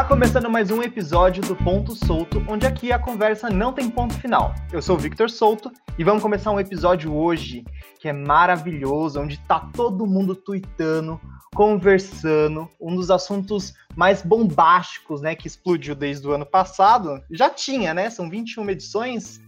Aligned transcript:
Tá 0.00 0.06
começando 0.06 0.48
mais 0.48 0.70
um 0.70 0.82
episódio 0.82 1.42
do 1.42 1.54
Ponto 1.54 1.94
Solto, 1.94 2.42
onde 2.48 2.66
aqui 2.66 2.90
a 2.90 2.98
conversa 2.98 3.50
não 3.50 3.70
tem 3.70 3.90
ponto 3.90 4.14
final. 4.14 4.54
Eu 4.72 4.80
sou 4.80 4.96
o 4.96 4.98
Victor 4.98 5.28
Souto 5.28 5.70
e 5.98 6.02
vamos 6.02 6.22
começar 6.22 6.50
um 6.50 6.58
episódio 6.58 7.14
hoje 7.14 7.66
que 8.00 8.08
é 8.08 8.12
maravilhoso, 8.14 9.20
onde 9.20 9.38
tá 9.40 9.68
todo 9.76 10.06
mundo 10.06 10.34
tweetando, 10.34 11.20
conversando, 11.54 12.66
um 12.80 12.96
dos 12.96 13.10
assuntos 13.10 13.74
mais 13.94 14.22
bombásticos, 14.22 15.20
né, 15.20 15.34
que 15.34 15.46
explodiu 15.46 15.94
desde 15.94 16.26
o 16.26 16.32
ano 16.32 16.46
passado. 16.46 17.22
Já 17.30 17.50
tinha, 17.50 17.92
né? 17.92 18.08
São 18.08 18.30
21 18.30 18.70
edições 18.70 19.38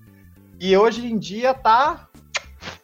e 0.61 0.77
hoje 0.77 1.07
em 1.07 1.17
dia 1.17 1.55
tá 1.55 2.11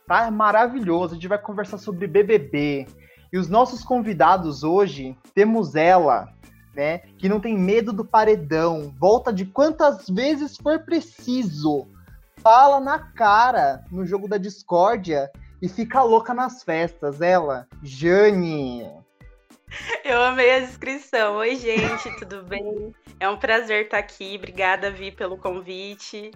tá 0.06 0.30
maravilhoso. 0.30 1.12
A 1.12 1.14
gente 1.16 1.28
vai 1.28 1.38
conversar 1.38 1.76
sobre 1.76 2.06
BBB. 2.06 2.86
E 3.30 3.36
os 3.36 3.46
nossos 3.46 3.84
convidados 3.84 4.64
hoje, 4.64 5.14
temos 5.34 5.74
ela, 5.74 6.32
né? 6.74 6.98
Que 7.18 7.28
não 7.28 7.40
tem 7.40 7.56
medo 7.56 7.92
do 7.92 8.04
paredão, 8.04 8.94
volta 8.98 9.32
de 9.32 9.44
quantas 9.44 10.08
vezes 10.08 10.56
for 10.56 10.80
preciso, 10.80 11.86
fala 12.42 12.80
na 12.80 12.98
cara 12.98 13.84
no 13.90 14.06
jogo 14.06 14.28
da 14.28 14.38
discórdia 14.38 15.30
e 15.60 15.68
fica 15.68 16.02
louca 16.02 16.32
nas 16.32 16.62
festas. 16.62 17.20
Ela, 17.20 17.66
Jane. 17.82 18.88
Eu 20.04 20.22
amei 20.22 20.56
a 20.56 20.60
descrição. 20.60 21.36
Oi, 21.36 21.56
gente, 21.56 22.10
tudo 22.18 22.42
bem? 22.48 22.92
É 23.20 23.28
um 23.28 23.36
prazer 23.36 23.84
estar 23.84 23.98
aqui. 23.98 24.36
Obrigada, 24.36 24.90
Vi, 24.90 25.10
pelo 25.10 25.36
convite. 25.36 26.30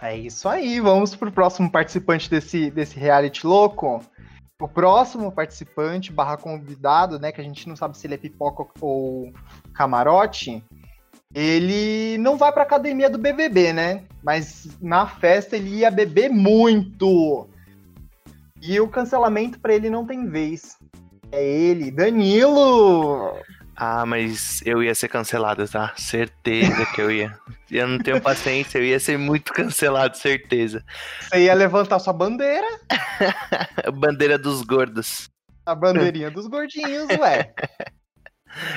É 0.00 0.16
isso 0.16 0.48
aí. 0.48 0.80
Vamos 0.80 1.14
pro 1.14 1.32
próximo 1.32 1.70
participante 1.70 2.30
desse, 2.30 2.70
desse 2.70 2.98
reality 2.98 3.46
louco. 3.46 4.02
O 4.60 4.68
próximo 4.68 5.32
participante 5.32 6.12
barra 6.12 6.36
convidado, 6.36 7.18
né, 7.18 7.32
que 7.32 7.40
a 7.40 7.44
gente 7.44 7.66
não 7.66 7.74
sabe 7.74 7.96
se 7.96 8.06
ele 8.06 8.14
é 8.14 8.18
pipoca 8.18 8.66
ou 8.80 9.32
camarote, 9.72 10.62
ele 11.34 12.18
não 12.18 12.36
vai 12.36 12.52
pra 12.52 12.62
academia 12.62 13.08
do 13.08 13.16
BBB, 13.16 13.72
né? 13.72 14.04
Mas 14.22 14.68
na 14.80 15.06
festa 15.06 15.56
ele 15.56 15.76
ia 15.76 15.90
beber 15.90 16.28
muito. 16.28 17.48
E 18.60 18.78
o 18.78 18.88
cancelamento 18.88 19.58
para 19.58 19.74
ele 19.74 19.88
não 19.88 20.06
tem 20.06 20.26
vez. 20.26 20.76
É 21.32 21.42
ele, 21.42 21.90
Danilo! 21.90 23.32
Ah, 23.82 24.04
mas 24.04 24.60
eu 24.66 24.82
ia 24.82 24.94
ser 24.94 25.08
cancelado, 25.08 25.66
tá? 25.66 25.94
Certeza 25.96 26.84
que 26.94 27.00
eu 27.00 27.10
ia. 27.10 27.34
Eu 27.70 27.88
não 27.88 27.98
tenho 27.98 28.20
paciência, 28.20 28.76
eu 28.76 28.84
ia 28.84 29.00
ser 29.00 29.16
muito 29.16 29.54
cancelado, 29.54 30.18
certeza. 30.18 30.84
Você 31.22 31.44
ia 31.44 31.54
levantar 31.54 31.98
sua 31.98 32.12
bandeira? 32.12 32.66
bandeira 33.94 34.36
dos 34.36 34.60
gordos. 34.60 35.30
A 35.64 35.74
bandeirinha 35.74 36.30
dos 36.30 36.46
gordinhos, 36.46 37.08
ué. 37.18 37.54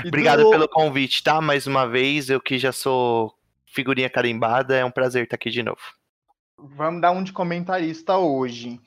E 0.06 0.08
Obrigado 0.08 0.48
pelo 0.52 0.70
convite, 0.70 1.24
tá? 1.24 1.42
Mais 1.42 1.66
uma 1.66 1.86
vez, 1.86 2.30
eu 2.30 2.40
que 2.40 2.60
já 2.60 2.72
sou 2.72 3.34
figurinha 3.66 4.08
carimbada, 4.08 4.78
é 4.78 4.86
um 4.86 4.92
prazer 4.92 5.24
estar 5.24 5.36
aqui 5.36 5.50
de 5.50 5.64
novo. 5.64 5.82
Vamos 6.58 7.02
dar 7.02 7.12
um 7.12 7.24
de 7.24 7.34
comentarista 7.34 8.16
hoje. 8.18 8.80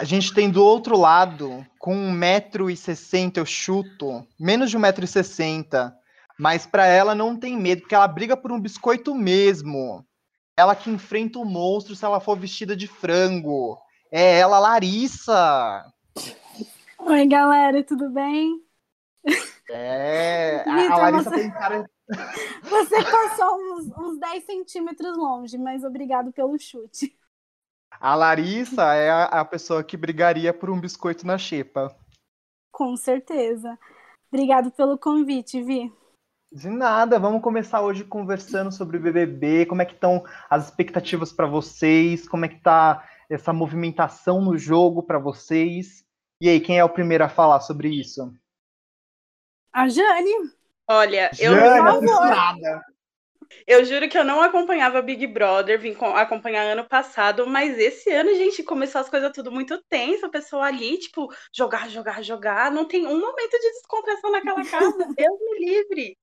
A 0.00 0.04
gente 0.04 0.32
tem 0.32 0.48
do 0.48 0.62
outro 0.62 0.96
lado, 0.96 1.66
com 1.76 1.92
1,60m, 1.92 3.38
eu 3.38 3.44
chuto, 3.44 4.24
menos 4.38 4.70
de 4.70 4.78
1,60m. 4.78 5.92
Mas 6.38 6.64
para 6.64 6.86
ela 6.86 7.16
não 7.16 7.36
tem 7.36 7.56
medo, 7.56 7.80
porque 7.80 7.96
ela 7.96 8.06
briga 8.06 8.36
por 8.36 8.52
um 8.52 8.60
biscoito 8.60 9.12
mesmo. 9.12 10.06
Ela 10.56 10.76
que 10.76 10.88
enfrenta 10.88 11.40
o 11.40 11.44
monstro 11.44 11.96
se 11.96 12.04
ela 12.04 12.20
for 12.20 12.38
vestida 12.38 12.76
de 12.76 12.86
frango. 12.86 13.76
É 14.12 14.38
ela, 14.38 14.60
Larissa. 14.60 15.84
Oi, 17.00 17.26
galera, 17.26 17.82
tudo 17.82 18.08
bem? 18.08 18.62
É, 19.68 20.62
a, 20.64 20.94
a 20.94 20.96
Larissa 20.96 21.30
você... 21.30 21.40
tem 21.40 21.50
cara. 21.50 21.90
Você 22.62 23.02
passou 23.02 23.54
uns, 23.56 23.86
uns 23.98 24.18
10 24.18 24.44
centímetros 24.44 25.14
longe, 25.18 25.58
mas 25.58 25.84
obrigado 25.84 26.32
pelo 26.32 26.58
chute. 26.58 27.14
A 28.00 28.14
Larissa 28.14 28.94
é 28.94 29.10
a, 29.10 29.24
a 29.24 29.44
pessoa 29.44 29.82
que 29.82 29.96
brigaria 29.96 30.54
por 30.54 30.70
um 30.70 30.80
biscoito 30.80 31.26
na 31.26 31.36
xepa. 31.36 31.94
Com 32.72 32.96
certeza. 32.96 33.78
Obrigado 34.32 34.70
pelo 34.70 34.98
convite, 34.98 35.62
Vi. 35.62 35.92
De 36.50 36.68
nada, 36.70 37.18
vamos 37.18 37.42
começar 37.42 37.82
hoje 37.82 38.04
conversando 38.04 38.72
sobre 38.72 38.96
o 38.96 39.00
BBB, 39.00 39.66
como 39.66 39.82
é 39.82 39.84
que 39.84 39.92
estão 39.92 40.24
as 40.48 40.66
expectativas 40.66 41.32
para 41.32 41.46
vocês, 41.46 42.26
como 42.26 42.44
é 42.44 42.48
que 42.48 42.60
tá 42.60 43.06
essa 43.28 43.52
movimentação 43.52 44.40
no 44.40 44.56
jogo 44.56 45.02
para 45.02 45.18
vocês. 45.18 46.04
E 46.40 46.48
aí, 46.48 46.60
quem 46.60 46.78
é 46.78 46.84
o 46.84 46.88
primeiro 46.88 47.24
a 47.24 47.28
falar 47.28 47.60
sobre 47.60 47.88
isso? 47.88 48.32
A 49.72 49.88
Jane. 49.88 50.50
Olha, 50.88 51.30
eu 51.38 51.54
Jane, 51.54 52.06
não 52.06 52.20
nada. 52.20 52.82
Eu 53.66 53.84
juro 53.84 54.08
que 54.08 54.18
eu 54.18 54.24
não 54.24 54.40
acompanhava 54.40 55.02
Big 55.02 55.26
Brother, 55.26 55.80
vim 55.80 55.96
acompanhar 56.14 56.64
ano 56.64 56.84
passado, 56.84 57.46
mas 57.46 57.78
esse 57.78 58.10
ano, 58.10 58.34
gente, 58.34 58.62
começou 58.62 59.00
as 59.00 59.08
coisas 59.08 59.32
tudo 59.32 59.50
muito 59.50 59.82
tenso, 59.88 60.26
a 60.26 60.30
pessoa 60.30 60.66
ali, 60.66 60.98
tipo, 60.98 61.28
jogar, 61.52 61.88
jogar, 61.88 62.22
jogar, 62.22 62.70
não 62.70 62.86
tem 62.86 63.06
um 63.06 63.20
momento 63.20 63.52
de 63.52 63.72
descompressão 63.72 64.30
naquela 64.30 64.64
casa, 64.64 64.96
Deus 65.16 65.38
me 65.40 65.64
livre. 65.64 66.18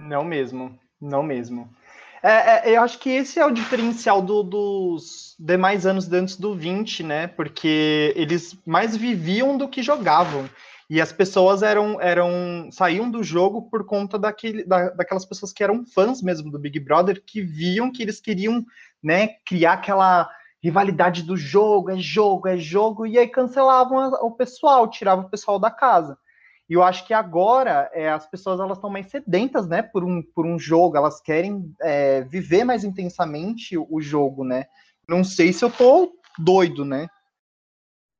Não 0.00 0.24
mesmo, 0.24 0.78
não 1.00 1.22
mesmo. 1.22 1.68
É, 2.22 2.70
é, 2.70 2.76
eu 2.76 2.82
acho 2.82 3.00
que 3.00 3.10
esse 3.10 3.40
é 3.40 3.44
o 3.44 3.50
diferencial 3.50 4.22
do, 4.22 4.44
dos 4.44 5.34
demais 5.38 5.84
anos 5.86 6.10
antes 6.12 6.36
do 6.36 6.54
20, 6.54 7.02
né? 7.02 7.26
Porque 7.26 8.12
eles 8.14 8.56
mais 8.64 8.96
viviam 8.96 9.58
do 9.58 9.68
que 9.68 9.82
jogavam. 9.82 10.48
E 10.92 11.00
as 11.00 11.10
pessoas 11.10 11.62
eram, 11.62 11.98
eram 12.02 12.68
saíam 12.70 13.10
do 13.10 13.22
jogo 13.22 13.62
por 13.62 13.86
conta 13.86 14.18
daquele, 14.18 14.62
da, 14.62 14.90
daquelas 14.90 15.24
pessoas 15.24 15.50
que 15.50 15.64
eram 15.64 15.86
fãs 15.86 16.20
mesmo 16.20 16.50
do 16.50 16.58
Big 16.58 16.78
Brother, 16.78 17.22
que 17.24 17.40
viam 17.40 17.90
que 17.90 18.02
eles 18.02 18.20
queriam 18.20 18.62
né, 19.02 19.28
criar 19.42 19.72
aquela 19.72 20.28
rivalidade 20.62 21.22
do 21.22 21.34
jogo, 21.34 21.90
é 21.90 21.96
jogo, 21.96 22.46
é 22.46 22.58
jogo, 22.58 23.06
e 23.06 23.18
aí 23.18 23.26
cancelavam 23.26 24.12
o 24.20 24.32
pessoal, 24.32 24.86
tiravam 24.86 25.24
o 25.24 25.30
pessoal 25.30 25.58
da 25.58 25.70
casa. 25.70 26.18
E 26.68 26.74
eu 26.74 26.82
acho 26.82 27.06
que 27.06 27.14
agora 27.14 27.90
é, 27.94 28.10
as 28.10 28.26
pessoas 28.26 28.60
elas 28.60 28.76
estão 28.76 28.90
mais 28.90 29.06
sedentas, 29.06 29.66
né, 29.66 29.80
por 29.80 30.04
um, 30.04 30.22
por 30.22 30.44
um 30.44 30.58
jogo, 30.58 30.98
elas 30.98 31.22
querem 31.22 31.74
é, 31.80 32.20
viver 32.20 32.64
mais 32.64 32.84
intensamente 32.84 33.78
o 33.78 33.98
jogo, 33.98 34.44
né? 34.44 34.66
Não 35.08 35.24
sei 35.24 35.54
se 35.54 35.64
eu 35.64 35.70
tô 35.70 36.12
doido, 36.38 36.84
né? 36.84 37.08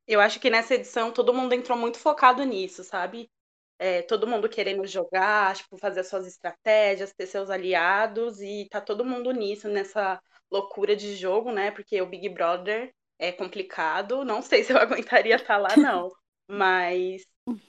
Eu 0.07 0.21
acho 0.21 0.41
que 0.41 0.51
nessa 0.51 0.75
edição 0.75 1.13
todo 1.13 1.35
mundo 1.35 1.55
entrou 1.55 1.77
muito 1.79 1.99
focado 1.99 2.43
nisso, 2.45 2.83
sabe? 2.85 3.31
É, 3.79 4.03
todo 4.03 4.27
mundo 4.27 4.49
querendo 4.49 4.87
jogar, 4.87 5.57
tipo, 5.57 5.77
fazer 5.79 6.05
suas 6.05 6.27
estratégias, 6.27 7.13
ter 7.13 7.27
seus 7.27 7.51
aliados, 7.51 8.41
e 8.41 8.69
tá 8.71 8.81
todo 8.81 9.05
mundo 9.05 9.33
nisso, 9.33 9.69
nessa 9.69 10.21
loucura 10.51 10.95
de 10.97 11.17
jogo, 11.17 11.53
né? 11.53 11.71
Porque 11.71 12.01
o 12.01 12.07
Big 12.07 12.29
Brother 12.29 12.93
é 13.19 13.33
complicado. 13.33 14.25
Não 14.25 14.43
sei 14.43 14.63
se 14.65 14.73
eu 14.73 14.79
aguentaria 14.79 15.37
estar 15.37 15.55
tá 15.55 15.59
lá, 15.59 15.77
não. 15.77 16.11
Mas 16.49 17.25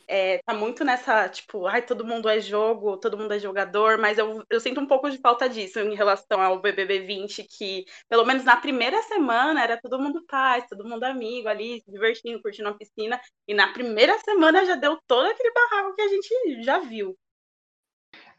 é, 0.07 0.39
tá 0.45 0.53
muito 0.53 0.83
nessa, 0.83 1.27
tipo, 1.27 1.65
ai, 1.65 1.81
todo 1.81 2.05
mundo 2.05 2.29
é 2.29 2.39
jogo, 2.39 2.97
todo 2.97 3.17
mundo 3.17 3.33
é 3.33 3.39
jogador, 3.39 3.97
mas 3.97 4.17
eu, 4.17 4.43
eu 4.49 4.59
sinto 4.59 4.79
um 4.79 4.85
pouco 4.85 5.09
de 5.09 5.17
falta 5.17 5.49
disso 5.49 5.79
em 5.79 5.95
relação 5.95 6.41
ao 6.41 6.61
BBB 6.61 6.99
20, 6.99 7.43
que 7.43 7.85
pelo 8.07 8.25
menos 8.25 8.43
na 8.43 8.55
primeira 8.55 9.01
semana 9.03 9.63
era 9.63 9.79
todo 9.81 9.99
mundo 9.99 10.23
paz, 10.27 10.65
todo 10.69 10.87
mundo 10.87 11.03
amigo 11.03 11.47
ali, 11.47 11.81
se 11.81 11.91
divertindo, 11.91 12.41
curtindo 12.41 12.69
a 12.69 12.73
piscina, 12.73 13.19
e 13.47 13.53
na 13.53 13.73
primeira 13.73 14.17
semana 14.19 14.65
já 14.65 14.75
deu 14.75 14.99
todo 15.07 15.25
aquele 15.25 15.51
barraco 15.51 15.95
que 15.95 16.01
a 16.01 16.07
gente 16.07 16.63
já 16.63 16.79
viu. 16.79 17.17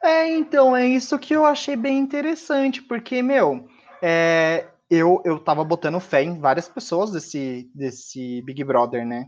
É, 0.03 0.28
então, 0.28 0.77
é 0.77 0.87
isso 0.87 1.19
que 1.19 1.34
eu 1.34 1.44
achei 1.44 1.75
bem 1.75 1.99
interessante, 1.99 2.83
porque, 2.83 3.23
meu, 3.23 3.67
é, 4.03 4.69
eu, 4.89 5.21
eu 5.25 5.39
tava 5.39 5.65
botando 5.65 5.99
fé 5.99 6.23
em 6.23 6.39
várias 6.39 6.69
pessoas 6.69 7.11
desse, 7.11 7.70
desse 7.75 8.43
Big 8.43 8.62
Brother, 8.62 9.05
né? 9.05 9.26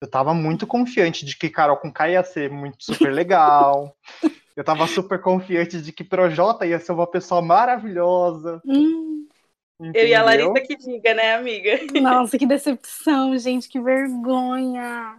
Eu 0.00 0.08
tava 0.08 0.34
muito 0.34 0.66
confiante 0.66 1.24
de 1.24 1.36
que 1.36 1.48
Carol 1.48 1.76
com 1.76 1.92
K 1.92 2.10
ia 2.10 2.22
ser 2.22 2.50
muito 2.50 2.84
super 2.84 3.12
legal. 3.12 3.96
eu 4.56 4.64
tava 4.64 4.86
super 4.86 5.20
confiante 5.20 5.80
de 5.80 5.92
que 5.92 6.04
Projota 6.04 6.66
ia 6.66 6.78
ser 6.78 6.92
uma 6.92 7.06
pessoa 7.06 7.40
maravilhosa. 7.40 8.60
Hum. 8.66 9.26
Eu 9.94 10.06
e 10.06 10.14
a 10.14 10.22
Larissa 10.22 10.60
que 10.60 10.76
diga, 10.76 11.14
né, 11.14 11.34
amiga? 11.34 11.78
Nossa, 12.00 12.38
que 12.38 12.46
decepção, 12.46 13.36
gente, 13.38 13.68
que 13.68 13.78
vergonha. 13.78 15.18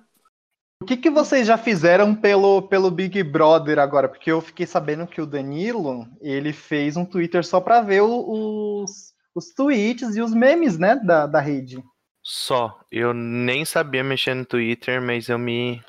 O 0.81 0.85
que, 0.85 0.97
que 0.97 1.09
vocês 1.09 1.45
já 1.45 1.57
fizeram 1.57 2.15
pelo, 2.15 2.63
pelo 2.63 2.91
Big 2.91 3.21
Brother 3.24 3.79
agora? 3.79 4.07
Porque 4.07 4.31
eu 4.31 4.41
fiquei 4.41 4.65
sabendo 4.65 5.07
que 5.07 5.21
o 5.21 5.25
Danilo, 5.25 6.07
ele 6.21 6.53
fez 6.53 6.95
um 6.95 7.06
Twitter 7.06 7.44
só 7.44 7.59
pra 7.59 7.81
ver 7.81 8.01
os, 8.01 9.13
os 9.33 9.53
tweets 9.53 10.15
e 10.15 10.21
os 10.21 10.33
memes, 10.33 10.77
né, 10.77 10.95
da, 10.95 11.25
da 11.25 11.39
rede. 11.39 11.83
Só. 12.29 12.77
Eu 12.91 13.13
nem 13.13 13.63
sabia 13.63 14.03
mexer 14.03 14.33
no 14.33 14.45
Twitter, 14.45 15.01
mas 15.01 15.29
eu 15.29 15.39
me. 15.39 15.81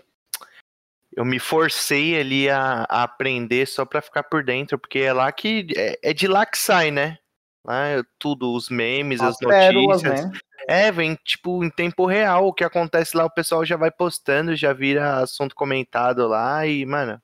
Eu 1.13 1.25
me 1.25 1.41
forcei 1.41 2.17
ali 2.17 2.49
a, 2.49 2.87
a 2.89 3.03
aprender 3.03 3.67
só 3.67 3.85
pra 3.85 4.01
ficar 4.01 4.23
por 4.23 4.45
dentro, 4.45 4.79
porque 4.79 5.01
é 5.01 5.13
lá 5.13 5.33
que. 5.33 5.67
É, 5.77 5.99
é 6.11 6.13
de 6.15 6.29
lá 6.29 6.47
que 6.47 6.57
sai, 6.57 6.93
né? 6.93 7.19
Lá 7.67 7.89
é 7.89 8.03
tudo, 8.21 8.55
os 8.55 8.69
memes, 8.69 9.21
as, 9.21 9.31
as 9.31 9.41
notícias. 9.41 9.67
Pérolas, 9.67 10.03
né? 10.05 10.31
É, 10.69 10.93
vem 10.93 11.17
tipo 11.25 11.65
em 11.65 11.71
tempo 11.71 12.07
real. 12.07 12.47
O 12.47 12.53
que 12.53 12.63
acontece 12.63 13.17
lá, 13.17 13.25
o 13.25 13.35
pessoal 13.35 13.65
já 13.65 13.77
vai 13.77 13.91
postando, 13.91 14.55
já 14.55 14.73
vira 14.73 15.19
assunto 15.19 15.57
comentado 15.57 16.29
lá 16.29 16.65
e, 16.65 16.87
mano. 16.87 17.21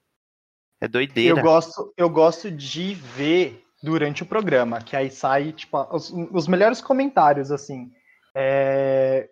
É 0.80 0.88
doideira. 0.88 1.38
Eu 1.38 1.40
gosto, 1.40 1.94
eu 1.96 2.10
gosto 2.10 2.50
de 2.50 2.94
ver 2.94 3.64
durante 3.80 4.24
o 4.24 4.26
programa, 4.26 4.80
que 4.80 4.96
aí 4.96 5.08
sai, 5.08 5.52
tipo, 5.52 5.78
os, 5.94 6.12
os 6.32 6.48
melhores 6.48 6.80
comentários, 6.80 7.52
assim. 7.52 7.92
É, 8.34 9.30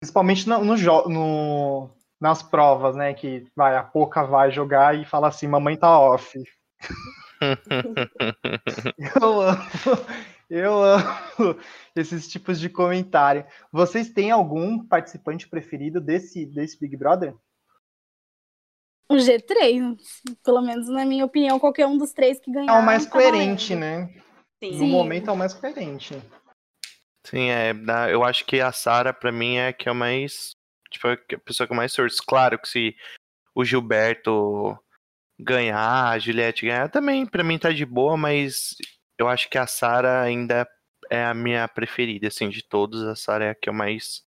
principalmente 0.00 0.48
no, 0.48 0.64
no, 0.64 0.76
no- 1.08 1.90
nas 2.20 2.42
provas, 2.42 2.94
né? 2.96 3.12
Que 3.14 3.46
vai, 3.56 3.76
a 3.76 3.82
Poca 3.82 4.24
vai 4.24 4.50
jogar 4.50 4.96
e 4.98 5.04
fala 5.04 5.28
assim, 5.28 5.46
mamãe 5.46 5.76
tá 5.76 5.98
off. 5.98 6.38
Eu 9.20 9.40
amo, 9.42 9.58
eu 10.48 10.82
amo 10.82 11.58
esses 11.94 12.28
tipos 12.28 12.58
de 12.58 12.68
comentário. 12.70 13.44
Vocês 13.72 14.10
têm 14.10 14.30
algum 14.30 14.82
participante 14.86 15.48
preferido 15.48 16.00
desse, 16.00 16.46
desse 16.46 16.78
Big 16.78 16.96
Brother? 16.96 17.34
O 19.08 19.14
G3, 19.16 19.96
pelo 20.44 20.62
menos 20.62 20.88
na 20.88 21.04
minha 21.04 21.24
opinião, 21.24 21.58
qualquer 21.60 21.86
um 21.86 21.98
dos 21.98 22.12
três 22.12 22.40
que 22.40 22.50
É 22.50 22.54
ganhar. 22.54 22.78
o 22.78 22.82
mais 22.84 23.04
tá 23.06 23.12
coerente, 23.12 23.74
né? 23.74 24.08
Sim. 24.62 24.78
No 24.78 24.86
momento 24.86 25.28
é 25.28 25.32
o 25.32 25.36
mais 25.36 25.52
coerente. 25.52 26.20
Sim, 27.28 27.50
é. 27.50 27.72
Eu 28.10 28.22
acho 28.22 28.44
que 28.44 28.60
a 28.60 28.70
Sarah, 28.70 29.12
pra 29.12 29.32
mim, 29.32 29.56
é 29.56 29.68
a 29.68 29.72
que 29.72 29.88
é 29.88 29.92
mais. 29.92 30.52
Tipo, 30.90 31.08
a 31.08 31.16
pessoa 31.44 31.66
que 31.66 31.72
eu 31.72 31.76
mais 31.76 31.92
torço. 31.92 32.22
Claro 32.24 32.58
que 32.58 32.68
se 32.68 32.96
o 33.54 33.64
Gilberto 33.64 34.78
ganhar, 35.38 36.10
a 36.10 36.18
Juliette 36.18 36.66
ganhar, 36.66 36.88
também 36.88 37.26
pra 37.26 37.42
mim 37.42 37.58
tá 37.58 37.70
de 37.70 37.84
boa, 37.84 38.16
mas 38.16 38.76
eu 39.18 39.28
acho 39.28 39.50
que 39.50 39.58
a 39.58 39.66
Sarah 39.66 40.22
ainda 40.22 40.66
é 41.10 41.24
a 41.24 41.34
minha 41.34 41.66
preferida, 41.66 42.28
assim, 42.28 42.48
de 42.48 42.62
todos. 42.62 43.02
A 43.02 43.16
Sarah 43.16 43.46
é 43.46 43.50
a 43.50 43.54
que 43.54 43.68
eu 43.68 43.74
mais 43.74 44.22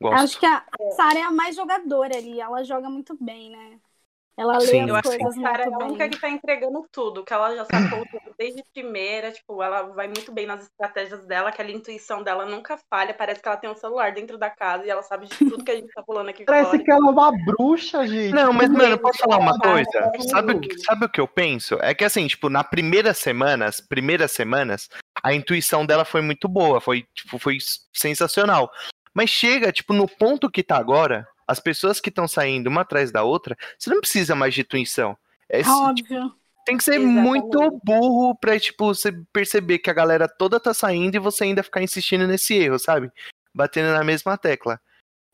gosto. 0.00 0.22
Acho 0.22 0.38
que 0.40 0.46
a 0.46 0.64
Sarah 0.96 1.18
é 1.18 1.22
a 1.22 1.30
mais 1.30 1.56
jogadora 1.56 2.16
ali. 2.16 2.40
Ela 2.40 2.62
joga 2.62 2.88
muito 2.88 3.16
bem, 3.20 3.50
né? 3.50 3.80
Ela 4.36 4.58
lê 4.58 4.66
Sim. 4.66 4.82
as 4.82 4.88
Eu 4.88 4.96
acho 4.96 5.10
que 5.10 5.14
a 5.14 5.18
coisas 5.18 5.42
é 5.42 5.74
a 5.74 5.78
única 5.78 6.08
que 6.08 6.20
tá 6.20 6.28
entregando 6.28 6.84
tudo, 6.90 7.24
que 7.24 7.32
ela 7.32 7.54
já 7.54 7.64
sacou 7.64 8.04
tudo 8.10 8.34
desde 8.36 8.64
primeira, 8.72 9.30
tipo, 9.30 9.62
ela 9.62 9.82
vai 9.82 10.06
muito 10.06 10.32
bem 10.32 10.44
nas 10.44 10.64
estratégias 10.64 11.24
dela, 11.24 11.50
aquela 11.50 11.70
intuição 11.70 12.22
dela 12.22 12.44
nunca 12.44 12.76
falha, 12.90 13.14
parece 13.14 13.40
que 13.40 13.46
ela 13.46 13.56
tem 13.56 13.70
um 13.70 13.76
celular 13.76 14.12
dentro 14.12 14.36
da 14.36 14.50
casa 14.50 14.84
e 14.84 14.90
ela 14.90 15.02
sabe 15.02 15.26
de 15.26 15.36
tudo 15.38 15.62
que 15.62 15.70
a 15.70 15.76
gente 15.76 15.92
tá 15.92 16.02
falando 16.02 16.30
aqui 16.30 16.44
Parece 16.44 16.70
fora. 16.70 16.82
que 16.82 16.90
ela 16.90 17.06
é 17.06 17.10
uma 17.10 17.32
bruxa, 17.44 18.06
gente. 18.08 18.34
Não, 18.34 18.52
mas, 18.52 18.68
mano, 18.68 18.84
eu 18.86 18.98
posso 18.98 19.18
falar 19.18 19.38
uma 19.38 19.56
coisa? 19.58 20.12
Sabe 20.28 20.52
o, 20.54 20.60
que, 20.60 20.78
sabe 20.78 21.06
o 21.06 21.08
que 21.08 21.20
eu 21.20 21.28
penso? 21.28 21.78
É 21.80 21.94
que 21.94 22.04
assim, 22.04 22.26
tipo, 22.26 22.48
na 22.48 22.64
primeira 22.64 23.14
semana, 23.14 23.66
as 23.66 23.80
primeiras 23.80 24.32
semanas, 24.32 24.88
a 25.22 25.32
intuição 25.32 25.86
dela 25.86 26.04
foi 26.04 26.20
muito 26.20 26.48
boa, 26.48 26.80
foi, 26.80 27.06
tipo, 27.14 27.38
foi 27.38 27.58
sensacional. 27.92 28.68
Mas 29.14 29.30
chega, 29.30 29.70
tipo, 29.70 29.92
no 29.92 30.08
ponto 30.08 30.50
que 30.50 30.62
tá 30.62 30.76
agora, 30.76 31.24
as 31.46 31.60
pessoas 31.60 32.00
que 32.00 32.08
estão 32.08 32.26
saindo 32.28 32.68
uma 32.68 32.82
atrás 32.82 33.10
da 33.12 33.22
outra, 33.22 33.56
você 33.78 33.90
não 33.90 34.00
precisa 34.00 34.34
mais 34.34 34.54
de 34.54 34.62
intuição. 34.62 35.16
É, 35.48 35.60
Óbvio. 35.66 36.32
tem 36.64 36.76
que 36.76 36.84
ser 36.84 36.94
Exatamente. 36.94 37.20
muito 37.22 37.80
burro 37.84 38.34
pra, 38.36 38.58
tipo, 38.58 38.86
você 38.86 39.12
perceber 39.32 39.78
que 39.78 39.90
a 39.90 39.94
galera 39.94 40.26
toda 40.26 40.58
tá 40.58 40.72
saindo 40.72 41.14
e 41.16 41.18
você 41.20 41.44
ainda 41.44 41.62
ficar 41.62 41.82
insistindo 41.82 42.26
nesse 42.26 42.54
erro, 42.54 42.78
sabe? 42.78 43.10
Batendo 43.54 43.92
na 43.92 44.02
mesma 44.02 44.36
tecla. 44.38 44.80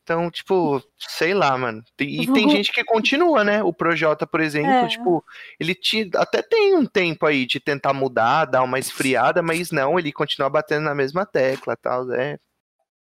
Então, 0.03 0.29
tipo, 0.31 0.83
sei 0.99 1.33
lá, 1.35 1.57
mano. 1.57 1.85
Tem- 1.97 2.09
E 2.23 2.27
tem 2.33 2.45
Vou- 2.45 2.51
gente 2.57 2.73
que 2.73 2.83
continua, 2.83 3.45
né? 3.45 3.63
O 3.63 3.73
Projota, 3.73 4.27
por 4.27 4.41
exemplo, 4.41 4.71
É. 4.71 4.89
tipo, 4.89 5.25
ele 5.61 5.73
te, 5.75 6.11
até 6.17 6.43
tem 6.43 6.75
um 6.75 6.85
tempo 6.85 7.25
aí 7.27 7.47
de 7.47 7.61
tentar 7.61 7.93
mudar, 7.93 8.47
dar 8.47 8.63
uma 8.65 8.79
esfriada, 8.81 9.41
mas 9.41 9.71
não, 9.71 9.99
ele 9.99 10.11
continua 10.11 10.51
batendo 10.51 10.83
na 10.85 10.95
mesma 10.97 11.25
tecla 11.25 11.77
tal. 11.77 12.11
É, 12.13 12.39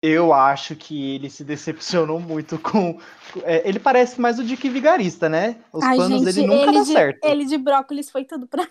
Eu 0.07 0.35
acho 0.35 0.77
que 0.77 1.15
ele 1.15 1.31
se 1.31 1.43
decepcionou 1.43 2.21
muito 2.21 2.59
com. 2.59 3.01
é, 3.43 3.67
ele 3.67 3.81
parece 3.81 4.21
mais 4.21 4.39
o 4.39 4.45
Dick 4.45 4.69
Vigarista, 4.69 5.31
né? 5.31 5.57
Os 5.73 5.83
Ai, 5.83 5.97
planos 5.97 6.21
gente, 6.21 6.35
dele 6.35 6.47
nunca 6.47 6.65
ele 6.65 6.73
dão 6.73 6.83
de, 6.83 6.93
certo. 6.93 7.25
ele 7.25 7.47
de 7.47 7.57
brócolis 7.57 8.11
foi 8.11 8.23
tudo 8.23 8.47
pra 8.47 8.65
mim. 8.65 8.69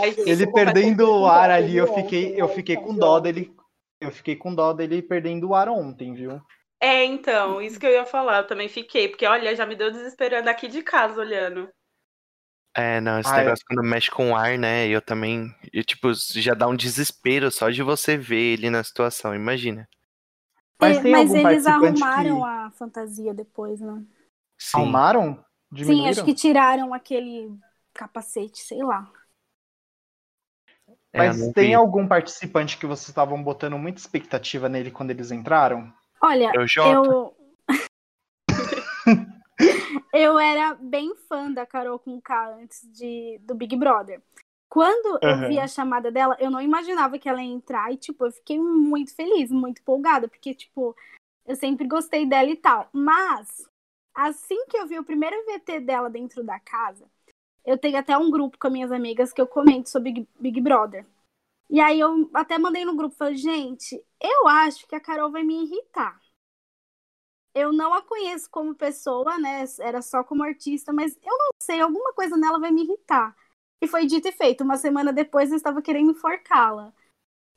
Ai, 0.00 0.12
gente, 0.12 0.30
Ele 0.30 0.50
perdendo 0.50 1.06
o 1.10 1.26
ar 1.26 1.50
ali, 1.50 1.76
eu 1.76 1.92
fiquei, 1.92 2.40
eu 2.40 2.48
fiquei 2.48 2.74
com 2.74 2.92
ontem. 2.92 2.98
dó 3.00 3.20
dele. 3.20 3.54
Eu 4.00 4.10
fiquei 4.10 4.34
com 4.34 4.54
dó 4.54 4.72
dele 4.72 5.02
perdendo 5.02 5.50
o 5.50 5.54
ar 5.54 5.68
ontem, 5.68 6.14
viu? 6.14 6.40
É, 6.80 7.04
então, 7.04 7.60
isso 7.60 7.78
que 7.78 7.86
eu 7.86 7.92
ia 7.92 8.06
falar, 8.06 8.38
eu 8.38 8.46
também 8.46 8.68
fiquei, 8.68 9.08
porque 9.08 9.26
olha, 9.26 9.54
já 9.54 9.66
me 9.66 9.76
deu 9.76 9.90
desespero 9.90 10.38
andar 10.38 10.52
aqui 10.52 10.68
de 10.68 10.82
casa 10.82 11.20
olhando. 11.20 11.68
É, 12.74 13.00
não, 13.00 13.18
esse 13.20 13.30
Ah, 13.30 13.42
é. 13.42 13.52
negócio 13.52 13.64
quando 13.66 13.82
mexe 13.82 14.10
com 14.10 14.30
o 14.32 14.36
ar, 14.36 14.58
né? 14.58 14.86
Eu 14.88 15.00
também. 15.02 15.54
Eu, 15.72 15.84
tipo, 15.84 16.12
já 16.14 16.54
dá 16.54 16.66
um 16.68 16.76
desespero 16.76 17.50
só 17.50 17.70
de 17.70 17.82
você 17.82 18.16
ver 18.16 18.54
ele 18.54 18.70
na 18.70 18.82
situação, 18.84 19.34
imagina. 19.34 19.88
Mas 20.78 21.00
tem 21.00 21.14
mas 21.14 21.14
algum 21.14 21.40
eles 21.40 21.66
participante 21.66 21.66
arrumaram 21.66 22.44
que- 22.44 22.44
a 22.44 22.70
fantasia 22.72 23.32
depois, 23.34 23.80
né? 23.80 24.04
Sim. 24.58 25.02
Arrumaram? 25.02 25.44
Sim, 25.80 26.06
Diminuíram? 26.06 26.08
acho 26.08 26.24
que 26.24 26.34
tiraram 26.34 26.94
aquele 26.94 27.58
capacete, 27.94 28.60
sei 28.62 28.82
lá. 28.84 29.12
É, 31.12 31.30
Mas 31.30 31.48
tem 31.48 31.74
vi. 31.74 31.74
algum 31.74 32.06
participante 32.06 32.78
que 32.78 32.86
vocês 32.86 33.08
estavam 33.08 33.42
botando 33.42 33.78
muita 33.78 34.00
expectativa 34.00 34.68
nele 34.68 34.90
quando 34.90 35.10
eles 35.10 35.30
entraram? 35.30 35.92
Olha, 36.20 36.54
É 36.54 36.58
o 36.60 36.66
Jota. 36.66 37.10
eu. 37.10 37.36
Eu 40.12 40.38
era 40.38 40.74
bem 40.74 41.14
fã 41.28 41.50
da 41.50 41.66
Carol 41.66 41.98
com 41.98 42.20
K 42.20 42.54
antes 42.56 42.80
de, 42.92 43.38
do 43.42 43.54
Big 43.54 43.76
Brother. 43.76 44.22
Quando 44.68 45.18
Aham. 45.22 45.44
eu 45.44 45.48
vi 45.48 45.58
a 45.58 45.68
chamada 45.68 46.10
dela, 46.10 46.36
eu 46.40 46.50
não 46.50 46.60
imaginava 46.60 47.18
que 47.18 47.28
ela 47.28 47.42
ia 47.42 47.52
entrar 47.52 47.92
e, 47.92 47.96
tipo, 47.96 48.26
eu 48.26 48.32
fiquei 48.32 48.58
muito 48.58 49.14
feliz, 49.14 49.50
muito 49.50 49.80
empolgada, 49.82 50.28
porque, 50.28 50.54
tipo, 50.54 50.96
eu 51.46 51.56
sempre 51.56 51.86
gostei 51.86 52.24
dela 52.26 52.48
e 52.48 52.56
tal. 52.56 52.88
Mas, 52.92 53.68
assim 54.14 54.64
que 54.68 54.78
eu 54.78 54.86
vi 54.86 54.98
o 54.98 55.04
primeiro 55.04 55.36
VT 55.46 55.80
dela 55.80 56.08
dentro 56.08 56.42
da 56.42 56.58
casa, 56.58 57.06
eu 57.66 57.76
tenho 57.78 57.98
até 57.98 58.16
um 58.16 58.30
grupo 58.30 58.58
com 58.58 58.68
as 58.68 58.72
minhas 58.72 58.92
amigas 58.92 59.32
que 59.32 59.40
eu 59.42 59.46
comento 59.46 59.90
sobre 59.90 60.12
Big- 60.12 60.28
Big 60.40 60.60
Brother. 60.62 61.06
E 61.68 61.80
aí 61.80 62.00
eu 62.00 62.30
até 62.34 62.58
mandei 62.58 62.84
no 62.86 62.96
grupo, 62.96 63.16
falei, 63.16 63.36
gente, 63.36 64.02
eu 64.20 64.48
acho 64.48 64.86
que 64.88 64.94
a 64.94 65.00
Carol 65.00 65.30
vai 65.32 65.42
me 65.42 65.64
irritar. 65.64 66.21
Eu 67.54 67.72
não 67.72 67.92
a 67.94 68.02
conheço 68.02 68.48
como 68.50 68.74
pessoa, 68.74 69.38
né? 69.38 69.64
Era 69.80 70.00
só 70.02 70.24
como 70.24 70.42
artista, 70.42 70.92
mas 70.92 71.16
eu 71.22 71.36
não 71.38 71.50
sei, 71.62 71.80
alguma 71.80 72.12
coisa 72.14 72.36
nela 72.36 72.58
vai 72.58 72.70
me 72.70 72.82
irritar. 72.84 73.36
E 73.80 73.86
foi 73.86 74.06
dito 74.06 74.28
e 74.28 74.32
feito. 74.32 74.64
Uma 74.64 74.76
semana 74.76 75.12
depois 75.12 75.50
eu 75.50 75.56
estava 75.56 75.82
querendo 75.82 76.12
enforcá-la. 76.12 76.92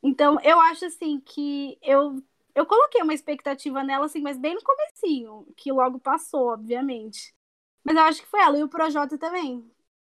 Então, 0.04 0.40
eu 0.44 0.60
acho 0.62 0.86
assim 0.86 1.20
que 1.20 1.78
eu 1.82 2.22
eu 2.56 2.66
coloquei 2.66 3.02
uma 3.02 3.14
expectativa 3.14 3.84
nela 3.84 4.06
assim, 4.06 4.22
mas 4.22 4.38
bem 4.38 4.56
no 4.56 4.64
comecinho, 4.64 5.46
que 5.58 5.72
logo 5.72 6.00
passou, 6.00 6.48
obviamente. 6.54 7.36
Mas 7.84 7.96
eu 7.96 8.04
acho 8.04 8.22
que 8.24 8.28
foi 8.30 8.42
ela 8.42 8.58
e 8.58 8.64
o 8.64 8.70
Projota 8.70 9.18
também. 9.18 9.70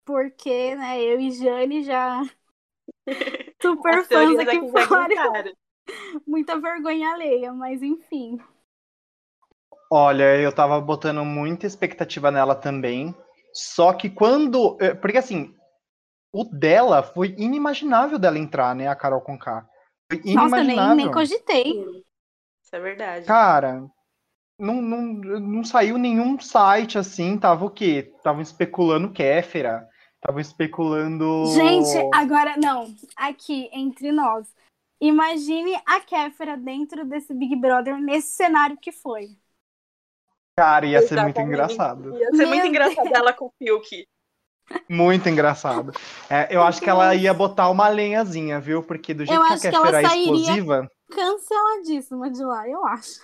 Porque, 0.05 0.75
né, 0.77 1.03
eu 1.03 1.21
e 1.21 1.31
Jane 1.33 1.85
já 1.85 2.23
super 3.63 4.01
As 4.01 4.07
fãs 4.09 4.39
aqui 4.39 4.59
fora, 4.71 5.55
muita 6.27 6.59
vergonha 6.59 7.11
alheia, 7.13 7.53
mas 7.53 7.83
enfim. 7.83 8.39
Olha, 9.93 10.37
eu 10.37 10.53
tava 10.55 10.81
botando 10.81 11.25
muita 11.25 11.67
expectativa 11.67 12.31
nela 12.31 12.55
também. 12.55 13.15
Só 13.53 13.93
que 13.93 14.09
quando. 14.09 14.79
eh, 14.81 14.95
Porque 14.95 15.19
assim, 15.19 15.53
o 16.33 16.45
dela 16.45 17.03
foi 17.03 17.35
inimaginável 17.37 18.19
dela 18.19 18.39
entrar, 18.39 18.75
né? 18.75 18.87
A 18.87 18.95
Carol 18.95 19.21
Conká. 19.21 19.69
Foi 20.11 20.19
Nossa, 20.33 20.57
nem, 20.57 20.65
inimaginável. 20.65 20.97
nem 20.97 21.11
cogitei. 21.11 22.05
Isso 22.63 22.77
é 22.77 22.81
verdade. 22.81 23.27
Cara, 23.27 23.85
não, 24.59 24.81
não, 24.81 25.03
não 25.41 25.65
saiu 25.65 25.99
nenhum 25.99 26.39
site 26.39 26.97
assim. 26.97 27.37
Tava 27.37 27.65
o 27.65 27.71
quê? 27.71 28.13
Estavam 28.17 28.41
especulando 28.43 29.11
Kéfera. 29.13 29.89
Estavam 30.15 30.41
especulando. 30.41 31.47
Gente, 31.47 31.97
agora 32.15 32.57
não. 32.57 32.95
Aqui, 33.17 33.69
entre 33.73 34.13
nós. 34.13 34.47
Imagine 35.01 35.75
a 35.87 36.01
Kéfera 36.01 36.57
dentro 36.57 37.05
desse 37.07 37.33
Big 37.33 37.57
Brother 37.57 37.99
nesse 37.99 38.33
cenário 38.37 38.77
que 38.77 38.93
foi. 38.93 39.37
Cara, 40.61 40.85
ia 40.85 41.01
ser 41.01 41.15
muito 41.15 41.39
Exatamente. 41.39 41.41
engraçado. 41.41 42.19
Ia 42.19 42.31
ser 42.33 42.45
muito 42.45 42.67
engraçado 42.67 43.11
ela 43.15 43.33
com 43.33 43.47
o 43.47 43.53
Fiuk. 43.57 44.07
Muito 44.91 45.27
engraçado. 45.27 45.91
É, 46.29 46.55
eu 46.55 46.63
acho 46.63 46.83
que 46.83 46.91
ela 46.91 47.15
ia 47.15 47.33
botar 47.33 47.71
uma 47.71 47.89
lenhazinha, 47.89 48.61
viu? 48.61 48.83
Porque 48.83 49.15
do 49.15 49.25
jeito 49.25 49.41
Eu 49.41 49.47
que 49.47 49.53
a 49.55 49.57
que 49.57 49.71
Kéfera 49.71 50.03
é 50.03 50.05
explosiva. 50.05 50.87
Canceladíssima 51.11 52.31
de 52.31 52.45
lá, 52.45 52.69
eu 52.69 52.85
acho. 52.85 53.21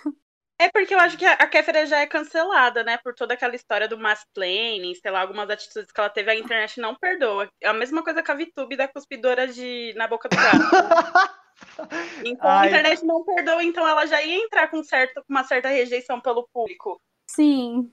É 0.59 0.67
porque 0.67 0.95
eu 0.95 0.99
acho 0.99 1.15
que 1.15 1.27
a 1.27 1.33
a 1.33 1.45
Kéfera 1.45 1.85
já 1.85 1.99
é 1.99 2.07
cancelada, 2.07 2.83
né? 2.83 2.97
Por 3.03 3.13
toda 3.13 3.35
aquela 3.35 3.55
história 3.55 3.87
do 3.87 3.99
mansplaining, 3.99 4.95
sei 4.95 5.11
lá, 5.11 5.21
algumas 5.21 5.47
atitudes 5.47 5.91
que 5.91 5.99
ela 5.99 6.09
teve, 6.09 6.31
a 6.31 6.35
internet 6.35 6.81
não 6.81 6.95
perdoa. 6.95 7.47
É 7.61 7.67
a 7.67 7.73
mesma 7.73 8.03
coisa 8.03 8.23
com 8.23 8.31
a 8.31 8.35
VTube 8.35 8.75
da 8.75 8.87
cuspidora 8.87 9.47
de 9.47 9.93
na 9.95 10.07
boca 10.07 10.27
do 10.27 10.35
gato. 10.35 10.57
Então 12.23 12.47
a 12.47 12.59
Ai. 12.59 12.67
internet 12.67 13.03
não 13.03 13.23
perdoa, 13.23 13.63
então 13.63 13.87
ela 13.87 14.05
já 14.05 14.21
ia 14.21 14.43
entrar 14.43 14.69
com, 14.69 14.83
certo, 14.83 15.15
com 15.15 15.33
uma 15.33 15.43
certa 15.43 15.69
rejeição 15.69 16.21
pelo 16.21 16.47
público. 16.53 17.01
Sim. 17.37 17.91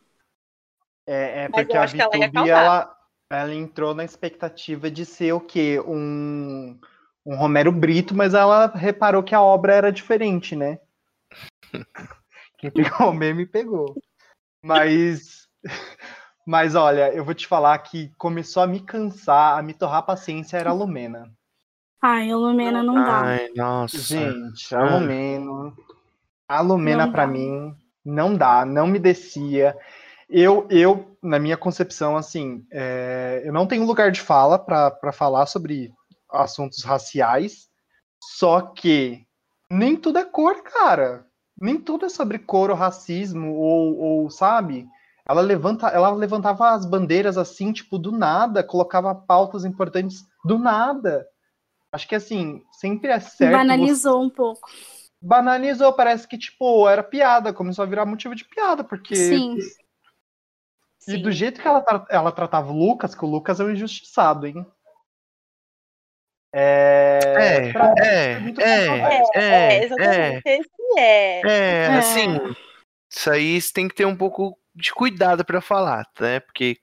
É, 1.07 1.45
é 1.45 1.49
porque 1.51 1.77
a 1.77 1.87
que 1.87 2.01
ela 2.01 2.49
ela, 2.49 2.97
ela 3.31 3.55
entrou 3.55 3.95
na 3.95 4.03
expectativa 4.03 4.91
de 4.91 5.05
ser 5.05 5.35
o 5.35 5.41
quê? 5.41 5.79
Um, 5.87 6.81
um 7.27 7.37
Romero 7.37 7.71
Brito, 7.71 8.15
mas 8.15 8.33
ela 8.33 8.69
reparou 8.69 9.23
que 9.23 9.35
a 9.35 9.43
obra 9.43 9.75
era 9.75 9.93
diferente, 9.93 10.57
né? 10.57 10.79
Quem 12.57 12.71
pegou 12.71 13.11
o 13.11 13.13
meme 13.13 13.45
pegou. 13.45 13.95
Mas 14.63 15.47
Mas 16.47 16.75
olha, 16.75 17.13
eu 17.15 17.23
vou 17.23 17.35
te 17.35 17.47
falar 17.47 17.79
que 17.81 18.11
começou 18.17 18.63
a 18.63 18.67
me 18.67 18.81
cansar, 18.81 19.59
a 19.59 19.63
me 19.63 19.75
torrar 19.75 19.99
a 19.99 20.03
paciência 20.03 20.57
era 20.57 20.71
a 20.71 20.75
Lumena. 20.75 21.31
Ai, 22.01 22.31
a 22.31 22.37
Lumena 22.37 22.83
não 22.83 22.95
dá. 22.95 23.21
Ai, 23.21 23.51
nossa. 23.55 23.99
Gente, 23.99 24.75
a. 24.75 24.97
Lumena. 24.97 25.75
A 26.49 26.61
Lumena 26.63 27.11
pra 27.11 27.27
dá. 27.27 27.33
mim 27.33 27.77
não 28.05 28.35
dá, 28.37 28.65
não 28.65 28.87
me 28.87 28.99
descia. 28.99 29.77
Eu, 30.29 30.67
eu 30.71 31.17
na 31.23 31.39
minha 31.39 31.57
concepção, 31.57 32.17
assim, 32.17 32.67
é, 32.71 33.43
eu 33.45 33.53
não 33.53 33.67
tenho 33.67 33.85
lugar 33.87 34.11
de 34.11 34.21
fala 34.21 34.59
pra 34.59 35.13
falar 35.13 35.47
sobre 35.47 35.93
assuntos 36.31 36.83
raciais, 36.83 37.69
só 38.23 38.61
que 38.61 39.25
nem 39.71 39.97
tudo 39.97 40.19
é 40.19 40.25
cor, 40.25 40.63
cara. 40.63 41.27
Nem 41.61 41.79
tudo 41.79 42.07
é 42.07 42.09
sobre 42.09 42.39
cor 42.39 42.71
ou 42.71 42.77
racismo, 42.77 43.55
ou, 43.55 43.97
ou 43.99 44.31
sabe? 44.31 44.87
Ela, 45.27 45.41
levanta, 45.41 45.89
ela 45.89 46.11
levantava 46.11 46.71
as 46.73 46.85
bandeiras 46.85 47.39
assim, 47.39 47.73
tipo, 47.73 47.99
do 47.99 48.13
nada, 48.13 48.63
colocava 48.63 49.15
pautas 49.15 49.65
importantes 49.65 50.25
do 50.45 50.59
nada. 50.59 51.27
Acho 51.93 52.09
que 52.09 52.15
assim, 52.15 52.63
sempre 52.73 53.11
é 53.11 53.21
certo. 53.21 53.53
você- 53.53 53.57
Banalizou 53.57 54.23
um 54.23 54.29
pouco. 54.29 54.69
Banalizou, 55.27 55.91
parece 55.95 56.29
que, 56.29 56.37
tipo, 56.37 56.87
era 56.87 57.03
piada, 57.03 57.51
começou 57.53 57.83
a 57.83 57.87
virar 57.87 58.05
motivo 58.05 58.35
de 58.35 58.45
piada, 58.45 58.85
porque. 58.85 59.17
Sim. 59.17 59.57
E 59.57 61.13
Sim. 61.13 61.23
do 61.23 61.33
jeito 61.33 61.61
que 61.63 61.67
ela, 61.67 61.81
tra- 61.81 62.07
ela 62.11 62.31
tratava 62.31 62.71
o 62.71 62.77
Lucas, 62.79 63.15
que 63.15 63.25
o 63.25 63.29
Lucas 63.29 63.59
é 63.59 63.65
um 63.65 63.71
injustiçado, 63.71 64.47
hein? 64.47 64.67
É. 66.53 67.19
É, 67.23 67.73
pra- 67.73 67.95
é, 67.97 68.39
muito 68.39 68.61
é, 68.61 68.87
controverso. 68.87 69.31
É, 69.35 69.41
é, 69.79 69.85
exatamente. 69.85 70.43
Esse 70.47 70.71
é. 70.99 71.41
É, 71.41 71.87
É. 71.87 71.87
assim, 71.97 72.39
isso 73.11 73.31
aí 73.31 73.61
você 73.61 73.73
tem 73.73 73.89
que 73.89 73.95
ter 73.95 74.05
um 74.07 74.17
pouco 74.17 74.57
de 74.75 74.93
cuidado 74.93 75.45
pra 75.45 75.61
falar, 75.61 76.07
né? 76.21 76.41
Porque 76.41 76.77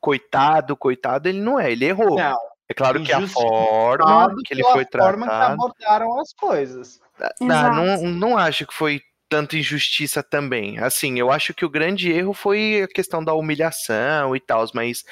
coitado, 0.00 0.76
coitado, 0.76 1.28
ele 1.28 1.40
não 1.40 1.58
é, 1.58 1.70
ele 1.72 1.84
errou. 1.84 2.16
Não, 2.16 2.38
É 2.68 2.74
claro 2.74 3.02
que 3.02 3.12
a 3.12 3.26
forma 3.26 4.34
que 4.44 4.54
ele 4.54 4.62
foi 4.62 4.84
forma 4.86 5.26
que 5.26 5.30
tratado. 5.32 5.52
abordaram 5.54 6.20
as 6.20 6.32
coisas. 6.32 7.00
Ah, 7.20 7.34
não, 7.40 8.02
não 8.10 8.36
acho 8.38 8.66
que 8.66 8.74
foi 8.74 9.00
tanta 9.28 9.56
injustiça 9.56 10.22
também. 10.22 10.78
Assim, 10.78 11.18
eu 11.18 11.30
acho 11.30 11.52
que 11.52 11.64
o 11.64 11.70
grande 11.70 12.10
erro 12.10 12.32
foi 12.32 12.82
a 12.82 12.88
questão 12.88 13.22
da 13.22 13.34
humilhação 13.34 14.34
e 14.34 14.40
tal, 14.40 14.64
mas 14.74 15.04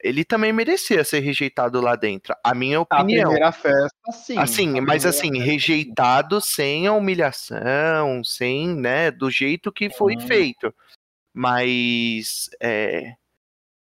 ele 0.00 0.24
também 0.24 0.52
merecia 0.52 1.02
ser 1.02 1.20
rejeitado 1.20 1.80
lá 1.80 1.96
dentro. 1.96 2.34
A 2.44 2.54
minha 2.54 2.78
A 2.78 2.82
opinião. 2.82 3.24
primeira 3.30 3.50
festa, 3.52 4.12
sim. 4.12 4.38
Assim, 4.38 4.78
A 4.78 4.82
mas 4.82 5.04
assim, 5.06 5.30
festa, 5.32 5.44
rejeitado 5.44 6.40
sem 6.40 6.86
a 6.86 6.92
humilhação, 6.92 8.22
sem, 8.22 8.68
né, 8.76 9.10
do 9.10 9.30
jeito 9.30 9.72
que 9.72 9.90
foi 9.90 10.14
Hum. 10.14 10.20
feito. 10.20 10.72
Mas 11.32 12.48
é, 12.60 13.14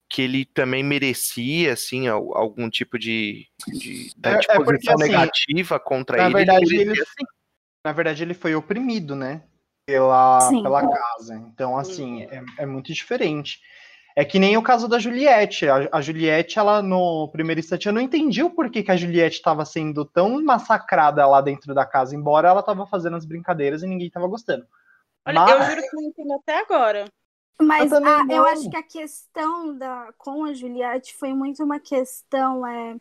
que 0.08 0.22
ele 0.22 0.44
também 0.44 0.82
merecia, 0.82 1.72
assim, 1.74 2.08
al- 2.08 2.36
algum 2.36 2.70
tipo 2.70 2.98
de, 2.98 3.46
de, 3.68 4.10
né, 4.16 4.34
É- 4.34 4.38
de 4.38 4.46
é 4.50 4.54
porque, 4.54 4.64
posição 4.72 4.94
assim, 4.94 5.08
negativa 5.10 5.78
contra 5.80 6.16
na 6.18 6.24
ele. 6.24 6.32
verdade, 6.34 6.64
ele 6.64 6.74
ele- 6.76 6.84
merecia, 6.86 7.04
sim. 7.18 7.26
Na 7.84 7.92
verdade, 7.92 8.22
ele 8.22 8.34
foi 8.34 8.54
oprimido, 8.54 9.16
né? 9.16 9.42
Pela, 9.84 10.40
Sim. 10.42 10.62
pela 10.62 10.88
casa. 10.88 11.34
Então, 11.34 11.76
assim, 11.76 12.22
é, 12.22 12.42
é 12.58 12.66
muito 12.66 12.92
diferente. 12.92 13.60
É 14.14 14.24
que 14.24 14.38
nem 14.38 14.56
o 14.56 14.62
caso 14.62 14.86
da 14.86 14.98
Juliette. 14.98 15.68
A, 15.68 15.88
a 15.90 16.00
Juliette, 16.00 16.58
ela, 16.58 16.82
no 16.82 17.28
primeiro 17.28 17.60
instante, 17.60 17.86
eu 17.86 17.92
não 17.92 18.00
entendi 18.00 18.42
o 18.42 18.50
porquê 18.50 18.82
que 18.82 18.92
a 18.92 18.96
Juliette 18.96 19.36
estava 19.36 19.64
sendo 19.64 20.04
tão 20.04 20.42
massacrada 20.44 21.26
lá 21.26 21.40
dentro 21.40 21.74
da 21.74 21.84
casa, 21.84 22.14
embora 22.14 22.48
ela 22.48 22.60
estava 22.60 22.86
fazendo 22.86 23.16
as 23.16 23.24
brincadeiras 23.24 23.82
e 23.82 23.86
ninguém 23.86 24.06
estava 24.06 24.28
gostando. 24.28 24.66
Olha, 25.26 25.40
Mas- 25.40 25.50
eu 25.50 25.62
juro 25.70 25.82
que 25.82 25.96
não 25.96 26.02
entendo 26.02 26.32
até 26.34 26.58
agora. 26.60 27.04
Mas 27.60 27.92
Eu 27.92 28.02
também 28.02 28.36
ah, 28.36 28.38
eu 28.40 28.46
acho 28.46 28.70
que 28.70 28.76
a 28.76 28.82
questão 28.82 29.76
da, 29.76 30.12
com 30.18 30.44
a 30.44 30.52
Juliette 30.52 31.14
foi 31.14 31.32
muito 31.32 31.62
uma 31.62 31.78
questão, 31.78 32.66
é, 32.66 32.96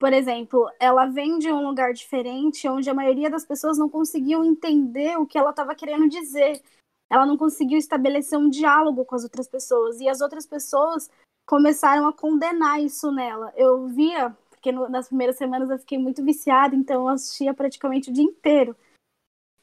por 0.00 0.14
exemplo, 0.14 0.66
ela 0.80 1.04
vem 1.04 1.38
de 1.38 1.52
um 1.52 1.62
lugar 1.62 1.92
diferente 1.92 2.66
onde 2.66 2.88
a 2.88 2.94
maioria 2.94 3.28
das 3.28 3.44
pessoas 3.44 3.76
não 3.76 3.86
conseguiam 3.86 4.42
entender 4.42 5.18
o 5.18 5.26
que 5.26 5.36
ela 5.36 5.50
estava 5.50 5.74
querendo 5.74 6.08
dizer. 6.08 6.62
Ela 7.10 7.26
não 7.26 7.36
conseguiu 7.36 7.78
estabelecer 7.78 8.38
um 8.38 8.48
diálogo 8.48 9.04
com 9.04 9.14
as 9.14 9.24
outras 9.24 9.46
pessoas. 9.46 10.00
E 10.00 10.08
as 10.08 10.22
outras 10.22 10.46
pessoas 10.46 11.10
começaram 11.46 12.08
a 12.08 12.14
condenar 12.14 12.82
isso 12.82 13.12
nela. 13.12 13.52
Eu 13.54 13.88
via, 13.88 14.34
porque 14.48 14.72
no- 14.72 14.88
nas 14.88 15.08
primeiras 15.08 15.36
semanas 15.36 15.68
eu 15.68 15.78
fiquei 15.78 15.98
muito 15.98 16.24
viciada, 16.24 16.74
então 16.74 17.02
eu 17.02 17.08
assistia 17.08 17.52
praticamente 17.52 18.08
o 18.08 18.12
dia 18.12 18.24
inteiro. 18.24 18.74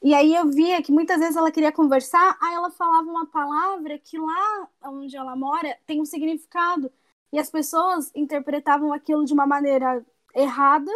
E 0.00 0.14
aí 0.14 0.36
eu 0.36 0.48
via 0.48 0.80
que 0.80 0.92
muitas 0.92 1.18
vezes 1.18 1.34
ela 1.34 1.50
queria 1.50 1.72
conversar, 1.72 2.38
aí 2.40 2.54
ela 2.54 2.70
falava 2.70 3.10
uma 3.10 3.26
palavra 3.26 3.98
que 3.98 4.16
lá 4.16 4.68
onde 4.84 5.16
ela 5.16 5.34
mora 5.34 5.76
tem 5.84 6.00
um 6.00 6.04
significado. 6.04 6.92
E 7.32 7.40
as 7.40 7.50
pessoas 7.50 8.12
interpretavam 8.14 8.92
aquilo 8.92 9.24
de 9.24 9.32
uma 9.32 9.46
maneira 9.46 10.06
errada 10.42 10.90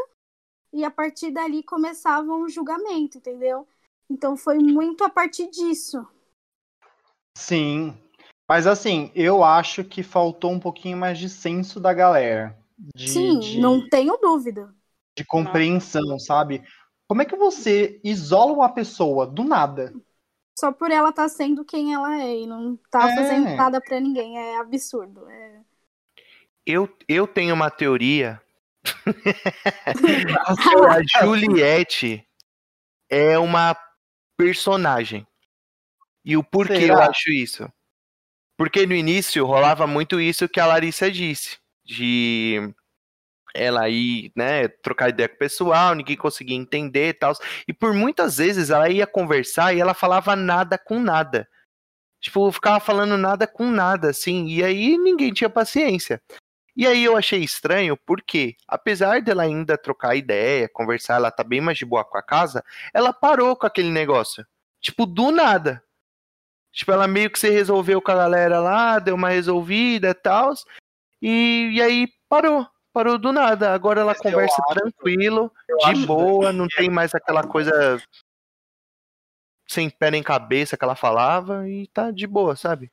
e 0.72 0.84
a 0.84 0.90
partir 0.90 1.30
dali 1.30 1.62
começavam 1.62 2.42
o 2.42 2.48
julgamento, 2.48 3.18
entendeu? 3.18 3.66
Então 4.08 4.36
foi 4.36 4.58
muito 4.58 5.04
a 5.04 5.10
partir 5.10 5.50
disso. 5.50 6.06
Sim. 7.36 7.96
Mas, 8.48 8.66
assim, 8.66 9.10
eu 9.14 9.42
acho 9.42 9.84
que 9.84 10.02
faltou 10.02 10.50
um 10.50 10.60
pouquinho 10.60 10.96
mais 10.96 11.18
de 11.18 11.28
senso 11.28 11.80
da 11.80 11.92
galera. 11.94 12.58
De, 12.94 13.08
Sim, 13.10 13.38
de- 13.38 13.60
não 13.60 13.88
tenho 13.88 14.16
dúvida. 14.18 14.74
de 15.16 15.24
compreensão, 15.24 16.18
sabe? 16.18 16.62
Como 17.08 17.20
é 17.22 17.24
que 17.26 17.36
você 17.36 18.00
isola 18.02 18.52
uma 18.52 18.68
pessoa 18.72 19.26
do 19.26 19.44
nada? 19.44 19.92
Só 20.58 20.72
por 20.72 20.90
ela 20.90 21.10
estar 21.10 21.28
sendo 21.28 21.64
quem 21.64 21.94
ela 21.94 22.18
é 22.20 22.40
e 22.40 22.46
não 22.46 22.76
tá 22.90 23.10
É. 23.10 23.14
fazendo 23.14 23.54
nada 23.56 23.80
pra 23.80 24.00
ninguém. 24.00 24.38
É 24.38 24.58
absurdo. 24.58 25.28
É... 25.28 25.60
Eu, 26.66 26.88
eu 27.08 27.26
tenho 27.26 27.54
uma 27.54 27.70
teoria 27.70 28.41
a 30.88 31.24
Juliette 31.24 32.26
é 33.10 33.38
uma 33.38 33.76
personagem. 34.36 35.26
E 36.24 36.36
o 36.36 36.44
porquê 36.44 36.80
Será? 36.80 36.94
eu 36.94 36.98
acho 37.10 37.30
isso? 37.30 37.68
Porque 38.56 38.86
no 38.86 38.94
início 38.94 39.44
rolava 39.44 39.86
muito 39.86 40.20
isso 40.20 40.48
que 40.48 40.60
a 40.60 40.66
Larissa 40.66 41.10
disse. 41.10 41.58
De 41.84 42.72
ela 43.54 43.88
ir, 43.88 44.32
né, 44.36 44.68
trocar 44.68 45.10
ideia 45.10 45.28
com 45.28 45.34
o 45.34 45.38
pessoal, 45.38 45.94
ninguém 45.94 46.16
conseguia 46.16 46.56
entender 46.56 47.08
e 47.08 47.14
tal. 47.14 47.32
E 47.66 47.72
por 47.72 47.92
muitas 47.92 48.36
vezes 48.38 48.70
ela 48.70 48.88
ia 48.88 49.06
conversar 49.06 49.74
e 49.74 49.80
ela 49.80 49.94
falava 49.94 50.34
nada 50.34 50.78
com 50.78 50.98
nada. 50.98 51.48
Tipo, 52.20 52.50
ficava 52.52 52.78
falando 52.78 53.18
nada 53.18 53.48
com 53.48 53.68
nada, 53.68 54.10
assim, 54.10 54.46
e 54.46 54.62
aí 54.62 54.96
ninguém 54.96 55.32
tinha 55.32 55.50
paciência. 55.50 56.22
E 56.74 56.86
aí 56.86 57.04
eu 57.04 57.16
achei 57.16 57.40
estranho 57.40 57.96
porque, 57.96 58.56
apesar 58.66 59.20
dela 59.20 59.42
ainda 59.42 59.76
trocar 59.76 60.16
ideia, 60.16 60.68
conversar, 60.72 61.16
ela 61.16 61.30
tá 61.30 61.44
bem 61.44 61.60
mais 61.60 61.76
de 61.76 61.84
boa 61.84 62.04
com 62.04 62.16
a 62.16 62.22
casa, 62.22 62.64
ela 62.94 63.12
parou 63.12 63.54
com 63.54 63.66
aquele 63.66 63.90
negócio. 63.90 64.46
Tipo, 64.80 65.04
do 65.06 65.30
nada. 65.30 65.82
Tipo, 66.72 66.92
ela 66.92 67.06
meio 67.06 67.30
que 67.30 67.38
se 67.38 67.50
resolveu 67.50 68.00
com 68.00 68.10
a 68.10 68.16
galera 68.16 68.58
lá, 68.58 68.98
deu 68.98 69.14
uma 69.14 69.28
resolvida 69.28 70.08
e 70.08 70.14
tal. 70.14 70.54
E, 71.20 71.70
e 71.74 71.82
aí 71.82 72.08
parou. 72.28 72.66
Parou 72.92 73.16
do 73.18 73.32
nada. 73.32 73.72
Agora 73.74 74.00
ela 74.00 74.12
Mas 74.12 74.24
eu 74.24 74.30
conversa 74.32 74.62
acho- 74.68 74.74
tranquilo, 74.80 75.52
de 75.92 76.06
boa, 76.06 76.52
não 76.52 76.66
tem 76.68 76.88
mais 76.90 77.14
aquela 77.14 77.42
coisa 77.46 78.02
sem 79.68 79.88
pé 79.88 80.10
nem 80.10 80.22
cabeça 80.22 80.76
que 80.76 80.84
ela 80.84 80.94
falava 80.94 81.68
e 81.68 81.86
tá 81.88 82.10
de 82.10 82.26
boa, 82.26 82.56
sabe? 82.56 82.90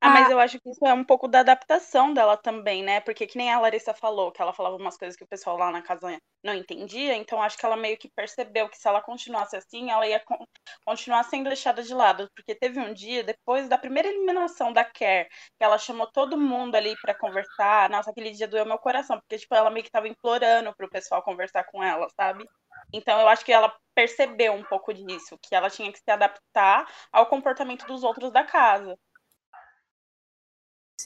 Ah, 0.00 0.10
mas 0.10 0.28
Ah. 0.28 0.32
eu 0.32 0.38
acho 0.38 0.60
que 0.60 0.68
isso 0.70 0.84
é 0.86 0.92
um 0.92 1.02
pouco 1.04 1.26
da 1.26 1.40
adaptação 1.40 2.12
dela 2.12 2.36
também, 2.36 2.82
né? 2.82 3.00
Porque 3.00 3.26
que 3.26 3.36
nem 3.38 3.50
a 3.52 3.58
Larissa 3.58 3.94
falou, 3.94 4.30
que 4.30 4.40
ela 4.42 4.52
falava 4.52 4.76
umas 4.76 4.96
coisas 4.96 5.16
que 5.16 5.24
o 5.24 5.26
pessoal 5.26 5.56
lá 5.56 5.70
na 5.72 5.82
casa 5.82 6.18
não 6.44 6.54
entendia, 6.54 7.14
então 7.14 7.42
acho 7.42 7.56
que 7.58 7.64
ela 7.66 7.76
meio 7.76 7.96
que 7.98 8.08
percebeu 8.14 8.68
que 8.68 8.76
se 8.78 8.86
ela 8.86 9.00
continuasse 9.02 9.56
assim, 9.56 9.90
ela 9.90 10.06
ia 10.06 10.20
con- 10.20 10.46
continuar 10.84 11.24
sendo 11.24 11.48
deixada 11.48 11.82
de 11.82 11.92
lado. 11.94 12.30
Porque 12.36 12.54
teve 12.54 12.78
um 12.78 12.92
dia, 12.94 13.24
depois 13.24 13.68
da 13.68 13.78
primeira 13.78 14.08
eliminação 14.08 14.72
da 14.72 14.84
Care, 14.84 15.28
que 15.58 15.64
ela 15.64 15.78
chamou 15.78 16.06
todo 16.12 16.38
mundo 16.38 16.74
ali 16.76 16.94
pra 17.00 17.14
conversar. 17.14 17.88
Nossa, 17.90 18.10
aquele 18.10 18.30
dia 18.32 18.46
doeu 18.46 18.66
meu 18.66 18.78
coração, 18.78 19.18
porque 19.18 19.38
tipo, 19.38 19.54
ela 19.54 19.70
meio 19.70 19.84
que 19.84 19.90
tava 19.90 20.08
implorando 20.08 20.74
pro 20.76 20.88
pessoal 20.90 21.22
conversar 21.22 21.64
com 21.64 21.82
ela, 21.82 22.06
sabe? 22.14 22.48
Então 22.92 23.18
eu 23.20 23.28
acho 23.28 23.44
que 23.44 23.52
ela 23.52 23.74
percebeu 23.94 24.52
um 24.52 24.62
pouco 24.64 24.92
disso, 24.94 25.38
que 25.42 25.54
ela 25.54 25.70
tinha 25.70 25.90
que 25.92 25.98
se 25.98 26.10
adaptar 26.10 26.86
ao 27.12 27.26
comportamento 27.26 27.86
dos 27.86 28.04
outros 28.04 28.30
da 28.30 28.44
casa. 28.44 28.96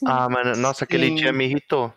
Sim. 0.01 0.07
Ah, 0.07 0.27
mano, 0.27 0.55
nossa, 0.57 0.83
aquele 0.83 1.09
Sim. 1.09 1.15
dia 1.15 1.31
me 1.31 1.45
irritou. 1.45 1.93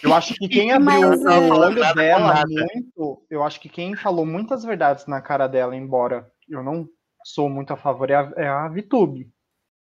Eu 0.00 0.14
acho 0.14 0.32
que 0.34 0.48
quem 0.48 0.70
abriu 0.70 1.08
Mas, 1.08 1.20
o 1.20 1.28
é, 1.28 1.52
olho 1.52 1.84
com 1.84 1.94
dela 1.94 2.44
muito, 2.46 3.26
eu 3.28 3.42
acho 3.42 3.60
que 3.60 3.68
quem 3.68 3.96
falou 3.96 4.24
muitas 4.24 4.62
verdades 4.62 5.06
na 5.06 5.20
cara 5.20 5.48
dela, 5.48 5.74
embora 5.74 6.30
eu 6.48 6.62
não 6.62 6.88
sou 7.24 7.50
muito 7.50 7.72
a 7.72 7.76
favor, 7.76 8.08
é 8.08 8.14
a, 8.14 8.32
é 8.36 8.48
a 8.48 8.68
Vitube. 8.68 9.28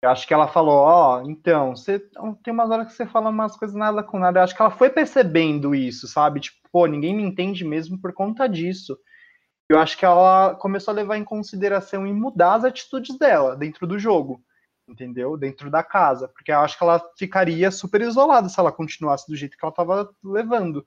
Eu 0.03 0.11
acho 0.11 0.27
que 0.27 0.35
ela 0.35 0.49
falou, 0.49 0.75
ó, 0.75 1.23
então, 1.23 1.77
você 1.77 2.01
tem 2.43 2.53
umas 2.53 2.69
horas 2.69 2.89
que 2.89 2.95
você 2.95 3.07
fala 3.07 3.31
umas 3.31 3.57
coisas 3.57 3.77
nada 3.77 4.03
com 4.03 4.19
nada. 4.19 4.41
Eu 4.41 4.43
acho 4.43 4.57
que 4.57 4.61
ela 4.61 4.73
foi 4.73 4.91
percebendo 4.91 5.73
isso, 5.73 6.09
sabe? 6.09 6.41
Tipo, 6.41 6.57
pô, 6.73 6.87
ninguém 6.87 7.15
me 7.15 7.23
entende 7.23 7.65
mesmo 7.65 8.01
por 8.01 8.13
conta 8.13 8.49
disso. 8.49 8.99
Eu 9.69 9.79
acho 9.79 9.97
que 9.97 10.05
ela 10.05 10.57
começou 10.57 10.91
a 10.91 10.97
levar 10.97 11.17
em 11.17 11.25
consideração 11.25 12.05
e 12.05 12.13
mudar 12.13 12.55
as 12.55 12.65
atitudes 12.65 13.17
dela 13.17 13.57
dentro 13.57 13.87
do 13.87 13.97
jogo. 13.97 14.43
Entendeu? 14.93 15.37
Dentro 15.37 15.71
da 15.71 15.83
casa, 15.83 16.29
porque 16.29 16.53
eu 16.53 16.59
acho 16.61 16.77
que 16.77 16.85
ela 16.85 17.01
ficaria 17.17 17.71
super 17.71 18.01
isolada 18.01 18.49
se 18.49 18.61
ela 18.61 18.71
continuasse 18.71 19.27
do 19.27 19.37
jeito 19.37 19.57
que 19.57 19.65
ela 19.65 19.73
estava 19.73 20.15
levando. 20.23 20.87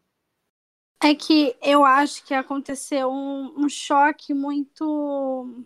É 1.04 1.14
que 1.14 1.56
eu 1.62 1.84
acho 1.84 2.24
que 2.24 2.34
aconteceu 2.34 3.10
um, 3.12 3.66
um 3.66 3.70
choque 3.70 4.34
muito. 4.34 5.66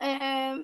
É, 0.00 0.54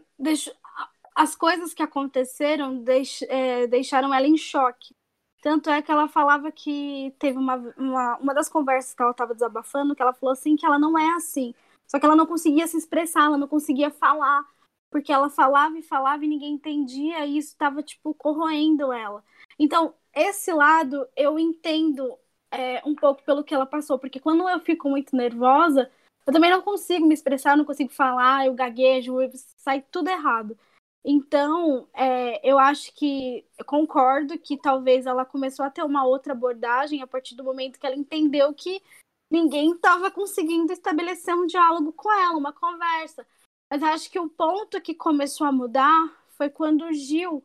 as 1.14 1.36
coisas 1.36 1.74
que 1.74 1.82
aconteceram 1.82 2.82
deix, 2.82 3.22
é, 3.28 3.66
deixaram 3.66 4.12
ela 4.12 4.26
em 4.26 4.36
choque. 4.36 4.94
Tanto 5.40 5.70
é 5.70 5.80
que 5.80 5.90
ela 5.90 6.08
falava 6.08 6.50
que 6.50 7.14
teve 7.18 7.38
uma, 7.38 7.56
uma, 7.76 8.16
uma 8.16 8.34
das 8.34 8.48
conversas 8.48 8.92
que 8.92 9.02
ela 9.02 9.12
estava 9.12 9.34
desabafando, 9.34 9.94
que 9.94 10.02
ela 10.02 10.12
falou 10.12 10.32
assim 10.32 10.56
que 10.56 10.66
ela 10.66 10.78
não 10.78 10.98
é 10.98 11.10
assim. 11.14 11.54
Só 11.86 11.98
que 11.98 12.04
ela 12.04 12.16
não 12.16 12.26
conseguia 12.26 12.66
se 12.66 12.76
expressar, 12.76 13.26
ela 13.26 13.38
não 13.38 13.48
conseguia 13.48 13.90
falar, 13.90 14.44
porque 14.90 15.12
ela 15.12 15.28
falava 15.28 15.78
e 15.78 15.82
falava 15.82 16.24
e 16.24 16.28
ninguém 16.28 16.54
entendia, 16.54 17.24
e 17.26 17.38
isso 17.38 17.48
estava, 17.48 17.82
tipo, 17.82 18.14
corroendo 18.14 18.92
ela. 18.92 19.22
Então, 19.58 19.94
esse 20.14 20.52
lado 20.52 21.06
eu 21.16 21.38
entendo 21.38 22.18
é, 22.50 22.82
um 22.84 22.94
pouco 22.94 23.22
pelo 23.22 23.44
que 23.44 23.54
ela 23.54 23.66
passou, 23.66 23.98
porque 23.98 24.20
quando 24.20 24.48
eu 24.48 24.60
fico 24.60 24.88
muito 24.88 25.14
nervosa, 25.16 25.90
eu 26.26 26.32
também 26.32 26.50
não 26.50 26.62
consigo 26.62 27.06
me 27.06 27.14
expressar, 27.14 27.56
não 27.56 27.64
consigo 27.64 27.90
falar, 27.90 28.46
eu 28.46 28.54
gaguejo, 28.54 29.20
eu, 29.20 29.30
sai 29.56 29.82
tudo 29.90 30.08
errado. 30.08 30.58
Então, 31.04 31.88
é, 31.94 32.46
eu 32.48 32.58
acho 32.58 32.92
que 32.94 33.44
eu 33.56 33.64
concordo 33.64 34.38
que 34.38 34.56
talvez 34.58 35.06
ela 35.06 35.24
começou 35.24 35.64
a 35.64 35.70
ter 35.70 35.82
uma 35.82 36.04
outra 36.04 36.32
abordagem 36.32 37.00
a 37.02 37.06
partir 37.06 37.34
do 37.34 37.44
momento 37.44 37.78
que 37.78 37.86
ela 37.86 37.96
entendeu 37.96 38.52
que 38.52 38.82
ninguém 39.30 39.72
estava 39.72 40.10
conseguindo 40.10 40.72
estabelecer 40.72 41.34
um 41.34 41.46
diálogo 41.46 41.92
com 41.92 42.12
ela, 42.12 42.36
uma 42.36 42.52
conversa. 42.52 43.26
Mas 43.70 43.82
acho 43.82 44.10
que 44.10 44.18
o 44.18 44.28
ponto 44.28 44.80
que 44.80 44.94
começou 44.94 45.46
a 45.46 45.52
mudar 45.52 46.16
foi 46.36 46.48
quando 46.48 46.84
o 46.86 46.92
Gil 46.92 47.44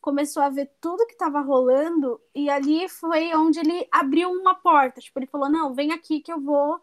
começou 0.00 0.42
a 0.42 0.50
ver 0.50 0.70
tudo 0.80 1.06
que 1.06 1.12
estava 1.12 1.40
rolando 1.40 2.20
e 2.34 2.50
ali 2.50 2.88
foi 2.88 3.34
onde 3.34 3.60
ele 3.60 3.86
abriu 3.90 4.30
uma 4.30 4.54
porta. 4.54 5.00
Tipo, 5.00 5.20
ele 5.20 5.26
falou: 5.26 5.48
Não, 5.48 5.74
vem 5.74 5.92
aqui 5.92 6.20
que 6.20 6.32
eu 6.32 6.40
vou 6.40 6.80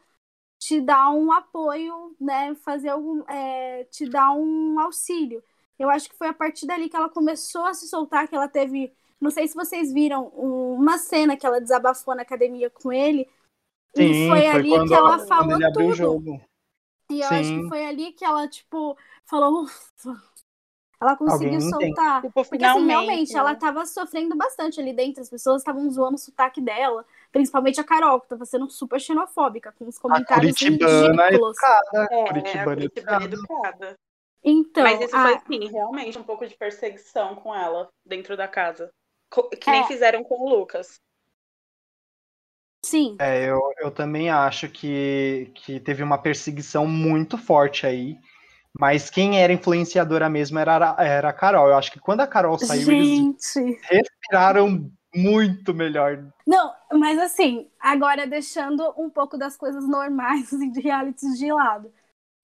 te 0.57 0.81
dar 0.81 1.11
um 1.11 1.31
apoio, 1.31 2.15
né? 2.19 2.55
Fazer 2.55 2.89
algum. 2.89 3.23
É, 3.29 3.83
te 3.85 4.09
dar 4.09 4.31
um 4.31 4.79
auxílio. 4.79 5.43
Eu 5.77 5.89
acho 5.89 6.09
que 6.09 6.17
foi 6.17 6.27
a 6.27 6.33
partir 6.33 6.65
dali 6.65 6.89
que 6.89 6.95
ela 6.95 7.09
começou 7.09 7.65
a 7.65 7.73
se 7.73 7.87
soltar, 7.87 8.27
que 8.27 8.35
ela 8.35 8.47
teve. 8.47 8.91
Não 9.19 9.29
sei 9.29 9.47
se 9.47 9.55
vocês 9.55 9.91
viram 9.93 10.27
uma 10.27 10.97
cena 10.97 11.37
que 11.37 11.45
ela 11.45 11.61
desabafou 11.61 12.15
na 12.15 12.21
academia 12.21 12.69
com 12.69 12.91
ele. 12.91 13.27
Sim, 13.95 14.03
e 14.03 14.27
foi, 14.29 14.39
foi 14.41 14.47
ali 14.47 14.87
que 14.87 14.93
ela 14.93 15.19
falou 15.19 15.59
tudo. 15.73 16.41
E 17.09 17.21
eu 17.21 17.27
Sim. 17.27 17.35
acho 17.35 17.61
que 17.61 17.67
foi 17.67 17.85
ali 17.85 18.11
que 18.11 18.23
ela, 18.23 18.47
tipo, 18.47 18.97
falou, 19.25 19.63
ufa. 19.63 20.21
Ela 21.01 21.15
conseguiu 21.15 21.61
soltar. 21.61 22.21
Tipo, 22.21 22.43
Porque, 22.43 22.65
assim, 22.65 22.85
realmente, 22.85 23.33
né? 23.33 23.39
ela 23.39 23.55
tava 23.55 23.85
sofrendo 23.85 24.35
bastante 24.35 24.81
ali 24.81 24.91
dentro. 24.91 25.21
As 25.21 25.29
pessoas 25.29 25.61
estavam 25.61 25.89
zoando 25.89 26.15
o 26.15 26.19
sotaque 26.19 26.59
dela. 26.59 27.05
Principalmente 27.31 27.79
a 27.79 27.85
Carol, 27.85 28.19
que 28.19 28.27
tava 28.27 28.45
sendo 28.45 28.69
super 28.69 28.99
xenofóbica, 28.99 29.71
com 29.71 29.87
os 29.87 29.97
comentários 29.97 30.61
a 30.61 30.65
ridículos. 30.65 30.91
Educada. 31.31 32.07
É, 32.11 32.27
Curitibana, 32.27 32.61
a 32.61 32.75
Curitibana 32.75 33.25
educada. 33.25 33.99
Então, 34.43 34.83
Mas 34.83 35.01
isso 35.01 35.15
a... 35.15 35.21
foi, 35.21 35.39
sim, 35.47 35.69
realmente 35.69 36.17
um 36.17 36.23
pouco 36.23 36.45
de 36.45 36.55
perseguição 36.55 37.35
com 37.35 37.55
ela 37.55 37.87
dentro 38.05 38.35
da 38.35 38.47
casa. 38.47 38.91
Que 39.61 39.71
nem 39.71 39.81
é. 39.81 39.87
fizeram 39.87 40.23
com 40.23 40.35
o 40.35 40.49
Lucas. 40.49 40.99
Sim. 42.85 43.17
É, 43.19 43.49
eu, 43.49 43.59
eu 43.79 43.91
também 43.91 44.29
acho 44.29 44.69
que, 44.69 45.51
que 45.55 45.79
teve 45.79 46.01
uma 46.01 46.17
perseguição 46.17 46.87
muito 46.87 47.37
forte 47.37 47.85
aí. 47.85 48.17
Mas 48.79 49.09
quem 49.09 49.41
era 49.41 49.51
influenciadora 49.51 50.29
mesmo 50.29 50.59
era, 50.59 50.95
era 50.99 51.29
a 51.29 51.33
Carol. 51.33 51.67
Eu 51.67 51.75
acho 51.75 51.91
que 51.91 51.99
quando 51.99 52.21
a 52.21 52.27
Carol 52.27 52.57
saiu, 52.57 52.85
Gente. 52.85 53.59
eles 53.59 53.79
respiraram 53.89 54.89
muito 55.13 55.73
melhor. 55.73 56.23
Não, 56.45 56.73
mas 56.93 57.17
assim, 57.19 57.67
agora 57.79 58.27
deixando 58.27 58.93
um 58.97 59.09
pouco 59.09 59.37
das 59.37 59.57
coisas 59.57 59.87
normais 59.87 60.51
e 60.53 60.71
de 60.71 60.79
realities 60.79 61.37
de 61.37 61.51
lado. 61.51 61.91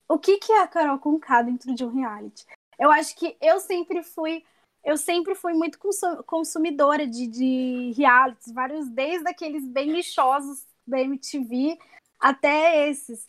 O 0.08 0.18
que, 0.18 0.38
que 0.38 0.52
é 0.52 0.62
a 0.62 0.68
Carol 0.68 0.98
com 0.98 1.18
K 1.18 1.42
dentro 1.42 1.74
de 1.74 1.84
um 1.84 1.92
reality? 1.92 2.44
Eu 2.78 2.90
acho 2.90 3.16
que 3.16 3.36
eu 3.40 3.58
sempre 3.58 4.02
fui 4.02 4.44
eu 4.86 4.96
sempre 4.96 5.34
fui 5.34 5.52
muito 5.52 5.80
consumidora 6.24 7.08
de, 7.08 7.26
de 7.26 7.92
realities, 7.96 8.54
vários, 8.54 8.88
desde 8.88 9.28
aqueles 9.28 9.66
bem 9.66 9.90
lixosos 9.90 10.64
da 10.86 11.00
MTV 11.00 11.76
até 12.20 12.88
esses. 12.88 13.28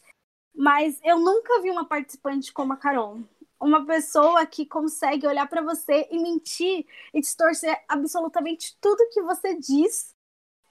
Mas 0.56 1.00
eu 1.04 1.20
nunca 1.20 1.60
vi 1.64 1.72
uma 1.72 1.84
participante 1.84 2.54
como 2.54 2.74
a 2.74 2.78
Carol. 2.78 3.22
Uma 3.60 3.84
pessoa 3.88 4.46
que 4.46 4.68
consegue 4.68 5.26
olhar 5.26 5.50
para 5.50 5.64
você 5.64 6.08
e 6.12 6.20
mentir 6.20 6.86
e 7.12 7.20
distorcer 7.20 7.84
absolutamente 7.88 8.78
tudo 8.80 9.10
que 9.12 9.24
você 9.24 9.56
diz. 9.56 10.14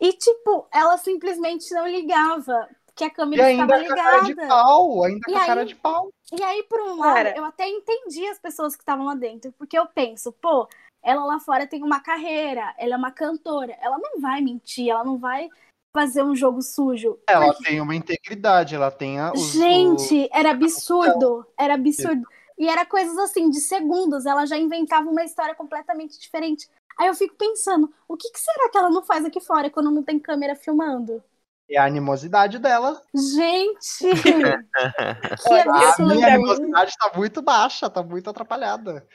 E, 0.00 0.12
tipo, 0.12 0.68
ela 0.72 0.96
simplesmente 0.98 1.74
não 1.74 1.88
ligava 1.88 2.68
que 2.96 3.04
a 3.04 3.10
câmera 3.10 3.52
estava 3.52 3.76
ligada. 3.76 4.02
Cara 4.02 4.20
de 4.22 4.34
pau, 4.34 5.04
ainda 5.04 5.20
e 5.28 5.32
com 5.32 5.38
aí, 5.38 5.46
cara 5.46 5.66
de 5.66 5.74
pau. 5.76 6.08
E 6.32 6.42
aí, 6.42 6.62
por 6.64 6.80
um 6.80 6.96
lado, 6.96 7.14
Cara. 7.14 7.36
eu 7.36 7.44
até 7.44 7.68
entendi 7.68 8.26
as 8.26 8.38
pessoas 8.38 8.74
que 8.74 8.82
estavam 8.82 9.04
lá 9.04 9.14
dentro, 9.14 9.52
porque 9.52 9.78
eu 9.78 9.86
penso, 9.86 10.32
pô, 10.32 10.66
ela 11.02 11.24
lá 11.24 11.38
fora 11.38 11.66
tem 11.66 11.82
uma 11.84 12.00
carreira, 12.00 12.74
ela 12.78 12.94
é 12.94 12.96
uma 12.96 13.12
cantora, 13.12 13.76
ela 13.80 13.98
não 13.98 14.20
vai 14.20 14.40
mentir, 14.40 14.88
ela 14.88 15.04
não 15.04 15.18
vai 15.18 15.48
fazer 15.94 16.22
um 16.22 16.34
jogo 16.34 16.62
sujo. 16.62 17.18
Ela 17.28 17.52
porque... 17.52 17.64
tem 17.64 17.80
uma 17.80 17.94
integridade, 17.94 18.74
ela 18.74 18.90
tem 18.90 19.20
a. 19.20 19.30
Os, 19.32 19.52
Gente, 19.52 20.24
o... 20.24 20.28
era 20.32 20.50
absurdo, 20.50 21.46
era 21.56 21.74
absurdo. 21.74 22.26
E 22.58 22.66
era 22.66 22.86
coisas 22.86 23.18
assim, 23.18 23.50
de 23.50 23.60
segundos, 23.60 24.24
ela 24.24 24.46
já 24.46 24.56
inventava 24.56 25.08
uma 25.10 25.22
história 25.22 25.54
completamente 25.54 26.18
diferente. 26.18 26.66
Aí 26.98 27.08
eu 27.08 27.14
fico 27.14 27.34
pensando, 27.34 27.92
o 28.08 28.16
que, 28.16 28.30
que 28.30 28.40
será 28.40 28.70
que 28.70 28.78
ela 28.78 28.88
não 28.88 29.02
faz 29.02 29.26
aqui 29.26 29.38
fora 29.38 29.68
quando 29.68 29.90
não 29.90 30.02
tem 30.02 30.18
câmera 30.18 30.56
filmando? 30.56 31.22
É 31.68 31.78
a 31.78 31.84
animosidade 31.84 32.58
dela. 32.58 33.00
Gente! 33.14 34.06
que 35.46 35.52
absurdo! 35.52 36.12
A 36.12 36.14
minha 36.14 36.34
animosidade 36.34 36.92
tá 36.96 37.12
muito 37.16 37.42
baixa, 37.42 37.90
tá 37.90 38.02
muito 38.02 38.30
atrapalhada. 38.30 39.06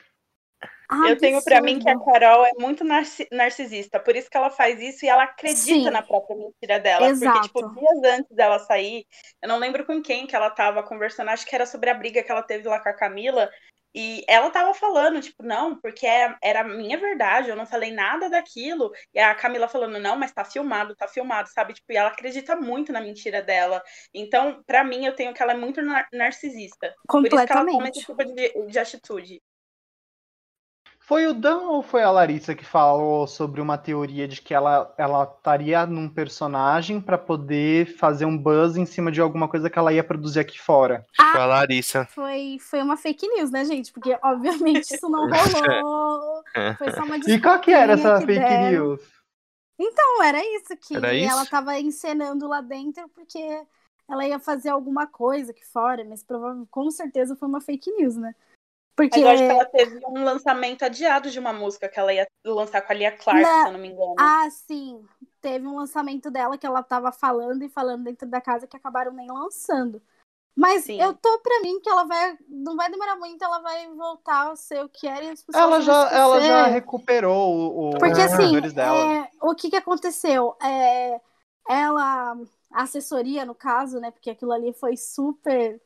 eu 1.07 1.17
tenho 1.17 1.41
para 1.43 1.61
mim 1.61 1.79
que 1.79 1.89
a 1.89 1.97
Carol 1.97 2.45
é 2.45 2.51
muito 2.59 2.83
narcisista, 3.31 4.01
por 4.01 4.17
isso 4.17 4.29
que 4.29 4.35
ela 4.35 4.49
faz 4.49 4.81
isso 4.81 5.05
e 5.05 5.07
ela 5.07 5.23
acredita 5.23 5.61
Sim. 5.61 5.89
na 5.89 6.01
própria 6.01 6.35
mentira 6.35 6.77
dela. 6.77 7.07
Exato. 7.07 7.33
Porque, 7.33 7.47
tipo, 7.47 7.73
dias 7.73 8.19
antes 8.19 8.35
dela 8.35 8.59
sair, 8.59 9.05
eu 9.41 9.47
não 9.47 9.57
lembro 9.57 9.85
com 9.85 10.01
quem 10.01 10.27
que 10.27 10.35
ela 10.35 10.49
tava 10.49 10.83
conversando, 10.83 11.29
acho 11.29 11.45
que 11.45 11.55
era 11.55 11.65
sobre 11.65 11.89
a 11.89 11.93
briga 11.93 12.21
que 12.21 12.31
ela 12.31 12.43
teve 12.43 12.67
lá 12.67 12.81
com 12.81 12.89
a 12.89 12.93
Camila, 12.93 13.49
e 13.93 14.23
ela 14.27 14.49
tava 14.49 14.73
falando, 14.73 15.21
tipo, 15.21 15.43
não, 15.43 15.79
porque 15.79 16.05
era, 16.05 16.37
era 16.41 16.63
minha 16.63 16.97
verdade, 16.97 17.49
eu 17.49 17.55
não 17.55 17.65
falei 17.65 17.91
nada 17.91 18.29
daquilo. 18.29 18.91
E 19.13 19.19
a 19.19 19.35
Camila 19.35 19.67
falando, 19.67 19.99
não, 19.99 20.15
mas 20.15 20.31
tá 20.31 20.45
filmado, 20.45 20.95
tá 20.95 21.07
filmado, 21.07 21.49
sabe? 21.49 21.73
Tipo, 21.73 21.91
e 21.91 21.97
ela 21.97 22.09
acredita 22.09 22.55
muito 22.55 22.93
na 22.93 23.01
mentira 23.01 23.41
dela. 23.41 23.83
Então, 24.13 24.63
para 24.65 24.83
mim, 24.83 25.05
eu 25.05 25.15
tenho 25.15 25.33
que 25.33 25.43
ela 25.43 25.51
é 25.51 25.57
muito 25.57 25.81
nar 25.81 26.07
narcisista. 26.13 26.93
Por 27.07 27.25
isso 27.25 27.45
que 27.45 27.53
ela 27.53 27.65
toma 27.65 27.89
esse 27.89 27.99
tipo 27.99 28.23
de, 28.23 28.67
de 28.67 28.79
atitude. 28.79 29.41
Foi 31.11 31.27
o 31.27 31.33
Dan 31.33 31.63
ou 31.63 31.83
foi 31.83 32.03
a 32.03 32.09
Larissa 32.09 32.55
que 32.55 32.63
falou 32.63 33.27
sobre 33.27 33.59
uma 33.59 33.77
teoria 33.77 34.25
de 34.29 34.41
que 34.41 34.53
ela 34.53 34.93
ela 34.97 35.23
estaria 35.25 35.85
num 35.85 36.07
personagem 36.07 37.01
para 37.01 37.17
poder 37.17 37.97
fazer 37.97 38.23
um 38.23 38.37
buzz 38.37 38.77
em 38.77 38.85
cima 38.85 39.11
de 39.11 39.19
alguma 39.19 39.49
coisa 39.49 39.69
que 39.69 39.77
ela 39.77 39.91
ia 39.91 40.05
produzir 40.05 40.39
aqui 40.39 40.57
fora? 40.57 41.05
Ah, 41.19 41.33
foi 41.33 41.41
a 41.41 41.45
Larissa. 41.45 42.05
Foi, 42.11 42.57
foi 42.61 42.81
uma 42.81 42.95
fake 42.95 43.27
news, 43.27 43.51
né, 43.51 43.65
gente? 43.65 43.91
Porque 43.91 44.17
obviamente 44.23 44.89
isso 44.95 45.09
não 45.09 45.27
rolou. 45.27 46.43
foi 46.77 46.91
só 46.93 47.03
uma 47.03 47.17
E 47.17 47.41
qual 47.41 47.59
que 47.59 47.71
era 47.71 47.91
essa 47.91 48.19
que 48.19 48.27
fake 48.27 48.39
deram. 48.39 48.71
news? 48.71 49.01
Então, 49.77 50.23
era 50.23 50.39
isso 50.39 50.77
que 50.77 50.95
era 50.95 51.13
isso? 51.13 51.29
ela 51.29 51.45
tava 51.45 51.77
encenando 51.77 52.47
lá 52.47 52.61
dentro 52.61 53.09
porque 53.09 53.61
ela 54.09 54.25
ia 54.25 54.39
fazer 54.39 54.69
alguma 54.69 55.07
coisa 55.07 55.51
aqui 55.51 55.65
fora, 55.65 56.05
mas 56.05 56.23
provavelmente 56.23 56.69
com 56.71 56.89
certeza 56.89 57.35
foi 57.35 57.49
uma 57.49 57.59
fake 57.59 57.91
news, 57.97 58.15
né? 58.15 58.33
Porque... 58.95 59.19
Mas 59.19 59.23
eu 59.23 59.29
acho 59.29 59.43
que 59.43 59.51
ela 59.51 59.65
teve 59.65 60.05
um 60.07 60.23
lançamento 60.23 60.83
adiado 60.83 61.29
de 61.29 61.39
uma 61.39 61.53
música 61.53 61.87
que 61.87 61.99
ela 61.99 62.13
ia 62.13 62.27
lançar 62.45 62.81
com 62.81 62.91
a 62.91 62.95
Lia 62.95 63.11
Clark, 63.11 63.41
na... 63.41 63.61
se 63.61 63.67
eu 63.67 63.71
não 63.73 63.79
me 63.79 63.87
engano. 63.89 64.15
Ah, 64.19 64.47
sim. 64.49 65.03
Teve 65.41 65.65
um 65.65 65.75
lançamento 65.75 66.29
dela 66.29 66.57
que 66.57 66.65
ela 66.65 66.83
tava 66.83 67.11
falando 67.11 67.63
e 67.63 67.69
falando 67.69 68.03
dentro 68.03 68.27
da 68.27 68.41
casa 68.41 68.67
que 68.67 68.77
acabaram 68.77 69.11
nem 69.11 69.27
lançando. 69.31 70.01
Mas 70.55 70.83
sim. 70.83 71.01
eu 71.01 71.13
tô 71.13 71.39
pra 71.39 71.61
mim 71.61 71.79
que 71.79 71.89
ela 71.89 72.03
vai. 72.03 72.37
Não 72.47 72.75
vai 72.75 72.91
demorar 72.91 73.15
muito, 73.15 73.41
ela 73.43 73.59
vai 73.59 73.87
voltar 73.95 74.51
a 74.51 74.55
ser 74.55 74.83
o 74.83 74.89
que 74.89 75.07
era 75.07 75.23
e 75.23 75.29
as 75.29 75.41
pessoas 75.41 75.63
ela 75.63 75.81
já, 75.81 76.11
ela 76.11 76.41
já 76.41 76.65
recuperou 76.67 77.55
o, 77.55 77.89
o 77.89 77.97
Porque 77.97 78.21
assim, 78.21 78.57
é, 78.57 79.29
o 79.41 79.55
que 79.55 79.69
que 79.69 79.77
aconteceu? 79.77 80.55
É, 80.61 81.21
ela, 81.69 82.37
a 82.71 82.83
assessoria, 82.83 83.45
no 83.45 83.55
caso, 83.55 83.99
né? 83.99 84.11
Porque 84.11 84.29
aquilo 84.29 84.51
ali 84.51 84.73
foi 84.73 84.97
super 84.97 85.81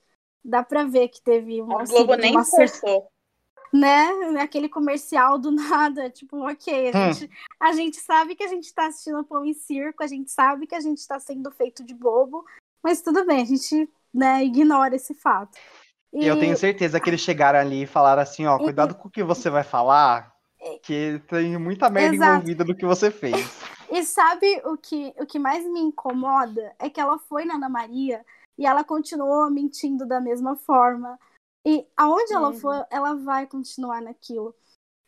dá 0.46 0.64
pra 0.64 0.84
ver 0.84 1.10
que 1.10 1.22
teve 1.22 1.62
uma. 1.62 1.82
O 1.82 1.88
Globo 1.88 2.16
nem 2.16 2.32
uma 2.32 2.46
forçou. 2.46 3.08
Né? 3.74 4.08
Aquele 4.40 4.70
comercial 4.70 5.38
do 5.38 5.52
nada, 5.52 6.10
tipo, 6.10 6.48
ok, 6.48 6.92
a, 6.94 6.98
hum. 6.98 7.14
gente, 7.14 7.30
a 7.60 7.74
gente 7.74 7.98
sabe 7.98 8.36
que 8.36 8.44
a 8.44 8.48
gente 8.48 8.74
tá 8.74 8.88
assistindo 8.88 9.24
Pão 9.26 9.44
em 9.44 9.54
Circo, 9.54 10.04
a 10.04 10.08
gente 10.08 10.32
sabe 10.32 10.68
que 10.68 10.76
a 10.76 10.80
gente 10.80 11.06
tá 11.06 11.20
sendo 11.20 11.52
feito 11.52 11.84
de 11.84 11.94
bobo, 11.94 12.46
mas 12.82 13.02
tudo 13.02 13.26
bem, 13.26 13.42
a 13.42 13.46
gente 13.46 13.90
né, 14.14 14.46
ignora 14.46 14.96
esse 14.96 15.14
fato. 15.14 15.58
E 16.14 16.26
Eu 16.26 16.40
tenho 16.40 16.56
certeza 16.56 16.98
que 17.02 17.10
eles 17.10 17.20
chegaram 17.20 17.60
ali 17.60 17.84
e 17.84 17.88
falaram 17.88 18.22
assim, 18.22 18.46
ó, 18.46 18.58
cuidado 18.58 18.96
com 18.96 19.10
o 19.10 19.12
que 19.12 19.22
você 19.22 19.50
vai 19.50 19.64
falar, 19.64 20.34
que 20.82 21.22
tem 21.28 21.58
muita 21.58 21.90
merda 21.90 22.16
Exato. 22.16 22.32
envolvida 22.36 22.64
no 22.64 22.76
que 22.76 22.86
você 22.86 23.12
fez. 23.12 23.60
E 23.92 24.04
sabe 24.04 24.62
o 24.64 24.78
que, 24.78 25.14
o 25.20 25.26
que 25.26 25.38
mais 25.38 25.66
me 25.66 25.82
incomoda? 25.82 26.74
É 26.80 26.90
que 26.90 27.02
ela 27.02 27.20
foi 27.20 27.44
na 27.44 27.56
Ana 27.56 27.68
Maria 27.68 28.26
e 28.58 28.66
ela 28.66 28.84
continuou 28.84 29.50
mentindo 29.50 30.06
da 30.06 30.20
mesma 30.22 30.56
forma. 30.56 31.20
E 31.66 31.88
aonde 31.98 32.34
ela 32.34 32.50
Uhum. 32.50 32.60
for, 32.60 32.88
ela 32.90 33.16
vai 33.16 33.48
continuar 33.48 34.02
naquilo. 34.02 34.56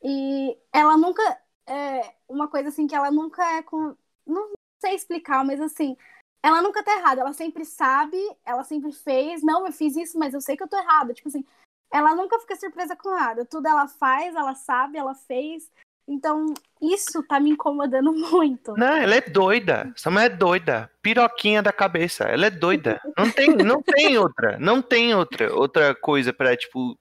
E 0.02 0.58
ela 0.72 0.98
nunca. 0.98 1.22
É 1.70 2.16
uma 2.30 2.48
coisa 2.48 2.70
assim 2.70 2.88
que 2.88 2.96
ela 2.96 3.12
nunca 3.12 3.44
é 3.58 3.62
com. 3.62 3.96
Não 4.26 4.52
sei 4.82 4.96
explicar, 4.96 5.44
mas 5.46 5.60
assim. 5.62 5.96
Ela 6.42 6.62
nunca 6.62 6.84
tá 6.84 6.96
errada. 6.98 7.22
Ela 7.22 7.34
sempre 7.34 7.66
sabe, 7.66 8.18
ela 8.46 8.64
sempre 8.64 8.92
fez. 8.92 9.44
Não, 9.44 9.66
eu 9.66 9.74
fiz 9.74 9.96
isso, 9.96 10.18
mas 10.18 10.34
eu 10.34 10.42
sei 10.42 10.56
que 10.56 10.64
eu 10.64 10.68
tô 10.68 10.78
errada. 10.78 11.14
Tipo 11.14 11.28
assim, 11.30 11.46
ela 11.92 12.16
nunca 12.16 12.40
fica 12.40 12.56
surpresa 12.56 12.96
com 12.96 13.10
nada. 13.10 13.46
Tudo 13.46 13.68
ela 13.68 13.88
faz, 13.88 14.36
ela 14.36 14.56
sabe, 14.56 14.98
ela 14.98 15.14
fez. 15.14 15.70
Então, 16.08 16.54
isso 16.82 17.22
tá 17.24 17.40
me 17.40 17.50
incomodando 17.50 18.14
muito. 18.32 18.74
Não, 18.78 18.96
ela 18.96 19.16
é 19.16 19.22
doida. 19.22 19.92
Essa 19.96 20.10
mulher 20.10 20.32
é 20.32 20.36
doida. 20.36 20.90
Piroquinha 21.02 21.62
da 21.62 21.74
cabeça. 21.74 22.24
Ela 22.24 22.46
é 22.46 22.50
doida. 22.50 23.02
Não 23.18 23.30
tem, 23.30 23.56
não 23.56 23.82
tem 23.82 24.18
outra. 24.18 24.58
Não 24.58 24.82
tem 24.82 25.14
outra, 25.14 25.54
outra 25.54 25.94
coisa 25.94 26.32
pra, 26.32 26.56
tipo, 26.56 26.98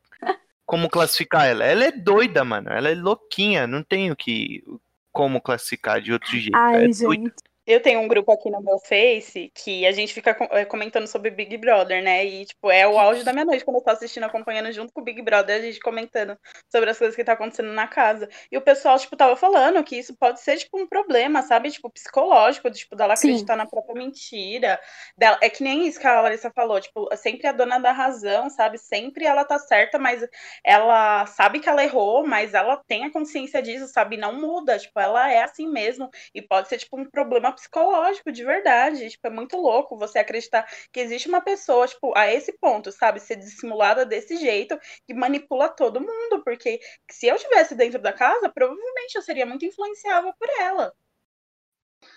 como 0.64 0.90
classificar 0.90 1.47
ela. 1.47 1.64
Ela 1.64 1.85
é 1.85 1.92
doida, 1.92 2.45
mano. 2.45 2.69
Ela 2.71 2.90
é 2.90 2.95
louquinha. 2.95 3.66
Não 3.66 3.83
tem 3.83 4.11
o 4.11 4.16
que. 4.16 4.64
Como 5.12 5.40
classificar 5.40 6.01
de 6.01 6.12
outro 6.12 6.31
jeito. 6.33 6.55
Ai, 6.57 6.85
é 6.85 6.88
doida. 6.88 7.33
Eu 7.66 7.81
tenho 7.81 7.98
um 8.00 8.07
grupo 8.07 8.31
aqui 8.31 8.48
no 8.48 8.62
meu 8.62 8.79
Face 8.79 9.50
que 9.52 9.85
a 9.85 9.90
gente 9.90 10.14
fica 10.14 10.37
eh, 10.52 10.64
comentando 10.64 11.09
sobre 11.09 11.31
Big 11.31 11.57
Brother, 11.57 12.00
né? 12.00 12.24
E, 12.24 12.44
tipo, 12.44 12.70
é 12.70 12.87
o 12.87 12.96
auge 12.96 13.24
da 13.24 13.33
minha 13.33 13.44
noite 13.44 13.64
quando 13.64 13.79
eu 13.79 13.83
tô 13.83 13.90
assistindo, 13.90 14.22
acompanhando 14.22 14.70
junto 14.70 14.92
com 14.92 15.00
o 15.00 15.05
Big 15.05 15.20
Brother, 15.20 15.57
a 15.57 15.61
gente 15.61 15.81
comentando 15.81 16.38
sobre 16.70 16.90
as 16.90 16.96
coisas 16.96 17.16
que 17.16 17.24
tá 17.24 17.33
acontecendo 17.33 17.72
na 17.72 17.88
casa. 17.88 18.29
E 18.52 18.57
o 18.57 18.61
pessoal, 18.61 18.96
tipo, 19.00 19.16
tava 19.16 19.35
falando 19.35 19.83
que 19.83 19.96
isso 19.96 20.14
pode 20.14 20.40
ser, 20.40 20.59
tipo, 20.59 20.81
um 20.81 20.87
problema, 20.87 21.42
sabe? 21.42 21.72
Tipo, 21.72 21.90
psicológico, 21.90 22.70
tipo, 22.70 22.94
dela 22.94 23.16
Sim. 23.16 23.31
acreditar 23.31 23.57
na 23.57 23.66
própria 23.66 23.96
mentira. 23.96 24.81
Dela... 25.18 25.37
É 25.42 25.50
que 25.50 25.64
nem 25.64 25.88
isso 25.88 25.98
que 25.98 26.07
a 26.07 26.20
Larissa 26.20 26.52
falou, 26.52 26.81
tipo, 26.81 27.09
sempre 27.16 27.48
a 27.48 27.52
dona 27.52 27.81
da 27.81 27.90
razão, 27.90 28.48
sabe? 28.48 28.79
Sempre 28.79 29.24
ela 29.24 29.44
tá 29.44 29.59
certa, 29.59 29.98
mas 29.98 30.24
ela 30.62 31.26
sabe 31.26 31.59
que 31.59 31.68
ela 31.68 31.83
errou, 31.83 32.24
mas 32.24 32.55
ela 32.55 32.76
tem 32.87 33.05
a 33.07 33.11
consciência 33.11 33.61
disso, 33.61 33.88
sabe? 33.88 34.16
Não 34.16 34.33
muda, 34.40 34.79
tipo, 34.79 35.00
ela 35.00 35.33
é 35.33 35.42
assim 35.42 35.66
mesmo. 35.68 36.09
E 36.33 36.40
pode 36.40 36.68
ser, 36.68 36.79
tipo, 36.79 36.96
um 36.96 37.05
problema 37.05 37.56
psicológico, 37.57 38.31
de 38.31 38.45
verdade. 38.45 39.11
Tipo, 39.11 39.27
é 39.27 39.31
muito 39.31 39.57
louco 39.57 39.99
você 39.99 40.21
acreditar 40.21 40.64
que 40.92 41.01
existe 41.01 41.29
uma 41.29 41.40
pessoa, 41.40 41.88
tipo, 41.88 42.16
a 42.16 42.33
esse 42.33 42.53
ponto, 42.53 42.92
sabe? 42.92 43.21
Ser 43.21 43.37
dissimulada 43.37 44.07
desse 44.07 44.37
jeito 44.37 44.79
que 45.07 45.14
manipula 45.14 45.69
todo 45.69 46.01
mundo. 46.01 46.42
Porque 46.45 46.79
se 47.11 47.27
eu 47.27 47.37
estivesse 47.37 47.75
dentro 47.75 48.01
da 48.01 48.12
casa, 48.12 48.49
provavelmente 48.49 49.16
eu 49.16 49.23
seria 49.23 49.47
muito 49.47 49.64
influenciável 49.64 50.33
por 50.38 50.49
ela. 50.61 50.92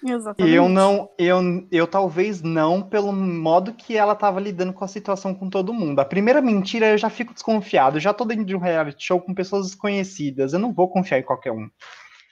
Exatamente. 0.04 0.56
Eu 0.56 0.70
não, 0.70 1.10
eu, 1.18 1.68
eu 1.72 1.88
talvez 1.88 2.42
não, 2.42 2.82
pelo 2.82 3.12
modo 3.12 3.74
que 3.74 3.98
ela 3.98 4.16
tava 4.16 4.40
lidando 4.40 4.74
com 4.74 4.86
a 4.86 4.88
situação 4.88 5.34
com 5.34 5.50
todo 5.50 5.74
mundo. 5.74 6.00
A 6.00 6.06
primeira 6.06 6.42
mentira 6.42 6.88
eu 6.88 6.98
já 6.98 7.10
fico 7.10 7.34
desconfiado. 7.34 7.98
Eu 7.98 8.02
já 8.02 8.14
tô 8.14 8.24
dentro 8.24 8.46
de 8.46 8.56
um 8.56 8.60
reality 8.60 9.04
show 9.06 9.20
com 9.20 9.34
pessoas 9.34 9.68
desconhecidas. 9.68 10.54
Eu 10.54 10.60
não 10.60 10.74
vou 10.74 10.90
confiar 10.90 11.20
em 11.20 11.24
qualquer 11.24 11.52
um. 11.52 11.70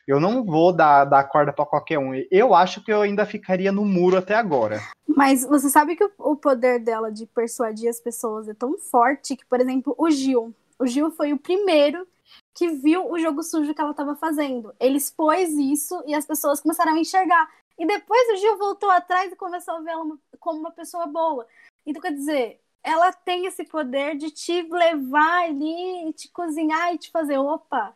Eu 0.07 0.21
não 0.21 0.43
vou 0.43 0.71
dar, 0.71 1.03
dar 1.03 1.25
corda 1.25 1.51
pra 1.51 1.65
qualquer 1.65 1.99
um. 1.99 2.13
Eu 2.31 2.55
acho 2.55 2.81
que 2.81 2.91
eu 2.91 3.01
ainda 3.01 3.25
ficaria 3.25 3.73
no 3.73 3.83
muro 3.83 4.17
até 4.17 4.35
agora. 4.35 4.79
Mas 5.05 5.43
você 5.43 5.69
sabe 5.69 5.97
que 5.97 6.03
o, 6.03 6.11
o 6.17 6.35
poder 6.35 6.79
dela 6.79 7.11
de 7.11 7.25
persuadir 7.25 7.89
as 7.89 7.99
pessoas 7.99 8.47
é 8.47 8.53
tão 8.53 8.77
forte 8.77 9.35
que, 9.35 9.45
por 9.45 9.59
exemplo, 9.59 9.93
o 9.97 10.09
Gil. 10.09 10.55
O 10.79 10.87
Gil 10.87 11.11
foi 11.11 11.33
o 11.33 11.37
primeiro 11.37 12.07
que 12.53 12.69
viu 12.69 13.11
o 13.11 13.19
jogo 13.19 13.43
sujo 13.43 13.73
que 13.73 13.81
ela 13.81 13.91
estava 13.91 14.15
fazendo. 14.15 14.73
Ele 14.79 14.97
expôs 14.97 15.49
isso 15.49 16.01
e 16.07 16.15
as 16.15 16.25
pessoas 16.25 16.61
começaram 16.61 16.93
a 16.93 16.99
enxergar. 16.99 17.49
E 17.77 17.85
depois 17.85 18.29
o 18.29 18.37
Gil 18.37 18.57
voltou 18.57 18.89
atrás 18.89 19.31
e 19.31 19.35
começou 19.35 19.75
a 19.75 19.81
vê-la 19.81 20.05
como 20.39 20.59
uma 20.59 20.71
pessoa 20.71 21.05
boa. 21.05 21.45
Então, 21.85 22.01
quer 22.01 22.13
dizer, 22.13 22.61
ela 22.81 23.11
tem 23.11 23.45
esse 23.45 23.65
poder 23.65 24.15
de 24.15 24.31
te 24.31 24.61
levar 24.61 25.43
ali, 25.43 26.13
te 26.13 26.29
cozinhar 26.29 26.93
e 26.93 26.97
te 26.97 27.11
fazer, 27.11 27.37
opa. 27.37 27.93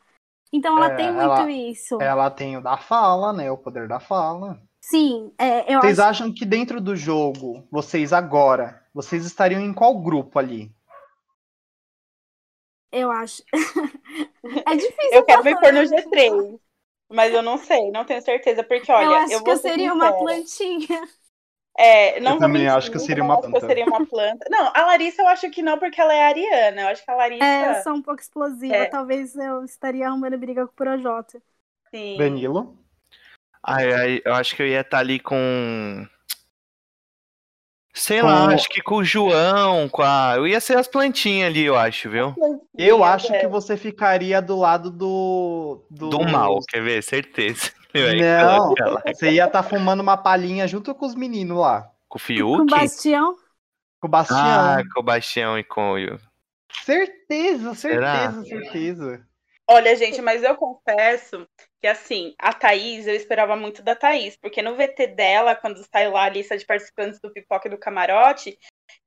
Então 0.53 0.77
ela 0.77 0.91
É, 0.93 0.95
tem 0.95 1.11
muito 1.11 1.21
ela- 1.21 1.51
isso. 1.51 2.01
Ela 2.01 2.29
tem 2.31 2.57
o 2.57 2.61
da 2.61 2.77
fala, 2.77 3.31
né? 3.33 3.49
O 3.51 3.57
poder 3.57 3.87
da 3.87 3.99
fala. 3.99 4.61
Sim, 4.81 5.31
é, 5.37 5.73
eu 5.73 5.79
Vocês 5.79 5.99
acho. 5.99 6.09
acham 6.23 6.33
que 6.33 6.45
dentro 6.45 6.81
do 6.81 6.95
jogo, 6.95 7.67
vocês 7.71 8.11
agora, 8.13 8.83
vocês 8.93 9.25
estariam 9.25 9.61
em 9.61 9.73
qual 9.73 9.99
grupo 10.01 10.37
ali? 10.39 10.73
Eu 12.91 13.11
acho. 13.11 13.43
é 14.67 14.75
difícil. 14.75 15.11
Eu 15.11 15.23
quero 15.25 15.43
me 15.43 15.55
pôr 15.59 15.71
no 15.73 15.79
né? 15.79 15.85
G3. 15.85 16.59
Mas 17.09 17.33
eu 17.33 17.41
não 17.41 17.57
sei, 17.57 17.91
não 17.91 18.05
tenho 18.05 18.21
certeza. 18.21 18.63
Porque, 18.63 18.91
olha, 18.91 19.05
eu 19.05 19.13
acho 19.15 19.43
que 19.43 19.43
vou 19.43 19.51
eu 19.51 19.57
ser 19.57 19.69
seria 19.69 19.93
uma 19.93 20.11
sincera. 20.11 20.17
plantinha. 20.17 21.09
É, 21.77 22.19
não 22.19 22.34
Eu 22.34 22.39
também 22.39 22.63
mentir, 22.63 22.77
acho 22.77 22.91
que 22.91 22.97
eu 22.97 23.01
seria 23.01 23.23
uma 23.23 23.39
planta. 23.41 23.65
seria 23.65 23.86
uma 23.86 24.05
planta. 24.05 24.45
Não, 24.49 24.71
a 24.75 24.81
Larissa 24.88 25.21
eu 25.21 25.27
acho 25.27 25.49
que 25.49 25.62
não, 25.62 25.79
porque 25.79 25.99
ela 26.01 26.13
é 26.13 26.23
ariana. 26.25 26.81
Eu 26.81 26.88
acho 26.89 27.03
que 27.03 27.10
a 27.12 27.15
Larissa, 27.15 27.43
É, 27.45 27.79
eu 27.79 27.84
sou 27.84 27.93
um 27.93 28.01
pouco 28.01 28.21
explosiva. 28.21 28.75
É. 28.75 28.86
Talvez 28.86 29.36
eu 29.36 29.63
estaria 29.63 30.07
arrumando 30.07 30.38
briga 30.38 30.65
com 30.67 30.71
o 30.73 30.75
Projota. 30.75 31.41
sim. 31.93 32.17
Danilo? 32.17 32.77
Ai, 33.63 33.93
ai, 33.93 34.21
eu 34.25 34.34
acho 34.34 34.55
que 34.55 34.62
eu 34.63 34.67
ia 34.67 34.81
estar 34.81 34.99
ali 34.99 35.19
com. 35.19 36.05
Sei 37.93 38.21
Com- 38.21 38.27
lá, 38.27 38.45
acho 38.53 38.69
que 38.69 38.81
com 38.81 38.95
o 38.95 39.03
João, 39.03 39.88
com 39.89 40.01
a. 40.01 40.34
Eu 40.38 40.47
ia 40.47 40.60
ser 40.62 40.77
as 40.77 40.88
plantinhas 40.88 41.49
ali, 41.49 41.63
eu 41.65 41.75
acho, 41.77 42.10
viu? 42.10 42.34
Eu 42.77 43.03
acho 43.03 43.27
que 43.27 43.39
Deus. 43.39 43.51
você 43.51 43.75
ficaria 43.77 44.41
do 44.41 44.57
lado 44.57 44.89
do. 44.89 45.84
Do, 45.89 46.10
Do 46.10 46.23
mal, 46.23 46.60
quer 46.67 46.81
ver? 46.81 47.03
Certeza. 47.03 47.71
Não, 47.93 48.73
você 49.06 49.32
ia 49.32 49.45
estar 49.45 49.63
fumando 49.63 50.01
uma 50.01 50.17
palhinha 50.17 50.67
junto 50.67 50.93
com 50.95 51.06
os 51.06 51.15
meninos 51.15 51.58
lá. 51.58 51.91
Com 52.08 52.17
o 52.17 52.19
Com 52.19 52.19
Fiuk? 52.19 52.62
o 52.62 52.65
Bastião. 52.65 53.36
Com 53.99 54.08
o 54.08 54.10
Bastião. 54.10 54.38
Ah, 54.39 54.84
com 54.93 54.99
o 54.99 55.04
Bastião 55.04 55.60
e 55.60 55.63
com 55.63 55.93
o. 55.93 56.19
Certeza, 56.84 57.75
Será? 57.75 58.32
certeza, 58.32 58.45
certeza. 58.45 59.27
Olha, 59.69 59.95
gente, 59.95 60.21
mas 60.21 60.43
eu 60.43 60.56
confesso 60.56 61.47
que, 61.82 61.88
assim, 61.88 62.34
a 62.38 62.51
Thaís, 62.54 63.08
eu 63.08 63.15
esperava 63.15 63.56
muito 63.56 63.82
da 63.82 63.95
Thaís, 63.95 64.36
porque 64.36 64.62
no 64.62 64.75
VT 64.75 65.08
dela, 65.08 65.56
quando 65.56 65.86
saiu 65.89 66.12
lá 66.12 66.23
a 66.25 66.30
lista 66.30 66.58
de 66.58 66.65
participantes 66.65 67.19
do 67.21 67.32
Pipoca 67.32 67.67
e 67.67 67.71
do 67.71 67.77
Camarote, 67.77 68.58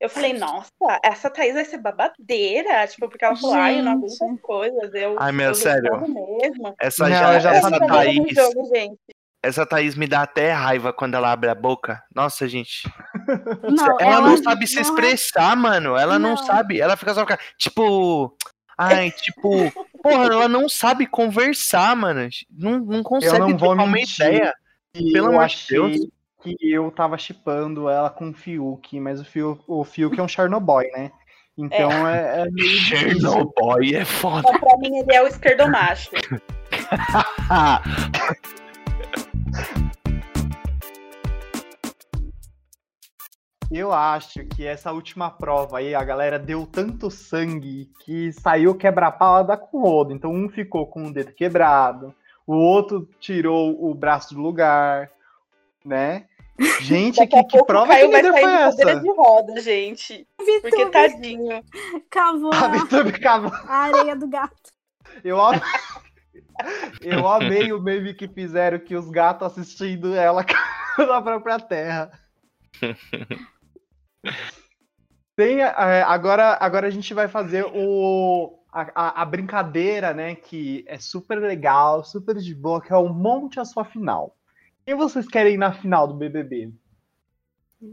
eu 0.01 0.09
falei, 0.09 0.33
nossa, 0.35 0.69
essa 1.03 1.31
Thaís 1.31 1.55
vai 1.55 1.65
ser 1.65 1.79
babadeira, 1.79 2.87
tipo, 2.87 3.09
porque 3.09 3.25
ela 3.25 3.37
falou, 3.37 3.57
ai, 3.57 3.79
eu 3.79 3.83
não 3.83 3.93
aguento 3.93 4.23
as 4.23 4.41
coisas, 4.41 4.95
eu, 4.95 5.17
Ai, 5.19 5.33
meu, 5.33 5.49
eu 5.49 5.55
sério. 5.55 6.01
mesmo. 6.01 6.75
Essa, 6.81 7.09
Não, 7.09 7.17
já, 7.17 7.35
eu 7.35 7.41
já 7.41 7.55
essa 7.55 7.71
sabia. 7.71 7.89
Thaís. 7.89 8.35
jogo, 8.35 8.71
gente. 8.75 8.99
Essa 9.45 9.67
Thaís 9.67 9.95
me 9.95 10.07
dá 10.07 10.23
até 10.23 10.53
raiva 10.53 10.91
quando 10.91 11.15
ela 11.17 11.31
abre 11.31 11.51
a 11.51 11.55
boca. 11.55 12.03
Nossa, 12.15 12.49
gente. 12.49 12.91
Não, 13.63 14.01
ela, 14.01 14.23
não 14.23 14.43
sabe 14.43 14.65
é 14.65 14.67
se 14.67 14.81
expressar, 14.81 15.55
mano. 15.55 15.99
Ela 15.99 16.19
não, 16.19 16.31
Não. 16.31 16.37
sabe. 16.39 16.81
Ela 16.81 16.97
fica 16.97 17.13
só. 17.13 17.27
Tipo. 17.59 18.35
Ai, 18.79 19.11
tipo. 19.11 19.71
Porra, 20.03 20.25
ela 20.25 20.49
não 20.49 20.67
sabe 20.67 21.07
conversar, 21.07 21.95
mano. 21.95 22.27
Não, 22.51 22.79
não 22.79 23.03
consegue 23.03 23.39
não 23.39 23.55
vou 23.55 23.75
uma 23.75 23.99
ideia. 24.01 24.55
Pelo 24.95 25.27
eu 25.27 25.27
amor 25.27 25.47
de 25.49 25.67
Deus. 25.69 25.97
Que 26.45 26.71
eu 26.71 26.91
tava 26.91 27.17
chipando 27.17 27.89
ela 27.89 28.11
com 28.11 28.29
o 28.29 28.35
Fiuk, 28.35 29.01
mas 29.01 29.21
o 29.21 29.25
Fiuk, 29.25 29.63
o 29.67 29.83
Fiuk 29.83 30.21
é 30.21 30.23
um 30.23 30.29
Chernobyl, 30.29 30.91
né? 30.93 31.11
Então 31.57 31.91
é, 32.07 32.43
é 32.43 32.51
meio 32.51 32.69
difícil. 32.69 33.21
Chernobyl 33.21 33.97
é 33.97 34.05
foda. 34.05 34.49
Então, 34.49 34.61
pra 34.61 34.77
mim, 34.79 34.99
ele 34.99 35.15
é 35.15 35.23
o 35.23 35.27
esquerdomacho. 35.27 36.11
Eu 43.71 43.93
acho 43.93 44.45
que 44.45 44.65
essa 44.65 44.93
última 44.93 45.31
prova 45.31 45.79
aí, 45.79 45.97
a 45.97 46.05
galera 46.05 46.39
deu 46.39 46.65
tanto 46.65 47.11
sangue 47.11 47.91
que 48.05 48.33
saiu 48.33 48.73
quebra-pau 48.75 49.37
a 49.37 49.43
dar 49.43 49.57
com 49.57 49.79
o 49.79 49.83
rodo. 49.83 50.13
Então 50.13 50.33
um 50.33 50.49
ficou 50.49 50.87
com 50.87 51.07
o 51.07 51.13
dedo 51.13 51.33
quebrado, 51.33 52.15
o 52.47 52.55
outro 52.55 53.09
tirou 53.19 53.85
o 53.85 53.93
braço 53.93 54.33
do 54.33 54.41
lugar, 54.41 55.11
né? 55.85 56.27
Gente, 56.81 57.17
Daqui 57.17 57.37
que, 57.45 57.59
que 57.59 57.65
prova 57.65 57.95
que 57.97 58.07
líder 58.07 58.31
foi 58.31 58.43
essa? 58.45 59.01
de 59.01 59.11
roda, 59.11 59.61
gente. 59.61 60.27
Porque 60.37 60.61
Vitor 60.63 60.91
tadinho. 60.91 61.65
cavou 62.11 62.53
A 62.53 62.65
a, 62.67 62.69
Vitor 62.69 63.07
ficava- 63.13 63.49
a 63.67 63.75
areia 63.77 64.15
do 64.15 64.29
gato. 64.29 64.73
Eu 65.25 65.41
amei, 65.41 65.61
eu 67.03 67.27
amei 67.29 67.73
o 67.73 67.81
meme 67.83 68.15
que 68.15 68.29
fizeram 68.29 68.79
que 68.79 68.95
os 68.95 69.11
gatos 69.11 69.47
assistindo 69.47 70.15
ela 70.15 70.45
na 70.99 71.21
própria 71.21 71.59
terra. 71.59 72.11
Tem, 75.37 75.61
é, 75.61 76.03
agora, 76.03 76.57
agora 76.61 76.87
a 76.87 76.91
gente 76.91 77.13
vai 77.13 77.27
fazer 77.27 77.65
o, 77.75 78.61
a, 78.73 78.83
a- 78.95 79.23
a 79.23 79.25
brincadeira, 79.25 80.15
né? 80.15 80.35
Que 80.37 80.85
é 80.87 80.99
super 80.99 81.39
legal, 81.41 82.05
super 82.05 82.37
de 82.37 82.55
boa, 82.55 82.81
que 82.81 82.93
é 82.93 82.97
o 82.97 83.09
Monte 83.09 83.59
a 83.59 83.65
sua 83.65 83.85
final. 83.85 84.37
Quem 84.87 84.95
vocês 84.95 85.27
querem 85.27 85.55
ir 85.55 85.59
na 85.59 85.73
final 85.73 86.07
do 86.07 86.15
BBB? 86.15 86.73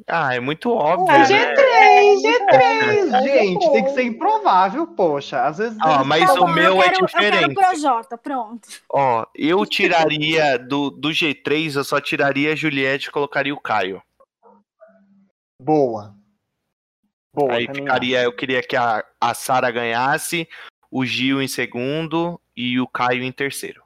ah, 0.08 0.34
é 0.34 0.40
muito 0.40 0.72
óbvio, 0.72 1.14
Ah, 1.14 1.20
né? 1.20 1.26
G3, 1.26 2.22
G3, 2.22 3.14
É 3.14 3.24
gente. 3.24 3.66
G3. 3.66 3.72
Tem 3.74 3.84
que 3.84 3.90
ser 3.92 4.04
improvável, 4.04 4.88
poxa. 4.88 5.44
Às 5.46 5.58
vezes. 5.58 5.78
Ó, 5.84 5.96
eles 5.96 6.08
mas 6.08 6.26
Tá 6.26 6.34
o 6.34 6.46
bom, 6.46 6.54
meu 6.54 6.64
eu 6.76 6.82
é 6.82 6.90
quero, 6.90 7.02
Eu 7.02 7.06
diferente. 7.08 7.40
quero 7.40 7.54
Projota, 7.54 8.18
pronto. 8.18 8.68
Ó, 8.90 9.26
eu 9.36 9.66
tiraria 9.66 10.58
do, 10.58 10.90
do 10.90 11.10
G3, 11.10 11.76
eu 11.76 11.84
só 11.84 12.00
tiraria 12.00 12.54
a 12.54 12.56
Juliette 12.56 13.10
e 13.10 13.12
colocaria 13.12 13.54
o 13.54 13.60
Caio. 13.60 14.02
Boa. 15.62 16.16
Boa, 17.34 17.54
Aí 17.54 17.68
ficaria, 17.74 18.24
eu 18.24 18.34
queria 18.36 18.62
que 18.62 18.76
a, 18.76 19.06
a 19.20 19.34
Sara 19.34 19.72
ganhasse, 19.72 20.48
o 20.90 21.06
Gil 21.06 21.42
em 21.42 21.48
segundo 21.48 22.40
e 22.56 22.80
o 22.80 22.88
Caio 22.88 23.24
em 23.24 23.32
terceiro. 23.32 23.82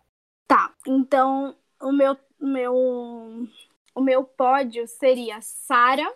Tá, 0.47 0.71
então 0.87 1.55
o 1.81 1.91
meu, 1.91 2.17
o 2.39 2.45
meu, 2.45 2.75
o 3.93 4.01
meu 4.01 4.23
pódio 4.23 4.87
seria 4.87 5.41
Sara, 5.41 6.13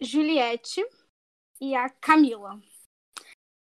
Juliette 0.00 0.84
e 1.60 1.74
a 1.74 1.88
Camila. 1.88 2.60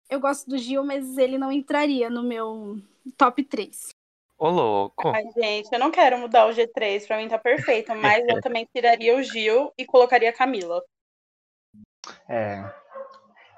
Eu 0.09 0.20
gosto 0.20 0.49
do 0.49 0.59
Gil, 0.59 0.85
mas 0.85 1.16
ele 1.16 1.38
não 1.38 1.51
entraria 1.51 2.11
no 2.11 2.23
meu 2.23 2.77
top 3.16 3.42
3. 3.42 3.88
Ô, 4.37 4.51
louco. 4.51 5.09
Ai, 5.09 5.25
gente, 5.33 5.73
eu 5.73 5.79
não 5.79 5.90
quero 5.90 6.18
mudar 6.18 6.47
o 6.47 6.51
G3, 6.51 7.07
pra 7.07 7.16
mim 7.16 7.29
tá 7.29 7.38
perfeito, 7.38 7.94
mas 7.94 8.27
eu 8.29 8.40
também 8.42 8.68
tiraria 8.75 9.16
o 9.16 9.23
Gil 9.23 9.73
e 9.79 9.87
colocaria 9.87 10.31
a 10.31 10.33
Camila. 10.33 10.85
É. 12.29 12.84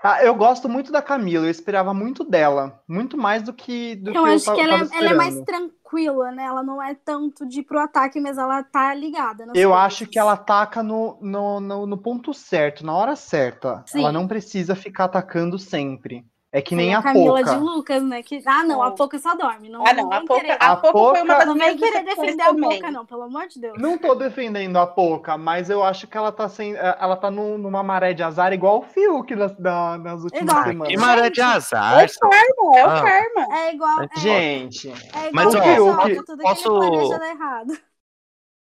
Ah, 0.06 0.24
eu 0.24 0.34
gosto 0.34 0.68
muito 0.68 0.92
da 0.92 1.02
Camila, 1.02 1.46
eu 1.46 1.50
esperava 1.50 1.92
muito 1.92 2.22
dela. 2.22 2.80
Muito 2.88 3.16
mais 3.16 3.42
do 3.42 3.52
que 3.52 3.96
do 3.96 4.10
Eu 4.10 4.22
que 4.22 4.28
acho 4.30 4.50
eu 4.50 4.54
que 4.54 4.60
ela, 4.60 4.74
é- 4.74 4.88
ela 4.98 5.10
é 5.10 5.14
mais 5.14 5.40
tranquila, 5.42 6.30
né? 6.30 6.44
Ela 6.44 6.62
não 6.62 6.80
é 6.80 6.94
tanto 6.94 7.44
de 7.46 7.60
ir 7.60 7.62
pro 7.64 7.80
ataque, 7.80 8.20
mas 8.20 8.38
ela 8.38 8.62
tá 8.62 8.94
ligada. 8.94 9.44
Eu 9.54 9.70
coisas. 9.70 9.72
acho 9.72 10.06
que 10.06 10.18
ela 10.18 10.32
ataca 10.34 10.82
no, 10.82 11.18
no, 11.20 11.60
no, 11.60 11.86
no 11.86 11.98
ponto 11.98 12.32
certo, 12.32 12.86
na 12.86 12.94
hora 12.94 13.16
certa. 13.16 13.82
Sim. 13.86 13.98
Ela 13.98 14.12
não 14.12 14.28
precisa 14.28 14.76
ficar 14.76 15.04
atacando 15.06 15.58
sempre. 15.58 16.24
É 16.52 16.62
que 16.62 16.74
nem 16.74 16.94
a, 16.94 17.02
Camila 17.02 17.40
Poca. 17.40 17.50
de 17.54 17.60
Lucas, 17.60 18.02
né? 18.02 18.22
Que... 18.22 18.40
Ah, 18.46 18.62
não, 18.64 18.82
a 18.82 18.88
É. 18.88 18.90
Poca 18.92 19.18
só 19.18 19.34
dorme. 19.34 19.68
Não, 19.68 19.84
Ah, 19.86 19.92
não, 19.92 20.10
a 20.10 20.20
Poca, 20.22 20.40
querer, 20.40 20.56
a 20.58 20.72
A 20.72 20.76
Poca 20.76 21.18
foi 21.18 21.22
uma 21.22 21.34
das 21.34 21.46
não 21.46 21.54
vem 21.54 21.76
querer 21.76 22.02
defender 22.04 22.42
a 22.42 22.46
também. 22.46 22.78
Poca, 22.80 22.90
não, 22.92 23.04
pelo 23.04 23.22
amor 23.22 23.46
de 23.48 23.60
Deus. 23.60 23.76
Não 23.78 23.98
tô 23.98 24.14
defendendo 24.14 24.78
a 24.78 24.86
Poca, 24.86 25.36
mas 25.36 25.68
eu 25.68 25.82
acho 25.84 26.06
que 26.06 26.16
ela 26.16 26.32
tá 26.32 26.48
sem, 26.48 26.74
ela 26.74 27.16
tá 27.16 27.30
num- 27.30 27.58
numa 27.58 27.82
maré 27.82 28.14
de 28.14 28.22
azar 28.22 28.52
igual 28.54 28.78
o 28.78 28.82
Fiuk 28.82 29.34
nas, 29.34 29.58
na- 29.58 29.98
nas 29.98 30.22
últimas 30.22 30.42
Igual. 30.48 30.64
semanas. 30.64 30.88
Que 30.88 30.96
maré 30.98 31.30
de 31.30 31.40
É 31.40 31.44
azar. 31.44 32.06
o 32.06 32.28
karma, 32.30 32.78
é 32.78 32.86
o 32.86 32.90
Ah. 32.90 33.02
karma. 33.02 33.58
É 33.58 33.74
igual. 33.74 34.02
É, 34.02 34.20
Gente, 34.20 34.88
é 34.88 34.92
igual 35.28 35.30
Mas, 35.32 35.46
o 35.54 35.60
Projota, 35.60 36.08
eu- 36.10 36.24
tudo 36.24 36.42
posso- 36.42 36.62
que 36.62 36.68
ele 36.68 36.78
planeja 36.90 37.18
dá 37.18 37.28
errado. 37.28 37.78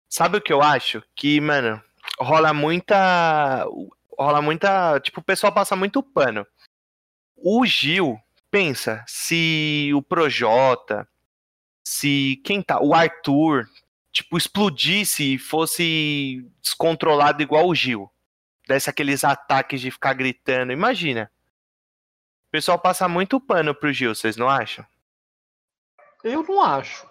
Sabe 0.08 0.38
o 0.38 0.40
que 0.40 0.52
eu 0.52 0.62
acho? 0.62 1.02
Que, 1.16 1.40
mano, 1.40 1.82
rola 2.18 2.54
muita. 2.54 3.66
Rola 4.18 4.40
muita. 4.40 5.00
Tipo, 5.00 5.20
o 5.20 5.24
pessoal 5.24 5.52
passa 5.52 5.74
muito 5.74 6.02
pano. 6.02 6.46
O 7.44 7.66
Gil, 7.66 8.18
pensa, 8.50 9.04
se 9.06 9.90
o 9.94 10.00
Projota, 10.02 11.08
se 11.84 12.40
quem 12.44 12.62
tá. 12.62 12.80
O 12.80 12.94
Arthur, 12.94 13.68
tipo, 14.12 14.36
explodisse 14.38 15.34
e 15.34 15.38
fosse 15.38 16.48
descontrolado 16.60 17.42
igual 17.42 17.66
o 17.66 17.74
Gil. 17.74 18.10
Desse 18.68 18.88
aqueles 18.88 19.24
ataques 19.24 19.80
de 19.80 19.90
ficar 19.90 20.12
gritando. 20.14 20.72
Imagina. 20.72 21.30
O 22.48 22.50
pessoal 22.52 22.78
passa 22.78 23.08
muito 23.08 23.40
pano 23.40 23.74
pro 23.74 23.92
Gil, 23.92 24.14
vocês 24.14 24.36
não 24.36 24.48
acham? 24.48 24.86
eu 26.22 26.42
não 26.44 26.62
acho. 26.62 27.04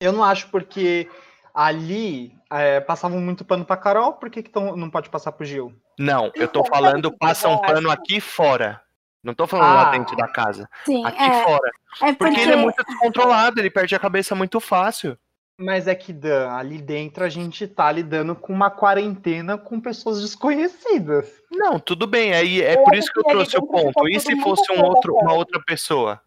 Eu 0.00 0.12
não 0.12 0.24
acho 0.24 0.48
porque 0.48 1.10
ali 1.52 2.34
é, 2.50 2.80
passavam 2.80 3.20
muito 3.20 3.44
pano 3.44 3.64
pra 3.66 3.76
Carol, 3.76 4.14
por 4.14 4.30
que, 4.30 4.42
que 4.42 4.48
tão- 4.50 4.74
não 4.76 4.88
pode 4.88 5.10
passar 5.10 5.32
pro 5.32 5.44
Gil? 5.44 5.74
Não, 5.98 6.32
eu 6.34 6.48
tô 6.48 6.64
falando, 6.64 7.06
o 7.06 7.12
que 7.12 7.18
passa 7.18 7.48
eu 7.48 7.52
um 7.52 7.60
pano 7.60 7.90
aqui 7.90 8.18
fora. 8.20 8.82
Não 9.22 9.34
tô 9.34 9.46
falando 9.46 9.74
lá 9.74 9.88
Ah. 9.88 9.90
dentro 9.92 10.16
da 10.16 10.26
casa. 10.28 10.68
Sim, 10.84 11.04
Aqui 11.04 11.22
é, 11.22 11.44
fora. 11.44 11.70
é 12.02 12.12
Porque 12.12 12.16
porque. 12.16 12.40
ele 12.40 12.52
é 12.52 12.56
muito 12.56 12.82
descontrolado, 12.84 13.60
ele 13.60 13.70
perde 13.70 13.94
a 13.94 13.98
cabeça 13.98 14.34
muito 14.34 14.58
fácil. 14.60 15.16
Mas 15.58 15.86
é 15.86 15.94
que, 15.94 16.12
Dan, 16.12 16.50
ali 16.50 16.78
dentro 16.82 17.22
a 17.22 17.28
gente 17.28 17.68
tá 17.68 17.92
lidando 17.92 18.34
com 18.34 18.52
uma 18.52 18.70
quarentena 18.70 19.56
com 19.56 19.80
pessoas 19.80 20.20
desconhecidas. 20.20 21.30
Não, 21.52 21.78
tudo 21.78 22.06
bem, 22.06 22.32
aí 22.34 22.60
é 22.62 22.74
Eu 22.74 22.84
por 22.84 22.94
isso 22.96 23.12
que 23.12 23.20
eu 23.20 23.24
trouxe 23.24 23.56
o 23.56 23.66
ponto. 23.66 24.08
E 24.08 24.18
se 24.18 24.34
fosse 24.40 24.72
um 24.72 24.82
outro, 24.82 25.14
uma 25.14 25.34
outra 25.34 25.62
pessoa? 25.64 26.20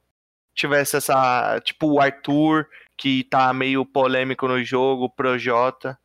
Tivesse 0.54 0.96
essa, 0.96 1.60
tipo 1.62 1.88
o 1.88 2.00
Arthur, 2.00 2.66
que 2.96 3.26
tá 3.26 3.52
meio 3.52 3.84
polêmico 3.86 4.48
no 4.48 4.64
jogo, 4.64 5.06
o 5.06 5.10
Projota. 5.10 5.98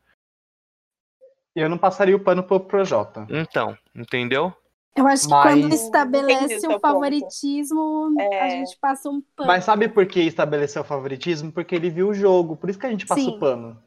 Eu 1.54 1.68
não 1.68 1.78
passaria 1.78 2.16
o 2.16 2.20
pano 2.20 2.42
pro 2.42 2.58
Projota. 2.58 3.26
Então, 3.28 3.76
entendeu? 3.94 4.52
Eu 4.96 5.06
acho 5.06 5.24
que 5.24 5.30
Mas- 5.30 5.42
quando 5.60 5.72
estabelece 5.74 6.66
o 6.66 6.76
o 6.76 6.80
favoritismo, 6.80 8.14
a 8.18 8.22
É. 8.24 8.50
gente 8.50 8.76
passa 8.80 9.08
um 9.08 9.20
pano. 9.36 9.46
Mas 9.46 9.64
sabe 9.64 9.88
por 9.88 10.04
que 10.06 10.20
estabeleceu 10.20 10.82
o 10.82 10.84
favoritismo? 10.84 11.52
Porque 11.52 11.74
ele 11.74 11.88
viu 11.90 12.08
o 12.08 12.14
jogo. 12.14 12.56
Por 12.56 12.68
isso 12.68 12.78
que 12.78 12.86
a 12.86 12.90
gente 12.90 13.06
passa 13.06 13.20
Sim. 13.20 13.36
o 13.36 13.38
pano. 13.38 13.82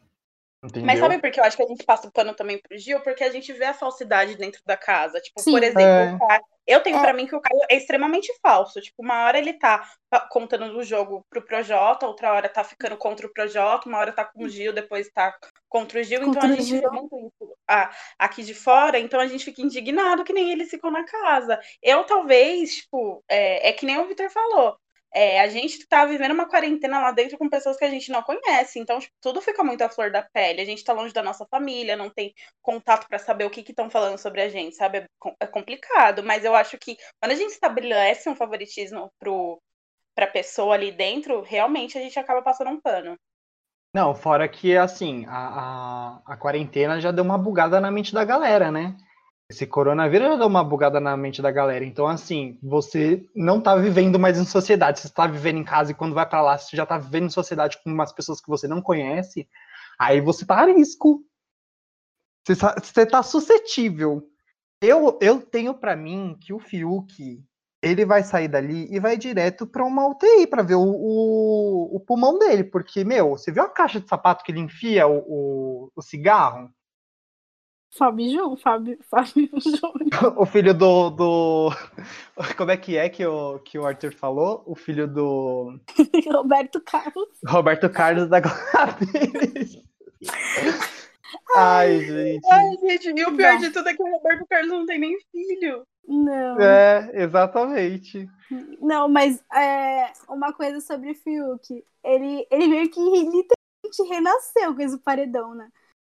Entendeu? 0.64 0.86
Mas 0.88 1.00
sabe 1.00 1.20
por 1.20 1.30
que 1.30 1.42
eu 1.42 1.44
acho 1.44 1.58
que 1.58 1.64
a 1.64 1.68
gente 1.68 1.84
passa 1.86 2.08
o 2.08 2.12
pano 2.12 2.34
também 2.34 2.58
pro 2.58 2.78
Gil? 2.78 3.02
Porque 3.02 3.22
a 3.22 3.30
gente 3.30 3.52
vê 3.52 3.66
a 3.66 3.74
falsidade 3.74 4.38
dentro 4.38 4.62
da 4.66 4.78
casa. 4.78 5.20
Tipo, 5.20 5.42
Sim. 5.42 5.52
por 5.52 5.62
exemplo, 5.62 5.82
É. 5.82 6.14
o 6.16 6.20
Caio- 6.26 6.44
eu 6.66 6.80
tenho 6.80 6.98
É. 6.98 7.02
pra 7.02 7.14
mim 7.14 7.28
que 7.28 7.36
o 7.36 7.42
Caio 7.42 7.60
é 7.70 7.76
extremamente 7.76 8.32
falso. 8.42 8.80
Tipo, 8.80 9.04
uma 9.04 9.26
hora 9.26 9.38
ele 9.38 9.52
tá 9.54 9.86
pa- 10.10 10.22
contando 10.32 10.72
do 10.72 10.82
jogo 10.82 11.26
pro 11.30 11.42
Projota, 11.42 12.08
outra 12.08 12.32
hora 12.32 12.48
tá 12.48 12.64
ficando 12.64 12.96
contra 12.96 13.28
o 13.28 13.34
Projota, 13.34 13.90
uma 13.90 13.98
hora 13.98 14.14
tá 14.14 14.24
com 14.24 14.42
o 14.46 14.48
Gil, 14.48 14.72
depois 14.72 15.10
tá 15.12 15.36
contra 15.68 16.00
o 16.00 16.04
Gil. 16.04 16.22
Contra 16.22 16.40
então 16.40 16.50
a 16.50 16.54
o 16.54 16.56
gente 16.56 16.66
Gil. 16.70 16.80
vê 16.82 16.90
muito 16.90 17.14
isso 17.18 17.53
ah, 17.70 17.92
aqui 18.20 18.44
de 18.44 18.54
fora, 18.54 19.00
então 19.00 19.20
a 19.20 19.28
gente 19.28 19.46
fica 19.46 19.62
indignado 19.62 20.24
que 20.24 20.34
nem 20.34 20.52
eles 20.52 20.70
ficam 20.70 20.92
na 20.92 21.04
casa. 21.06 21.60
Eu 21.82 22.04
talvez, 22.06 22.78
tipo, 22.78 23.24
é, 23.30 23.70
é 23.70 23.74
que 23.74 23.86
nem 23.86 23.98
o 24.00 24.08
Vitor 24.08 24.30
falou. 24.30 24.78
É, 25.16 25.40
a 25.42 25.48
gente 25.48 25.88
tá 25.88 26.06
vivendo 26.06 26.32
uma 26.32 26.48
quarentena 26.50 27.00
lá 27.00 27.12
dentro 27.12 27.38
com 27.38 27.48
pessoas 27.48 27.78
que 27.78 27.86
a 27.86 27.90
gente 27.90 28.12
não 28.12 28.24
conhece, 28.24 28.80
então 28.80 29.00
tipo, 29.00 29.14
tudo 29.22 29.40
fica 29.42 29.64
muito 29.64 29.84
à 29.84 29.90
flor 29.90 30.12
da 30.12 30.24
pele. 30.24 30.62
A 30.62 30.66
gente 30.66 30.84
tá 30.84 30.92
longe 30.92 31.14
da 31.14 31.22
nossa 31.22 31.46
família, 31.46 31.96
não 31.96 32.10
tem 32.10 32.34
contato 32.64 33.08
pra 33.08 33.20
saber 33.20 33.46
o 33.46 33.50
que 33.50 33.62
estão 33.62 33.90
falando 33.92 34.18
sobre 34.18 34.42
a 34.42 34.50
gente, 34.50 34.76
sabe? 34.76 34.98
É, 35.00 35.06
é 35.42 35.48
complicado, 35.48 36.24
mas 36.24 36.44
eu 36.44 36.56
acho 36.56 36.78
que 36.80 36.98
quando 37.22 37.32
a 37.32 37.36
gente 37.36 37.52
estabelece 37.52 38.28
um 38.28 38.36
favoritismo 38.36 39.12
pro, 39.20 39.62
pra 40.16 40.28
pessoa 40.28 40.76
ali 40.76 40.92
dentro, 40.92 41.42
realmente 41.42 41.98
a 41.98 42.02
gente 42.02 42.20
acaba 42.20 42.42
passando 42.42 42.72
um 42.72 42.82
pano. 42.82 43.18
Não, 43.94 44.16
fora 44.16 44.48
que, 44.48 44.76
assim, 44.76 45.24
a, 45.28 46.18
a, 46.26 46.34
a 46.34 46.38
quarentena 46.38 47.00
já 47.00 47.12
deu 47.12 47.24
uma 47.24 47.38
bugada 47.38 47.80
na 47.80 47.92
mente 47.92 48.14
da 48.14 48.26
galera, 48.26 48.72
né? 48.72 48.98
Esse 49.50 49.68
coronavírus 49.68 50.30
já 50.30 50.36
deu 50.36 50.48
uma 50.48 50.64
bugada 50.64 51.00
na 51.00 51.16
mente 51.16 51.42
da 51.42 51.52
galera. 51.52 51.86
Então, 51.86 52.08
assim, 52.08 52.58
você 52.64 53.30
não 53.36 53.62
tá 53.62 53.76
vivendo 53.76 54.18
mais 54.18 54.38
em 54.40 54.46
sociedade. 54.46 55.00
Você 55.00 55.10
tá 55.10 55.28
vivendo 55.28 55.60
em 55.60 55.64
casa 55.64 55.92
e 55.92 55.96
quando 55.96 56.16
vai 56.16 56.28
pra 56.28 56.42
lá, 56.42 56.58
você 56.58 56.76
já 56.76 56.86
tá 56.88 56.98
vivendo 56.98 57.26
em 57.26 57.30
sociedade 57.30 57.78
com 57.84 57.92
umas 57.92 58.12
pessoas 58.12 58.42
que 58.42 58.50
você 58.50 58.68
não 58.68 58.82
conhece. 58.82 59.48
Aí 60.00 60.20
você 60.22 60.44
tá 60.44 60.56
a 60.56 60.66
risco. 60.66 61.24
Você, 62.48 62.56
você 62.56 63.06
tá 63.06 63.22
suscetível. 63.22 64.28
Eu, 64.82 65.20
eu 65.22 65.40
tenho 65.40 65.76
pra 65.76 65.96
mim 65.96 66.36
que 66.42 66.52
o 66.52 66.60
Fiuk, 66.60 67.44
ele 67.84 68.06
vai 68.06 68.24
sair 68.24 68.48
dali 68.48 68.88
e 68.90 68.98
vai 68.98 69.18
direto 69.18 69.68
pra 69.68 69.84
uma 69.84 70.08
UTI 70.08 70.48
pra 70.48 70.64
ver 70.64 70.76
o, 70.76 70.82
o, 70.82 71.98
o 71.98 72.00
pulmão 72.00 72.40
dele. 72.40 72.64
Porque, 72.64 73.04
meu, 73.04 73.32
você 73.32 73.52
viu 73.52 73.62
a 73.62 73.70
caixa 73.70 74.00
de 74.00 74.08
sapato 74.08 74.44
que 74.44 74.54
ele 74.54 74.62
enfia 74.62 75.06
o, 75.06 75.18
o, 75.18 75.92
o 75.94 76.02
cigarro? 76.02 76.72
Fábio 77.96 78.26
Júnior, 78.28 78.58
Fábio, 78.58 78.98
Fábio 79.04 79.50
Júnior. 79.60 80.34
O 80.40 80.46
filho 80.46 80.74
do, 80.74 81.10
do. 81.10 81.72
Como 82.58 82.72
é 82.72 82.78
que 82.78 82.96
é 82.98 83.10
que 83.10 83.26
o, 83.26 83.60
que 83.60 83.78
o 83.78 83.86
Arthur 83.86 84.14
falou? 84.14 84.64
O 84.66 84.76
filho 84.76 85.06
do 85.06 85.78
Roberto 86.32 86.82
Carlos. 86.82 87.28
Roberto 87.46 87.90
Carlos 87.90 88.30
da 88.30 88.40
Glória 88.40 88.96
Pires. 88.98 89.78
Ai, 91.56 92.00
gente. 92.00 92.48
Ai, 92.50 92.78
gente, 92.78 93.08
e 93.10 93.26
o 93.26 93.36
pior 93.36 93.54
Não. 93.54 93.60
de 93.60 93.70
tudo 93.72 93.90
é 93.90 93.94
que 93.94 94.02
o 94.02 94.10
Roberto 94.10 94.46
Carlos 94.48 94.72
não 94.72 94.86
tem 94.86 95.00
nem 95.00 95.18
filho. 95.32 95.86
Não. 96.08 96.60
É, 96.60 97.12
exatamente. 97.24 98.30
Não, 98.82 99.08
mas 99.08 99.42
é, 99.54 100.12
uma 100.30 100.52
coisa 100.54 100.80
sobre 100.82 101.12
o 101.12 101.16
Fiuk. 101.16 101.84
Ele, 102.04 102.46
ele 102.52 102.68
meio 102.68 102.90
que 102.90 103.00
literalmente 103.00 104.04
renasceu 104.10 104.76
com 104.76 104.82
esse 104.82 104.98
paredão, 105.00 105.56
né? 105.56 105.70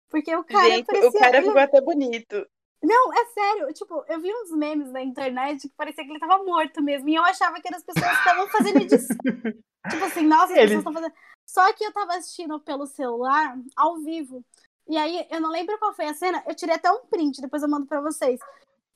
Porque 0.09 0.35
o 0.35 0.43
cara 0.43 0.69
gente, 0.69 0.85
parecia. 0.85 1.09
o 1.09 1.13
cara 1.13 1.37
ele- 1.37 1.47
ficou 1.47 1.61
até 1.61 1.81
bonito. 1.81 2.47
Não, 2.83 3.13
é 3.13 3.25
sério. 3.27 3.73
Tipo, 3.73 4.03
eu 4.07 4.19
vi 4.19 4.33
uns 4.33 4.51
memes 4.51 4.91
na 4.91 5.01
internet 5.03 5.67
que 5.69 5.75
parecia 5.75 6.03
que 6.03 6.09
ele 6.09 6.19
tava 6.19 6.43
morto 6.43 6.81
mesmo. 6.81 7.07
E 7.09 7.15
eu 7.15 7.23
achava 7.23 7.59
que 7.61 7.67
eram 7.67 7.77
as 7.77 7.83
pessoas 7.83 8.09
que 8.09 8.17
estavam 8.17 8.47
fazendo 8.47 8.77
edição. 8.81 9.15
tipo 9.89 10.03
assim, 10.05 10.25
nossa, 10.25 10.45
as 10.45 10.51
Ele- 10.51 10.61
pessoas 10.61 10.79
estão 10.79 10.93
fazendo. 10.93 11.13
Só 11.47 11.73
que 11.73 11.83
eu 11.83 11.91
tava 11.93 12.13
assistindo 12.15 12.59
pelo 12.61 12.87
celular, 12.87 13.55
ao 13.75 13.97
vivo. 13.99 14.43
E 14.87 14.97
aí, 14.97 15.27
eu 15.29 15.39
não 15.39 15.49
lembro 15.51 15.77
qual 15.77 15.93
foi 15.93 16.05
a 16.05 16.13
cena. 16.13 16.41
Eu 16.47 16.55
tirei 16.55 16.75
até 16.75 16.91
um 16.91 17.05
print, 17.05 17.39
depois 17.41 17.61
eu 17.61 17.69
mando 17.69 17.85
pra 17.85 18.01
vocês. 18.01 18.39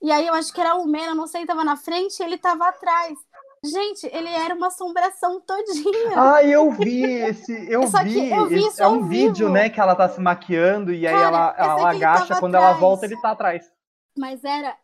E 0.02 0.12
aí, 0.12 0.28
eu 0.28 0.34
acho 0.34 0.54
que 0.54 0.62
era 0.62 0.76
o 0.76 0.86
Mena, 0.86 1.16
não 1.16 1.28
sei, 1.28 1.46
tava 1.46 1.64
na 1.64 1.76
frente 1.78 2.20
e 2.20 2.24
ele 2.24 2.38
tava 2.38 2.68
atrás. 2.68 3.18
Gente, 3.64 4.06
ele 4.14 4.30
era 4.30 4.54
uma 4.54 4.68
assombração 4.68 5.42
todinha. 5.42 6.14
Ah, 6.16 6.44
eu 6.44 6.72
vi 6.72 7.04
esse. 7.04 7.72
Eu 7.72 7.88
Só 7.88 8.04
vi. 8.04 8.30
eu 8.30 8.48
vi 8.48 8.64
esse- 8.66 8.82
é 8.82 8.88
um 8.88 9.08
vídeo, 9.08 9.48
vivo. 9.48 9.50
né? 9.50 9.70
Que 9.70 9.80
ela 9.80 9.96
tá 9.96 10.08
se 10.08 10.22
maquiando 10.22 10.94
e 10.94 11.08
aí 11.08 11.14
Cara, 11.14 11.26
ela, 11.28 11.56
sei 11.56 11.64
ela 11.64 11.96
ele 11.96 12.06
agacha. 12.06 12.40
Quando 12.40 12.56
ela 12.56 12.66
atrás. 12.66 12.80
volta, 12.82 13.06
ele 13.06 13.20
tá 13.20 13.32
atrás. 13.32 13.72
Mas 14.18 14.44
era. 14.44 14.78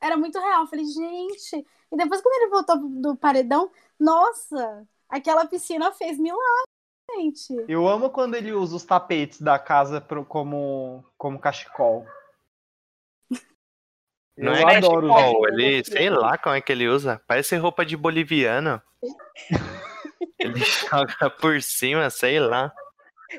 era 0.00 0.16
muito 0.16 0.38
real. 0.40 0.62
Eu 0.62 0.66
falei, 0.66 0.84
gente. 0.84 1.64
E 1.92 1.96
depois, 1.96 2.20
quando 2.20 2.34
ele 2.42 2.50
voltou 2.50 2.76
do 3.00 3.14
paredão, 3.16 3.70
nossa, 4.00 4.84
aquela 5.08 5.46
piscina 5.46 5.92
fez 5.92 6.18
milagre, 6.18 6.42
gente. 7.16 7.64
Eu 7.68 7.86
amo 7.88 8.10
quando 8.10 8.34
ele 8.34 8.52
usa 8.52 8.74
os 8.74 8.84
tapetes 8.84 9.40
da 9.40 9.60
casa 9.60 10.00
pro, 10.00 10.24
como, 10.24 11.04
como 11.16 11.38
cachecol. 11.38 12.04
Não 14.36 14.54
Eu 14.54 14.68
é 14.68 14.76
adoro 14.76 15.06
usar. 15.12 15.28
ele, 15.52 15.84
sei 15.84 16.10
lá 16.10 16.36
como 16.36 16.54
é 16.56 16.60
que 16.60 16.72
ele 16.72 16.88
usa. 16.88 17.20
Parece 17.26 17.56
roupa 17.56 17.84
de 17.84 17.96
boliviano. 17.96 18.82
ele 20.38 20.58
joga 20.64 21.30
por 21.30 21.60
cima, 21.62 22.10
sei 22.10 22.40
lá. 22.40 22.72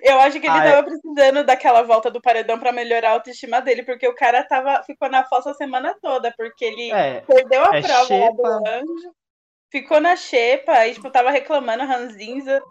Eu 0.02 0.20
acho 0.20 0.40
que 0.40 0.48
ele 0.48 0.58
Ah, 0.58 0.66
é. 0.66 0.72
tava 0.72 0.88
precisando 0.88 1.44
daquela 1.46 1.82
volta 1.82 2.10
do 2.12 2.22
paredão 2.22 2.60
pra 2.60 2.72
melhorar 2.72 3.10
a 3.10 3.14
autoestima 3.14 3.62
dele, 3.62 3.84
porque 3.84 4.08
o 4.08 4.16
cara 4.16 4.44
tava, 4.44 4.84
ficou 4.84 5.10
na 5.10 5.24
fossa 5.24 5.52
a 5.52 5.54
semana 5.54 5.96
toda, 6.02 6.34
porque 6.36 6.66
ele 6.66 6.92
É, 6.92 7.22
perdeu 7.22 7.62
a 7.64 7.78
é 7.78 7.82
prova 7.82 8.32
do 8.34 8.46
anjo, 8.68 9.14
ficou 9.72 10.00
na 10.02 10.16
xepa 10.16 10.86
e, 10.88 10.94
tipo, 10.94 11.10
tava 11.10 11.30
reclamando 11.30 11.86
ranzinza. 11.86 12.62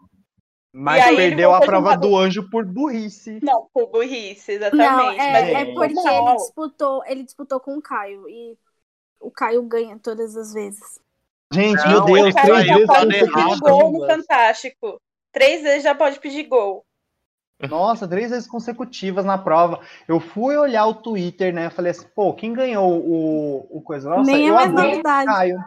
Mas 0.75 1.05
perdeu 1.17 1.55
a 1.55 1.61
prova 1.61 1.97
do 1.97 2.17
anjo 2.17 2.51
por 2.51 2.65
burrice. 2.65 3.39
Não, 3.43 3.69
por 3.73 3.87
burrice, 3.91 4.59
Não, 4.59 4.67
exatamente. 4.67 5.21
é, 5.21 5.33
mas 5.33 5.45
é 5.45 5.61
ele- 5.61 5.75
porque 5.75 5.95
Não. 5.95 6.29
ele 6.29 6.37
disputou, 6.37 7.03
ele 7.07 7.23
disputou 7.23 7.61
com 7.61 7.77
o 7.79 7.83
Caio. 7.83 8.29
E 8.29 8.59
o 9.21 9.31
Caio 9.31 9.63
ganha 9.63 9.99
todas 9.99 10.37
as 10.37 10.53
vezes. 10.53 11.01
Gente, 11.53 11.77
Não, 11.85 11.89
meu 11.89 12.05
Deus, 12.05 12.35
três 12.35 12.67
vezes 12.67 12.67
já 12.67 12.87
pode 12.87 13.15
errado. 13.17 13.61
gol 13.61 13.93
no. 13.93 14.07
Fantástico. 14.07 15.01
Três 15.33 15.63
vezes 15.63 15.83
já 15.85 15.95
pode 15.95 16.19
pedir 16.19 16.45
gol. 16.45 16.85
Nossa, 17.69 18.07
três 18.09 18.31
vezes 18.31 18.49
consecutivas 18.49 19.25
na 19.25 19.39
prova. 19.39 19.81
Eu 20.09 20.19
fui 20.21 20.57
olhar 20.57 20.87
o 20.87 20.95
Twitter, 20.95 21.55
né? 21.55 21.71
Falei 21.71 21.93
assim, 21.93 22.07
pô, 22.15 22.35
quem 22.35 22.53
ganhou 22.53 22.91
o, 23.01 23.67
o 23.71 23.81
coisa? 23.81 24.11
Nossa, 24.11 24.31
Nem 24.31 24.47
é 24.47 24.51
eu 24.51 24.55
mais 24.55 24.69
adoro 24.69 24.83
o 24.87 24.91
novidade. 24.91 25.27
Caio. 25.27 25.59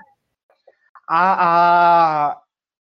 A, 1.09 2.31
a, 2.33 2.41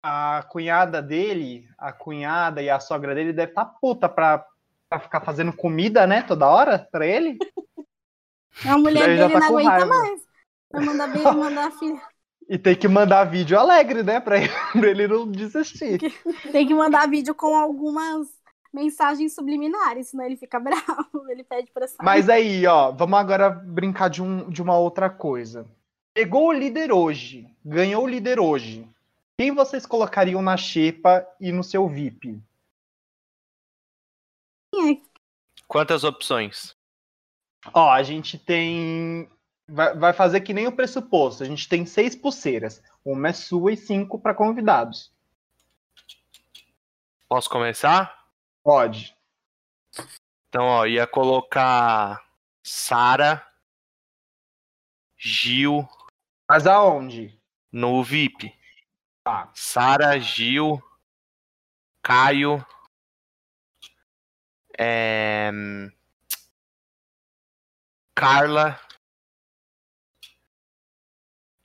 a 0.04 0.44
cunhada 0.50 1.02
dele, 1.02 1.66
a 1.78 1.94
cunhada 1.94 2.62
e 2.62 2.70
a 2.70 2.78
sogra 2.80 3.16
dele 3.16 3.32
deve 3.32 3.54
estar 3.54 3.64
puta 3.64 4.10
pra, 4.10 4.46
pra 4.90 5.00
ficar 5.00 5.22
fazendo 5.22 5.54
comida, 5.54 6.06
né? 6.06 6.22
Toda 6.22 6.50
hora 6.50 6.86
pra 6.92 7.08
ele. 7.08 7.38
A 8.68 8.78
mulher 8.78 9.08
dele 9.18 9.34
tá 9.34 9.40
não 9.40 9.48
aguenta 9.48 9.70
raiva. 9.70 9.86
mais. 9.88 10.22
Vai 10.70 10.86
mandar 10.86 11.08
beijo, 11.08 11.34
mandar 11.34 11.68
a 11.68 11.72
filha. 11.72 12.02
E 12.50 12.58
tem 12.58 12.76
que 12.76 12.90
mandar 12.90 13.24
vídeo 13.24 13.58
alegre, 13.58 14.04
né? 14.04 14.20
Pra 14.20 14.38
ele, 14.38 14.50
pra 14.74 14.90
ele 14.90 15.08
não 15.08 15.32
desistir. 15.32 15.98
Tem 16.52 16.68
que 16.68 16.74
mandar 16.74 17.10
vídeo 17.10 17.34
com 17.34 17.56
algumas 17.56 18.28
mensagens 18.72 19.34
subliminares, 19.34 20.10
senão 20.10 20.26
ele 20.26 20.36
fica 20.36 20.60
bravo. 20.60 21.30
Ele 21.30 21.42
pede 21.46 21.72
pra 21.72 21.88
sair. 21.88 22.04
Mas 22.04 22.28
aí, 22.28 22.68
ó, 22.68 22.92
vamos 22.92 23.18
agora 23.18 23.50
brincar 23.50 24.10
de, 24.10 24.22
um, 24.22 24.50
de 24.50 24.62
uma 24.62 24.78
outra 24.78 25.10
coisa. 25.10 25.66
Pegou 26.14 26.50
o 26.50 26.52
líder 26.52 26.92
hoje, 26.92 27.48
ganhou 27.64 28.04
o 28.04 28.08
líder 28.08 28.42
hoje. 28.42 28.93
Quem 29.38 29.54
vocês 29.54 29.86
colocariam 29.86 30.42
na 30.42 30.56
xepa 30.56 31.28
e 31.40 31.52
no 31.52 31.64
seu 31.64 31.88
VIP? 31.90 32.42
Quantas 35.68 36.04
opções? 36.04 36.76
Ó, 37.74 37.90
a 37.90 38.04
gente 38.04 38.38
tem. 38.38 39.30
Vai, 39.68 39.96
vai 39.96 40.14
fazer 40.14 40.42
que 40.42 40.54
nem 40.54 40.68
o 40.68 40.76
pressuposto. 40.76 41.44
A 41.44 41.46
gente 41.46 41.68
tem 41.68 41.86
seis 41.86 42.16
pulseiras. 42.16 42.82
Uma 43.04 43.30
é 43.30 43.34
sua 43.34 43.74
e 43.74 43.78
cinco 43.78 44.20
para 44.20 44.36
convidados. 44.36 45.12
Posso 47.28 47.50
começar? 47.50 48.28
Pode. 48.64 49.16
Então, 50.50 50.66
ó, 50.66 50.86
ia 50.86 51.08
colocar 51.08 52.24
Sara, 52.62 53.46
Gil 55.18 55.88
Mas 56.48 56.68
aonde? 56.68 57.40
no 57.72 58.04
VIP. 58.04 58.54
Tá. 59.24 59.50
Sara, 59.56 60.20
Gil, 60.20 60.84
Caio, 62.02 62.66
é, 64.78 65.50
Carla 68.14 68.78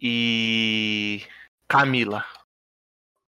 e 0.01 1.27
Camila. 1.67 2.25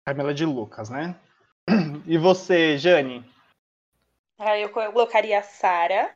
Camila 0.04 0.34
de 0.34 0.44
Lucas, 0.44 0.90
né? 0.90 1.20
E 2.08 2.18
você, 2.18 2.78
Jane? 2.78 3.24
Aí 4.38 4.62
eu 4.62 4.70
colocaria 4.70 5.40
a 5.40 5.44
Sara, 5.44 6.16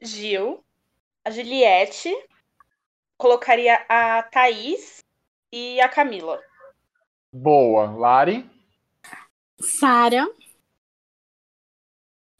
Gil, 0.00 0.64
a 1.24 1.30
Juliette, 1.30 2.10
colocaria 3.16 3.84
a 3.88 4.22
Thaís 4.24 5.04
e 5.50 5.80
a 5.80 5.88
Camila. 5.88 6.40
Boa. 7.32 7.90
Lari? 7.90 8.48
Sara, 9.78 10.26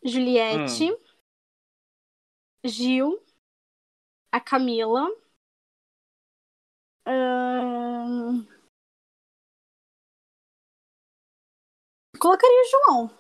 Juliette, 0.05 0.93
Gil, 2.65 3.21
a 4.33 4.41
Camila. 4.41 5.09
ahn, 7.07 8.47
Colocaria 12.19 12.63
o 12.63 12.71
João. 12.71 13.11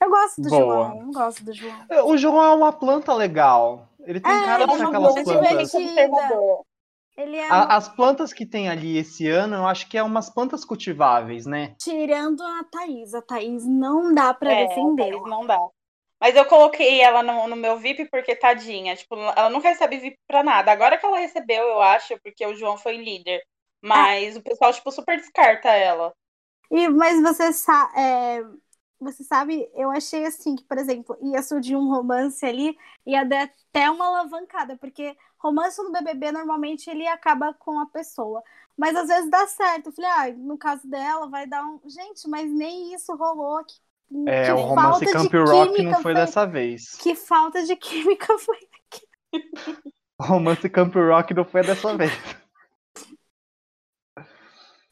Eu 0.00 0.10
gosto 0.10 0.42
do 0.42 0.48
Boa. 0.50 0.60
João. 0.64 1.00
Eu 1.00 1.12
gosto 1.12 1.44
do 1.44 1.52
João. 1.52 1.86
O 2.06 2.16
João 2.16 2.42
é 2.42 2.54
uma 2.54 2.72
planta 2.72 3.12
legal. 3.14 3.88
Ele 4.00 4.20
tem 4.20 4.32
É, 4.32 4.44
cara 4.44 4.66
de 4.66 4.72
é 4.72 4.84
aquelas 4.84 5.14
plantas. 5.22 5.70
divertida. 5.70 6.28
Ele 7.16 7.36
é 7.36 7.46
A- 7.48 7.76
as 7.76 7.88
plantas 7.88 8.32
que 8.32 8.46
tem 8.46 8.68
ali 8.68 8.96
esse 8.98 9.26
ano, 9.28 9.56
eu 9.56 9.66
acho 9.66 9.88
que 9.88 9.98
é 9.98 10.02
umas 10.02 10.30
plantas 10.30 10.64
cultiváveis, 10.64 11.44
né? 11.44 11.76
tirando 11.78 12.42
a 12.42 12.64
Thaís. 12.64 13.14
A 13.14 13.22
Thaís 13.22 13.66
não 13.66 14.12
dá 14.14 14.34
pra 14.34 14.52
É, 14.52 14.54
defender. 14.54 14.94
Thaís 14.96 15.24
não 15.24 15.46
dá. 15.46 15.58
Mas 16.20 16.34
eu 16.36 16.46
coloquei 16.46 17.00
ela 17.00 17.22
no, 17.22 17.48
no 17.48 17.56
meu 17.56 17.78
VIP 17.78 18.08
porque, 18.10 18.34
tadinha, 18.36 18.96
tipo, 18.96 19.14
ela 19.16 19.50
nunca 19.50 19.68
recebe 19.68 19.98
VIP 19.98 20.18
pra 20.26 20.42
nada. 20.42 20.72
Agora 20.72 20.98
que 20.98 21.04
ela 21.06 21.18
recebeu, 21.18 21.64
eu 21.68 21.82
acho, 21.82 22.18
porque 22.22 22.46
o 22.46 22.54
João 22.56 22.78
foi 22.78 22.96
líder. 22.96 23.42
Mas 23.82 24.36
o 24.36 24.42
pessoal, 24.42 24.72
tipo, 24.72 24.90
super 24.92 25.18
descarta 25.18 25.68
ela. 25.70 26.14
E, 26.70 26.88
mas 26.88 27.22
você, 27.22 27.52
sa 27.52 27.92
é, 27.96 28.40
você 29.00 29.22
sabe, 29.22 29.68
eu 29.74 29.90
achei 29.90 30.24
assim 30.24 30.56
que, 30.56 30.64
por 30.64 30.78
exemplo, 30.78 31.16
ia 31.20 31.42
surgir 31.42 31.76
um 31.76 31.88
romance 31.88 32.44
ali, 32.44 32.76
ia 33.04 33.24
dar 33.24 33.50
até 33.68 33.90
uma 33.90 34.06
alavancada, 34.06 34.76
porque 34.76 35.16
romance 35.38 35.82
no 35.82 35.92
BBB 35.92 36.32
normalmente 36.32 36.88
ele 36.88 37.06
acaba 37.06 37.52
com 37.54 37.78
a 37.78 37.86
pessoa. 37.86 38.42
Mas 38.76 38.94
às 38.96 39.08
vezes 39.08 39.30
dá 39.30 39.46
certo. 39.46 39.86
Eu 39.86 39.92
falei, 39.92 40.10
ah, 40.10 40.34
no 40.36 40.58
caso 40.58 40.86
dela 40.88 41.28
vai 41.28 41.46
dar 41.46 41.62
um. 41.64 41.80
Gente, 41.86 42.28
mas 42.28 42.50
nem 42.50 42.94
isso 42.94 43.14
rolou. 43.14 43.64
Que, 43.64 43.74
É, 44.28 44.46
que 44.46 44.52
o 44.52 44.56
romance 44.56 45.04
falta 45.04 45.06
de 45.06 45.12
Camp 45.12 45.48
Rock 45.48 45.82
não 45.82 46.02
foi 46.02 46.14
dessa 46.14 46.46
vez. 46.46 46.94
Que 46.96 47.14
falta 47.14 47.64
de 47.64 47.76
química 47.76 48.36
foi. 48.38 48.58
O 50.18 50.24
romance 50.24 50.68
Camp 50.68 50.94
Rock 50.94 51.34
não 51.34 51.44
foi 51.44 51.62
dessa 51.62 51.96
vez. 51.96 52.12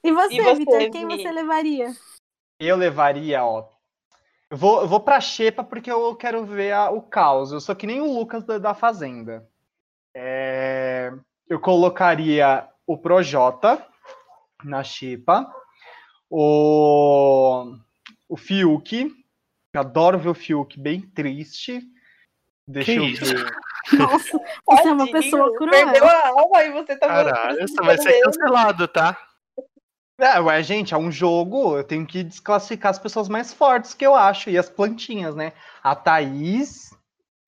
E 0.02 0.12
você, 0.12 0.34
E 0.34 0.40
você, 0.40 0.54
Vitor, 0.54 0.90
quem 0.90 1.06
você 1.06 1.30
levaria? 1.32 1.94
Eu 2.60 2.76
levaria, 2.76 3.42
ó. 3.42 3.73
Eu 4.50 4.56
vou, 4.56 4.82
eu 4.82 4.88
vou 4.88 5.00
pra 5.00 5.20
Xepa 5.20 5.64
porque 5.64 5.90
eu 5.90 6.14
quero 6.16 6.44
ver 6.44 6.72
a- 6.72 6.90
o 6.90 7.02
caos. 7.02 7.50
Eu 7.52 7.60
sou 7.60 7.74
que 7.74 7.86
nem 7.86 8.00
o 8.00 8.12
Lucas 8.12 8.44
da, 8.44 8.58
da 8.58 8.74
Fazenda. 8.74 9.48
É, 10.14 11.12
eu 11.48 11.58
colocaria 11.60 12.68
o 12.86 12.96
Projota 12.96 13.84
na 14.62 14.82
Xepa. 14.84 15.50
O, 16.30 17.74
o 18.28 18.36
Fiuk. 18.36 19.10
Eu 19.72 19.80
adoro 19.80 20.18
ver 20.18 20.28
o 20.28 20.34
Fiuk 20.34 20.78
bem 20.78 21.00
triste. 21.00 21.80
Deixa 22.66 22.92
Que 22.92 22.98
eu 22.98 23.04
isso? 23.04 23.24
ver. 23.24 23.54
Nossa, 23.98 24.38
você 24.66 24.88
é 24.88 24.92
uma 24.92 25.10
pessoa 25.10 25.54
cruel. 25.56 25.70
Perdeu 25.70 26.06
a 26.08 26.28
alma 26.28 26.64
e 26.64 26.72
você 26.72 26.96
tá 26.96 27.06
Caralho, 27.06 27.60
você 27.68 27.82
vai 27.82 27.98
ser 27.98 28.20
cancelado, 28.22 28.88
tá? 28.88 29.16
É, 30.18 30.38
ué, 30.38 30.62
gente, 30.62 30.94
é 30.94 30.96
um 30.96 31.10
jogo, 31.10 31.76
eu 31.76 31.84
tenho 31.84 32.06
que 32.06 32.22
desclassificar 32.22 32.90
as 32.90 32.98
pessoas 32.98 33.28
mais 33.28 33.52
fortes 33.52 33.94
que 33.94 34.06
eu 34.06 34.14
acho, 34.14 34.48
e 34.48 34.56
as 34.56 34.70
plantinhas, 34.70 35.34
né? 35.34 35.52
A 35.82 35.96
Thaís, 35.96 36.96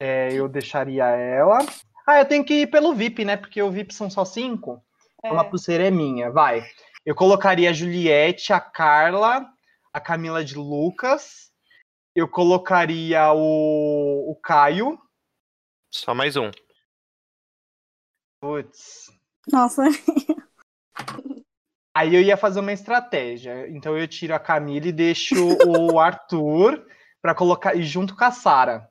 é, 0.00 0.32
eu 0.32 0.48
deixaria 0.48 1.04
ela. 1.04 1.58
Ah, 2.06 2.18
eu 2.20 2.26
tenho 2.26 2.44
que 2.44 2.62
ir 2.62 2.66
pelo 2.66 2.94
VIP, 2.94 3.24
né? 3.24 3.36
Porque 3.36 3.62
o 3.62 3.70
VIP 3.70 3.94
são 3.94 4.10
só 4.10 4.24
cinco. 4.24 4.82
Então 5.18 5.38
a 5.38 5.44
pulseira 5.44 5.86
é 5.86 5.90
minha, 5.90 6.30
vai. 6.30 6.64
Eu 7.04 7.14
colocaria 7.14 7.70
a 7.70 7.72
Juliette, 7.72 8.52
a 8.52 8.60
Carla, 8.60 9.48
a 9.92 10.00
Camila 10.00 10.44
de 10.44 10.56
Lucas. 10.56 11.52
Eu 12.14 12.28
colocaria 12.28 13.32
o, 13.32 14.30
o 14.30 14.36
Caio. 14.42 14.98
Só 15.92 16.14
mais 16.14 16.36
um. 16.36 16.50
Putz. 18.40 19.10
Nossa, 19.50 19.84
Aí 21.96 22.14
eu 22.14 22.20
ia 22.20 22.36
fazer 22.36 22.60
uma 22.60 22.74
estratégia. 22.74 23.66
Então 23.70 23.96
eu 23.96 24.06
tiro 24.06 24.34
a 24.34 24.38
Camila 24.38 24.86
e 24.86 24.92
deixo 24.92 25.34
o 25.66 25.96
Arthur 25.98 26.84
para 27.22 27.34
colocar 27.34 27.74
e 27.74 27.82
junto 27.82 28.14
com 28.14 28.22
a 28.22 28.30
Sara. 28.30 28.86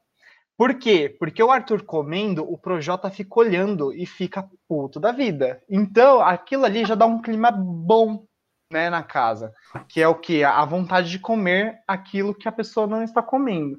Por 0.57 0.73
quê? 0.73 1.15
Porque 1.19 1.43
o 1.43 1.51
Arthur 1.51 1.83
comendo, 1.83 2.51
o 2.51 2.57
Projota 2.57 3.11
fica 3.11 3.39
olhando 3.39 3.93
e 3.93 4.07
fica 4.07 4.49
puto 4.67 4.99
da 4.99 5.11
vida. 5.11 5.61
Então, 5.69 6.19
aquilo 6.19 6.65
ali 6.65 6.83
já 6.83 6.95
dá 6.95 7.05
um 7.05 7.21
clima 7.21 7.51
bom, 7.51 8.25
né, 8.73 8.89
na 8.89 9.03
casa. 9.03 9.53
Que 9.87 10.01
é 10.01 10.07
o 10.07 10.15
quê? 10.15 10.43
A 10.43 10.65
vontade 10.65 11.11
de 11.11 11.19
comer 11.19 11.77
aquilo 11.87 12.33
que 12.33 12.47
a 12.47 12.51
pessoa 12.51 12.87
não 12.87 13.03
está 13.03 13.21
comendo. 13.21 13.77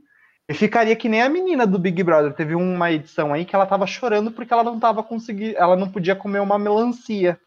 E 0.49 0.55
ficaria 0.55 0.95
que 0.95 1.09
nem 1.09 1.23
a 1.23 1.29
menina 1.29 1.67
do 1.67 1.81
Big 1.81 2.01
Brother. 2.05 2.33
Teve 2.33 2.55
uma 2.55 2.93
edição 2.93 3.35
aí 3.35 3.45
que 3.45 3.57
ela 3.57 3.67
tava 3.67 3.89
chorando 3.89 4.31
porque 4.31 4.53
ela 4.53 4.63
não 4.63 4.79
tava 4.79 5.03
conseguindo. 5.03 5.59
Ela 5.59 5.75
não 5.75 5.91
podia 5.91 6.15
comer 6.15 6.39
uma 6.39 6.61
melancia. 6.61 7.41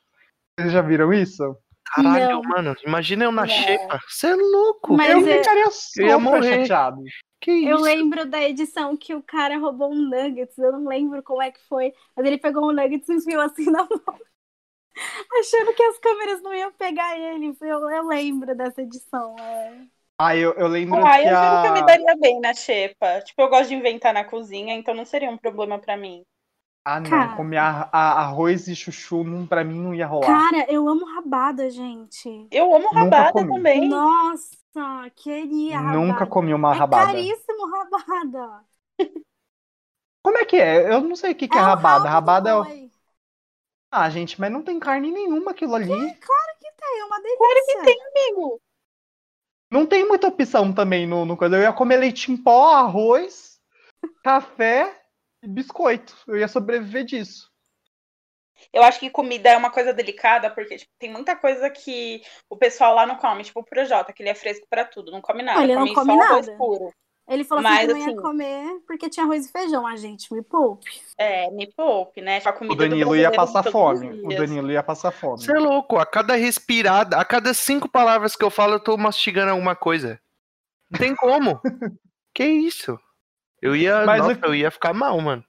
Vocês 0.60 0.74
já 0.74 0.82
viram 0.82 1.14
isso? 1.14 1.56
Caralho, 1.96 2.30
Não. 2.30 2.42
mano. 2.42 2.76
Imagina 2.86 3.26
eu 3.26 3.32
na 3.32 3.42
Não. 3.44 3.48
xepa. 3.48 4.00
Você 4.08 4.28
é 4.28 4.36
louco. 4.36 4.96
Mas 4.96 5.12
eu 5.12 5.28
é- 5.28 5.38
ficaria 5.40 5.62
eu 5.64 5.66
ia 5.66 5.72
super 5.72 6.18
morrer. 6.20 6.62
chateado. 6.62 7.04
Que 7.42 7.52
isso? 7.52 7.70
Eu 7.70 7.78
lembro 7.80 8.26
da 8.26 8.42
edição 8.44 8.98
que 8.98 9.16
o 9.16 9.24
cara 9.24 9.58
roubou 9.58 9.92
um 9.92 9.96
nuggets, 10.10 10.58
eu 10.58 10.74
não 10.74 10.86
lembro 10.88 11.24
como 11.24 11.42
é 11.42 11.52
que 11.52 11.62
foi, 11.68 11.94
mas 12.16 12.26
ele 12.26 12.38
pegou 12.38 12.68
um 12.70 12.74
nuggets 12.74 13.08
e 13.08 13.14
enfiou 13.14 13.42
assim 13.42 13.66
na 13.72 13.84
mão, 13.90 14.20
achando 15.40 15.74
que 15.74 15.84
as 15.84 15.98
câmeras 16.00 16.42
não 16.42 16.54
iam 16.54 16.72
pegar 16.74 17.18
ele. 17.18 17.56
Eu, 17.62 17.90
eu 17.90 18.08
lembro 18.08 18.56
dessa 18.56 18.82
edição. 18.82 19.36
é. 19.40 19.86
Ah, 20.22 20.36
eu, 20.36 20.54
eu 20.56 20.68
lembro 20.68 21.00
Ah, 21.06 21.18
que 21.18 21.28
eu 21.30 21.36
juro 21.38 21.62
que 21.62 21.68
eu 21.68 21.72
a... 21.72 21.74
me 21.74 21.86
daria 21.86 22.16
bem 22.20 22.40
na 22.42 22.54
xepa. 22.54 23.22
Tipo, 23.22 23.42
eu 23.42 23.50
gosto 23.50 23.70
de 23.70 23.76
inventar 23.76 24.14
na 24.14 24.26
cozinha, 24.26 24.74
então 24.76 24.94
não 24.94 25.06
seria 25.06 25.30
um 25.30 25.38
problema 25.38 25.80
pra 25.80 25.96
mim. 25.96 26.24
Ah, 26.92 27.00
não. 27.00 27.10
Cara. 27.10 27.36
Comer 27.36 27.58
a- 27.58 27.90
a- 27.92 28.22
arroz 28.22 28.68
e 28.68 28.76
chuchu, 28.76 29.24
não, 29.24 29.46
pra 29.46 29.64
mim, 29.64 29.80
não 29.80 29.94
ia 29.94 30.08
rolar. 30.08 30.26
Cara, 30.26 30.66
eu 30.72 30.88
amo 30.90 31.06
rabada, 31.06 31.70
gente. 31.70 32.48
Eu 32.52 32.74
amo 32.74 32.86
Nunca 32.86 33.00
rabada 33.00 33.32
comi. 33.32 33.54
também. 33.54 33.88
Nossa, 33.90 34.58
queria 35.16 35.80
rabada. 35.80 35.98
Nunca 35.98 36.26
comi 36.26 36.54
uma 36.54 36.74
é 36.74 36.78
rabada. 36.80 37.06
caríssimo 37.08 37.68
rabada. 37.70 38.66
Como 40.26 40.38
é 40.38 40.46
que 40.46 40.58
é? 40.58 40.92
Eu 40.92 41.02
não 41.02 41.16
sei 41.16 41.32
o 41.32 41.36
que, 41.36 41.48
que 41.48 41.58
é, 41.58 41.62
o 41.62 41.64
rabada. 41.64 41.90
rabo 41.90 42.04
do 42.04 42.10
Rabada 42.10 42.50
é. 42.50 42.56
o-. 42.56 42.90
Ah, 43.92 44.10
gente, 44.10 44.40
mas 44.40 44.52
não 44.52 44.64
tem 44.64 44.80
carne 44.80 45.12
nenhuma 45.12 45.52
aquilo 45.52 45.76
ali. 45.76 45.92
É 45.92 45.96
uma 45.96 45.98
delícia. 45.98 46.20
Claro 46.20 46.58
que 46.60 47.84
tem, 47.84 47.98
amigo. 48.08 48.62
Não 49.72 49.86
tem 49.86 50.08
muita 50.08 50.28
opção 50.28 50.74
também 50.74 51.06
no, 51.06 51.24
no 51.26 51.38
coisa. 51.38 51.56
Eu 51.56 51.62
ia 51.62 51.74
comer 51.74 51.98
leite 51.98 52.32
em 52.32 52.38
pó, 52.38 52.74
arroz, 52.76 53.60
café 54.24 55.00
biscoito. 55.48 56.16
Eu 56.28 56.38
ia 56.38 56.48
sobreviver 56.48 57.06
disso. 57.06 57.50
Eu 58.74 58.84
acho 58.84 59.00
que 59.00 59.10
comida 59.10 59.50
é 59.50 59.58
uma 59.58 59.72
coisa 59.72 59.94
delicada, 59.94 60.50
porque 60.50 60.78
tipo, 60.78 60.92
tem 61.00 61.10
muita 61.12 61.36
coisa 61.36 61.70
que 61.70 62.22
o 62.50 62.58
pessoal 62.58 62.94
lá 62.94 63.06
não 63.06 63.16
come. 63.16 63.44
Tipo 63.44 63.62
o 63.62 63.66
Projota, 63.66 64.12
que 64.12 64.22
ele 64.22 64.30
é 64.30 64.36
fresco 64.36 64.68
pra 64.70 64.84
tudo, 64.84 65.12
não 65.12 65.22
come 65.22 65.42
nada. 65.42 65.64
Ele 65.64 65.76
não 65.76 65.84
come, 65.84 65.96
come 65.96 66.14
só 66.14 66.22
arroz 66.22 66.48
nada. 66.48 66.58
puro. 66.58 66.94
Ele 67.30 67.44
falou 67.44 67.64
Mas, 67.64 67.78
assim 67.78 67.88
que 67.88 67.94
não 67.94 68.00
ia 68.00 68.06
assim- 68.08 68.16
comer 68.22 68.80
porque 68.88 69.08
tinha 69.10 69.24
arroz 69.24 69.46
e 69.46 69.52
feijão. 69.52 69.86
A 69.86 69.96
gente 69.96 70.34
me 70.34 70.42
poupe. 70.42 70.90
É, 71.16 71.50
me 71.52 71.72
poupe, 71.72 72.22
né? 72.22 72.42
A 72.44 72.52
comida 72.52 72.74
O 72.74 72.76
Danilo 72.76 73.16
ia 73.16 73.32
passar 73.32 73.64
fome. 73.64 74.22
O. 74.26 74.30
Danilo 74.30 74.72
ia 74.72 74.82
passar 74.82 75.12
fome. 75.12 75.38
Você 75.40 75.56
é 75.56 75.60
louco. 75.60 75.98
A 76.00 76.06
cada 76.08 76.36
respirada, 76.36 77.18
a 77.18 77.24
cada 77.24 77.54
cinco 77.54 77.88
palavras 77.88 78.36
que 78.36 78.44
eu 78.44 78.50
falo, 78.50 78.74
eu 78.74 78.80
tô 78.80 78.98
mastigando 78.98 79.52
alguma 79.52 79.76
coisa. 79.76 80.20
Não 80.90 81.00
tem 81.00 81.16
como. 81.16 81.62
que 82.34 82.44
isso? 82.44 83.00
Eu 83.62 83.76
ia. 83.76 84.06
Mas 84.06 84.22
nossa, 84.26 84.40
o- 84.42 84.46
eu 84.50 84.56
ia 84.56 84.72
ficar 84.72 84.94
mal, 84.94 85.20
mano. 85.20 85.44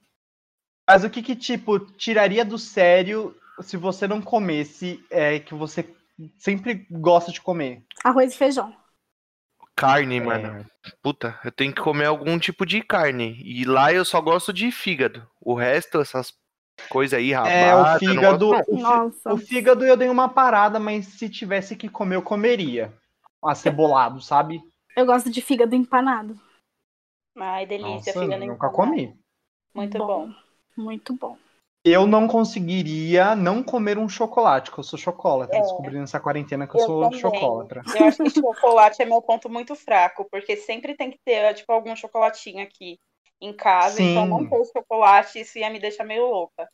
Mas 0.88 1.04
o 1.04 1.10
que 1.10 1.22
que, 1.22 1.36
tipo, 1.36 1.78
tiraria 1.78 2.44
do 2.44 2.58
sério 2.58 3.36
se 3.60 3.76
você 3.76 4.08
não 4.08 4.20
comesse 4.20 5.04
é, 5.10 5.38
que 5.38 5.54
você 5.54 5.94
sempre 6.38 6.86
gosta 6.90 7.30
de 7.30 7.40
comer? 7.40 7.84
Arroz 8.02 8.34
e 8.34 8.36
feijão. 8.36 8.74
Carne, 9.76 10.20
mano. 10.20 10.66
Puta, 11.02 11.38
eu 11.44 11.52
tenho 11.52 11.72
que 11.72 11.80
comer 11.80 12.06
algum 12.06 12.38
tipo 12.38 12.66
de 12.66 12.82
carne. 12.82 13.40
E 13.44 13.64
lá 13.64 13.92
eu 13.92 14.04
só 14.04 14.20
gosto 14.20 14.52
de 14.52 14.70
fígado. 14.70 15.26
O 15.40 15.54
resto, 15.54 16.00
essas 16.00 16.34
coisas 16.88 17.18
aí, 17.18 17.32
rabada. 17.32 17.54
É, 17.54 17.74
o 17.74 17.98
fígado. 17.98 18.48
gosto, 18.48 18.76
Nossa. 18.76 19.32
o 19.32 19.38
fígado 19.38 19.84
eu 19.84 19.96
dei 19.96 20.08
uma 20.08 20.28
parada, 20.28 20.78
mas 20.78 21.06
se 21.06 21.28
tivesse 21.30 21.76
que 21.76 21.88
comer, 21.88 22.16
eu 22.16 22.22
comeria. 22.22 22.92
Acebolado, 23.42 24.20
sabe? 24.20 24.60
Eu 24.96 25.06
gosto 25.06 25.30
de 25.30 25.40
fígado 25.40 25.74
empanado. 25.74 26.38
Ai, 27.36 27.66
delícia, 27.66 28.14
Nossa, 28.14 28.38
nunca 28.38 28.70
comi. 28.70 29.18
Muito 29.74 29.98
bom. 29.98 30.30
Muito 30.76 31.16
bom. 31.16 31.36
Eu 31.82 32.06
não 32.06 32.28
conseguiria 32.28 33.34
não 33.34 33.62
comer 33.62 33.96
um 33.96 34.08
chocolate, 34.08 34.70
que 34.70 34.78
eu 34.78 34.84
sou 34.84 34.98
chocolatra. 34.98 35.56
É. 35.56 35.60
Descobri 35.60 35.98
nessa 35.98 36.20
quarentena 36.20 36.66
que 36.66 36.76
eu, 36.76 36.80
Eu 36.80 36.86
sou 36.86 37.02
também. 37.04 37.18
chocolatra. 37.18 37.82
Eu 37.96 38.04
acho 38.04 38.22
que 38.22 38.30
chocolate 38.30 39.00
é 39.00 39.06
meu 39.06 39.22
ponto 39.22 39.48
muito 39.48 39.74
fraco, 39.74 40.26
porque 40.30 40.56
sempre 40.56 40.94
tem 40.94 41.10
que 41.10 41.18
ter, 41.24 41.54
tipo, 41.54 41.72
algum 41.72 41.96
chocolatinho 41.96 42.62
aqui 42.62 42.98
em 43.40 43.54
casa. 43.54 44.02
Então 44.02 44.24
Sim. 44.24 44.28
não 44.28 44.46
ter 44.46 44.64
chocolate, 44.66 45.40
isso 45.40 45.58
ia 45.58 45.70
me 45.70 45.80
deixar 45.80 46.04
meio 46.04 46.26
louca. 46.26 46.68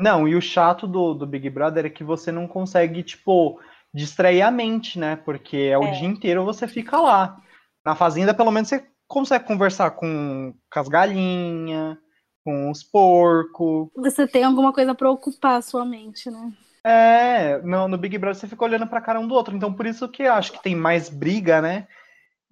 Não, 0.00 0.26
e 0.26 0.34
o 0.34 0.40
chato 0.40 0.86
do, 0.86 1.12
do 1.12 1.26
Big 1.26 1.50
Brother 1.50 1.84
é 1.84 1.90
que 1.90 2.02
você 2.02 2.32
não 2.32 2.48
consegue, 2.48 3.02
tipo, 3.02 3.60
distrair 3.92 4.40
a 4.40 4.50
mente, 4.50 4.98
né? 4.98 5.16
Porque 5.16 5.58
é 5.58 5.76
o 5.76 5.84
É. 5.84 5.90
dia 5.90 6.08
inteiro 6.08 6.46
você 6.46 6.66
fica 6.66 6.98
lá. 6.98 7.38
Na 7.84 7.94
fazenda, 7.94 8.32
pelo 8.32 8.50
menos, 8.50 8.70
você 8.70 8.88
consegue 9.10 9.44
conversar 9.44 9.90
com, 9.90 10.54
com 10.72 10.80
as 10.80 10.88
galinhas, 10.88 11.98
com 12.44 12.70
os 12.70 12.82
porcos. 12.82 13.88
Você 13.96 14.26
tem 14.26 14.44
alguma 14.44 14.72
coisa 14.72 14.94
pra 14.94 15.10
ocupar 15.10 15.58
a 15.58 15.62
sua 15.62 15.84
mente, 15.84 16.30
né? 16.30 16.52
É, 16.84 17.58
no, 17.58 17.88
no 17.88 17.98
Big 17.98 18.16
Brother 18.16 18.40
você 18.40 18.48
fica 18.48 18.64
olhando 18.64 18.86
pra 18.86 19.00
cara 19.00 19.20
um 19.20 19.26
do 19.26 19.34
outro. 19.34 19.54
Então, 19.54 19.74
por 19.74 19.84
isso 19.84 20.08
que 20.08 20.22
eu 20.22 20.32
acho 20.32 20.52
que 20.52 20.62
tem 20.62 20.74
mais 20.74 21.10
briga, 21.10 21.60
né? 21.60 21.86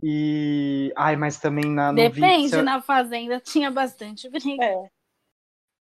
E. 0.02 0.92
Ai, 0.96 1.16
mas 1.16 1.38
também 1.38 1.64
na. 1.64 1.90
no 1.90 1.96
Depende, 1.96 2.60
na 2.60 2.82
fazenda 2.82 3.40
tinha 3.40 3.70
bastante 3.70 4.28
briga. 4.28 4.62
É. 4.62 4.90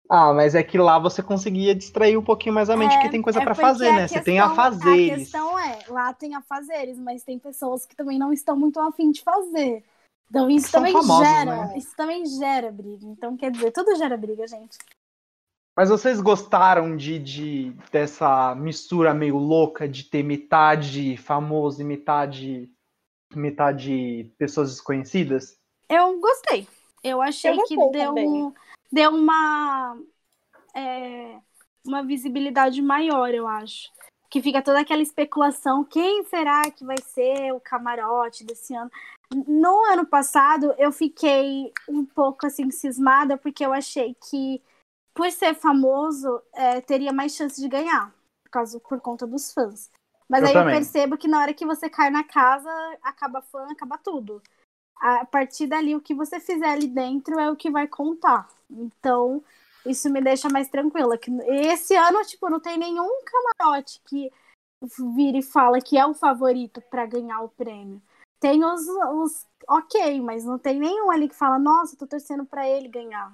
Ah, 0.10 0.34
mas 0.34 0.54
é 0.54 0.62
que 0.62 0.78
lá 0.78 1.00
você 1.00 1.24
conseguia 1.24 1.74
distrair 1.74 2.16
um 2.16 2.24
pouquinho 2.24 2.54
mais 2.54 2.70
a 2.70 2.78
mente, 2.78 2.92
É, 2.92 2.96
porque 2.96 3.10
tem 3.10 3.22
coisa 3.22 3.40
é 3.40 3.44
pra 3.44 3.56
porque 3.56 3.66
fazer, 3.68 3.92
né? 3.92 4.08
Você 4.08 4.22
tem 4.22 4.40
a 4.40 4.50
questão- 4.50 4.94
A 4.94 5.18
questão 5.18 5.60
é, 5.60 5.80
lá 5.88 6.14
tem 6.14 6.36
a 6.36 6.42
fazeres, 6.42 7.00
mas 7.00 7.24
tem 7.24 7.40
pessoas 7.40 7.86
que 7.86 7.96
também 7.96 8.20
não 8.20 8.32
estão 8.32 8.56
muito 8.56 8.80
afim 8.80 9.10
de 9.12 9.22
fazer. 9.24 9.84
Então 10.30 10.50
isso 10.50 10.70
São 10.70 10.80
também 10.82 10.94
famosos, 10.94 11.28
gera, 11.28 11.66
né? 11.68 11.78
isso 11.78 11.96
também 11.96 12.26
gera 12.26 12.72
briga. 12.72 13.06
Então 13.06 13.38
quer 13.38 13.52
dizer, 13.52 13.72
tudo 13.72 13.96
gera 13.96 14.18
briga, 14.18 14.48
gente. 14.48 14.78
Mas 15.78 15.90
vocês 15.90 16.22
gostaram 16.22 16.96
de, 16.96 17.20
de 17.20 17.72
dessa 17.92 18.56
mistura 18.56 19.14
meio 19.14 19.38
louca 19.38 19.88
de 19.88 20.06
ter 20.06 20.24
metade 20.24 21.18
famoso 21.18 21.82
e 21.82 21.86
metade 21.86 22.72
metade 23.34 24.34
pessoas 24.38 24.72
desconhecidas? 24.72 25.60
Eu 25.90 26.20
gostei. 26.20 26.68
Eu 27.04 27.22
achei 27.22 27.52
Eu 27.52 27.64
que 27.66 27.76
deu, 27.76 27.92
também. 27.92 28.28
um- 28.28 28.54
deu 28.92 29.12
uma 29.12 29.98
é, 30.74 31.38
uma 31.86 32.02
visibilidade 32.04 32.82
maior, 32.82 33.34
eu 33.34 33.48
acho. 33.48 33.90
Que 34.36 34.42
fica 34.42 34.62
toda 34.62 34.82
aquela 34.82 35.02
especulação, 35.02 35.86
quem 35.86 36.26
será 36.26 36.70
que 36.70 36.84
vai 36.84 36.98
ser 36.98 37.54
o 37.54 37.60
camarote 37.62 38.44
desse 38.44 38.76
ano? 38.76 38.92
No 39.48 39.86
ano 39.86 40.06
passado, 40.06 40.76
eu 40.78 40.92
fiquei 40.92 41.72
um 41.88 42.04
pouco 42.04 42.46
assim 42.46 42.70
cismada, 42.70 43.38
porque 43.38 43.66
eu 43.66 43.72
achei 43.72 44.14
que, 44.30 44.62
por 45.14 45.32
ser 45.32 45.56
famoso, 45.56 46.42
é, 46.52 46.82
teria 46.82 47.14
mais 47.14 47.34
chance 47.34 47.62
de 47.62 47.70
ganhar, 47.70 48.14
por, 48.44 48.50
causa, 48.52 48.78
por 48.78 49.00
conta 49.00 49.26
dos 49.26 49.54
fãs. 49.54 49.90
Mas 50.28 50.42
Eu 50.42 50.48
aí 50.48 50.54
também. 50.54 50.74
eu 50.74 50.80
percebo 50.82 51.18
que 51.18 51.30
na 51.30 51.40
hora 51.40 51.54
que 51.54 51.66
você 51.66 51.90
cai 51.90 52.10
na 52.10 52.26
casa, 52.26 52.70
acaba 53.04 53.42
fã, 53.42 53.66
acaba 53.72 53.98
tudo. 53.98 54.44
A 54.98 55.24
partir 55.24 55.66
dali, 55.66 55.96
o 55.96 56.02
que 56.02 56.14
você 56.14 56.42
fizer 56.42 56.74
ali 56.74 56.88
dentro 56.88 57.40
é 57.40 57.50
o 57.50 57.56
que 57.56 57.72
vai 57.72 57.88
contar. 57.88 58.50
Então, 58.70 59.42
isso 59.86 60.10
me 60.10 60.22
deixa 60.22 60.50
mais 60.50 60.68
tranquila. 60.70 61.18
Que 61.18 61.32
esse 61.50 61.96
ano, 61.96 62.22
tipo, 62.24 62.50
não 62.50 62.60
tem 62.60 62.78
nenhum 62.78 63.10
camarote 63.24 64.02
que 64.08 64.32
vira 65.16 65.38
e 65.38 65.42
fala 65.44 65.80
que 65.82 65.98
é 65.98 66.06
o 66.06 66.14
favorito 66.14 66.82
para 66.90 67.06
ganhar 67.06 67.42
o 67.42 67.50
prêmio. 67.50 68.02
Tem 68.40 68.64
os, 68.64 68.82
os 68.88 69.48
ok, 69.68 70.22
mas 70.22 70.46
não 70.46 70.60
tem 70.60 70.80
nenhum 70.80 71.10
ali 71.10 71.30
que 71.30 71.36
fala, 71.36 71.58
nossa, 71.58 71.98
tô 71.98 72.06
torcendo 72.06 72.46
para 72.46 72.68
ele 72.68 72.88
ganhar. 72.88 73.34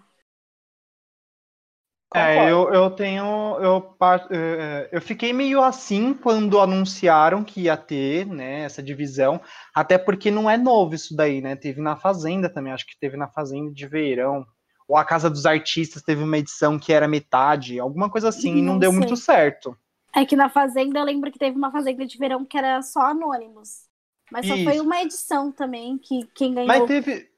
É, 2.13 2.51
eu, 2.51 2.73
eu 2.73 2.91
tenho. 2.91 3.57
Eu, 3.61 3.81
par- 3.81 4.27
eh, 4.29 4.89
eu 4.91 5.01
fiquei 5.01 5.31
meio 5.31 5.61
assim 5.63 6.13
quando 6.13 6.59
anunciaram 6.59 7.41
que 7.41 7.61
ia 7.61 7.77
ter, 7.77 8.25
né, 8.25 8.63
essa 8.63 8.83
divisão. 8.83 9.39
Até 9.73 9.97
porque 9.97 10.29
não 10.29 10.49
é 10.49 10.57
novo 10.57 10.93
isso 10.93 11.15
daí, 11.15 11.39
né? 11.41 11.55
Teve 11.55 11.81
na 11.81 11.95
Fazenda 11.95 12.49
também, 12.53 12.73
acho 12.73 12.85
que 12.85 12.99
teve 12.99 13.15
na 13.15 13.29
Fazenda 13.29 13.71
de 13.71 13.87
Verão. 13.87 14.45
Ou 14.91 14.97
a 14.97 15.05
Casa 15.05 15.29
dos 15.29 15.45
Artistas 15.45 16.01
teve 16.03 16.21
uma 16.21 16.37
edição 16.37 16.77
que 16.77 16.91
era 16.91 17.07
metade, 17.07 17.79
alguma 17.79 18.09
coisa 18.09 18.27
assim, 18.27 18.57
e 18.57 18.61
não 18.61 18.73
Não 18.73 18.79
deu 18.79 18.91
sei. 18.91 18.99
muito 18.99 19.15
certo. 19.15 19.77
É 20.13 20.25
que 20.25 20.35
na 20.35 20.49
Fazenda, 20.49 20.99
eu 20.99 21.05
lembro 21.05 21.31
que 21.31 21.39
teve 21.39 21.55
uma 21.55 21.71
Fazenda 21.71 22.05
de 22.05 22.17
verão 22.17 22.43
que 22.43 22.57
era 22.57 22.81
só 22.81 23.03
anônimos. 23.03 23.83
Mas 24.29 24.45
só 24.45 24.53
foi 24.57 24.73
Isso. 24.75 24.83
uma 24.83 25.01
edição 25.01 25.49
também 25.49 25.97
que 25.97 26.27
quem 26.35 26.53
ganhou. 26.53 26.67
Mas 26.67 26.83
teve, 26.85 27.29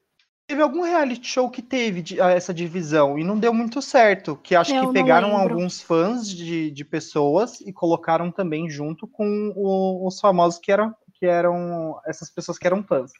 teve 0.48 0.62
algum 0.62 0.82
reality 0.82 1.24
show 1.28 1.48
que 1.48 1.62
teve 1.62 2.20
ah, 2.20 2.30
essa 2.30 2.52
divisão 2.52 3.16
e 3.16 3.22
não 3.22 3.38
deu 3.38 3.54
muito 3.54 3.80
certo. 3.80 4.34
Que 4.42 4.56
acho 4.56 4.74
Eu 4.74 4.80
que 4.80 4.86
não 4.86 4.92
pegaram 4.92 5.36
alguns 5.36 5.80
fãs 5.80 6.28
de, 6.28 6.72
de 6.72 6.84
pessoas 6.84 7.60
e 7.60 7.72
colocaram 7.72 8.32
também 8.32 8.68
junto 8.68 9.06
com 9.06 9.52
o- 9.54 10.04
os 10.08 10.18
famosos 10.18 10.58
que 10.58 10.72
eram, 10.72 10.92
que 11.14 11.26
eram 11.26 12.00
essas 12.04 12.28
pessoas 12.30 12.58
que 12.58 12.66
eram 12.66 12.82
fãs. 12.82 13.12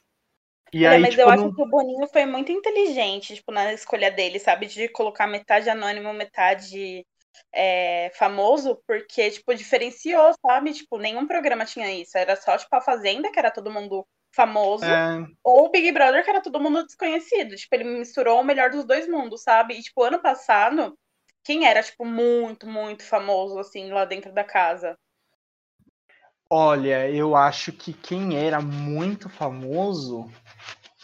E 0.73 0.85
Olha, 0.85 0.99
aí, 0.99 0.99
mas 0.99 1.17
tipo, 1.17 1.17
eu 1.17 1.29
acho 1.29 1.43
não- 1.43 1.51
que 1.51 1.61
o 1.61 1.65
Boninho 1.67 2.07
foi 2.07 2.25
muito 2.25 2.51
inteligente, 2.51 3.35
tipo, 3.35 3.51
na 3.51 3.73
escolha 3.73 4.11
dele, 4.11 4.39
sabe? 4.39 4.67
De 4.67 4.87
colocar 4.89 5.27
metade 5.27 5.69
anônimo, 5.69 6.13
metade 6.13 7.05
é, 7.51 8.11
famoso, 8.15 8.81
porque, 8.87 9.31
tipo, 9.31 9.53
diferenciou, 9.55 10.33
sabe? 10.45 10.73
Tipo, 10.73 10.97
nenhum 10.99 11.27
programa 11.27 11.65
tinha 11.65 11.91
isso. 11.91 12.17
Era 12.17 12.35
só, 12.35 12.57
tipo, 12.57 12.75
a 12.75 12.81
Fazenda, 12.81 13.31
que 13.31 13.39
era 13.39 13.51
todo 13.51 13.71
mundo 13.71 14.07
famoso, 14.33 15.01
é, 15.01 15.27
ou 15.43 15.65
o 15.65 15.69
Big 15.71 15.91
Brother, 15.91 16.23
que 16.23 16.29
era 16.29 16.41
todo 16.41 16.59
mundo 16.61 16.85
desconhecido. 16.85 17.55
Tipo, 17.55 17.75
ele 17.75 17.83
misturou 17.85 18.39
o 18.41 18.43
melhor 18.43 18.69
dos 18.69 18.85
dois 18.85 19.07
mundos, 19.07 19.41
sabe? 19.43 19.75
E, 19.79 19.81
tipo, 19.83 20.03
ano 20.03 20.21
passado, 20.21 20.97
quem 21.43 21.65
era, 21.67 21.81
tipo, 21.83 22.05
muito, 22.05 22.67
muito 22.67 23.03
famoso, 23.03 23.57
assim, 23.59 23.89
lá 23.91 24.05
dentro 24.05 24.31
da 24.33 24.43
casa? 24.43 24.95
olha, 26.49 27.09
eu 27.11 27.35
acho 27.35 27.71
que 27.71 27.93
quem 27.93 28.35
era 28.37 28.59
muito 28.61 29.29
famoso 29.29 30.25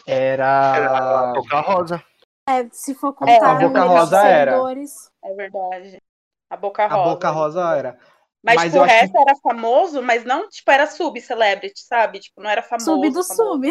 Era 0.06 0.44
era. 0.76 0.98
a 1.20 1.32
Boca 1.32 1.60
Rosa. 1.60 2.04
É, 2.48 2.68
se 2.70 2.94
for 2.94 3.14
É, 3.26 3.40
contar 3.40 3.50
a 3.50 3.54
o 3.54 3.56
Boca 3.56 3.82
Rosa 3.84 4.18
era. 4.26 4.52
seguidores. 4.52 5.10
É 5.24 5.34
verdade. 5.34 6.02
A 6.50 6.56
Boca 6.56 6.84
A 6.88 6.96
Rosa. 6.96 7.10
Boca 7.10 7.30
Rosa 7.30 7.76
era. 7.76 7.98
Mas, 8.44 8.56
Mas 8.56 8.64
tipo, 8.64 8.78
o 8.78 8.82
resto 8.82 9.16
era 9.16 9.36
famoso, 9.36 10.02
mas 10.02 10.24
não, 10.24 10.48
tipo, 10.48 10.68
era 10.70 10.86
sub-celebrity, 10.88 11.80
sabe? 11.80 12.18
Tipo, 12.18 12.42
não 12.42 12.50
era 12.50 12.60
famoso. 12.62 12.84
Sub 12.84 13.10
do 13.10 13.22
famoso. 13.22 13.52
sub. 13.52 13.66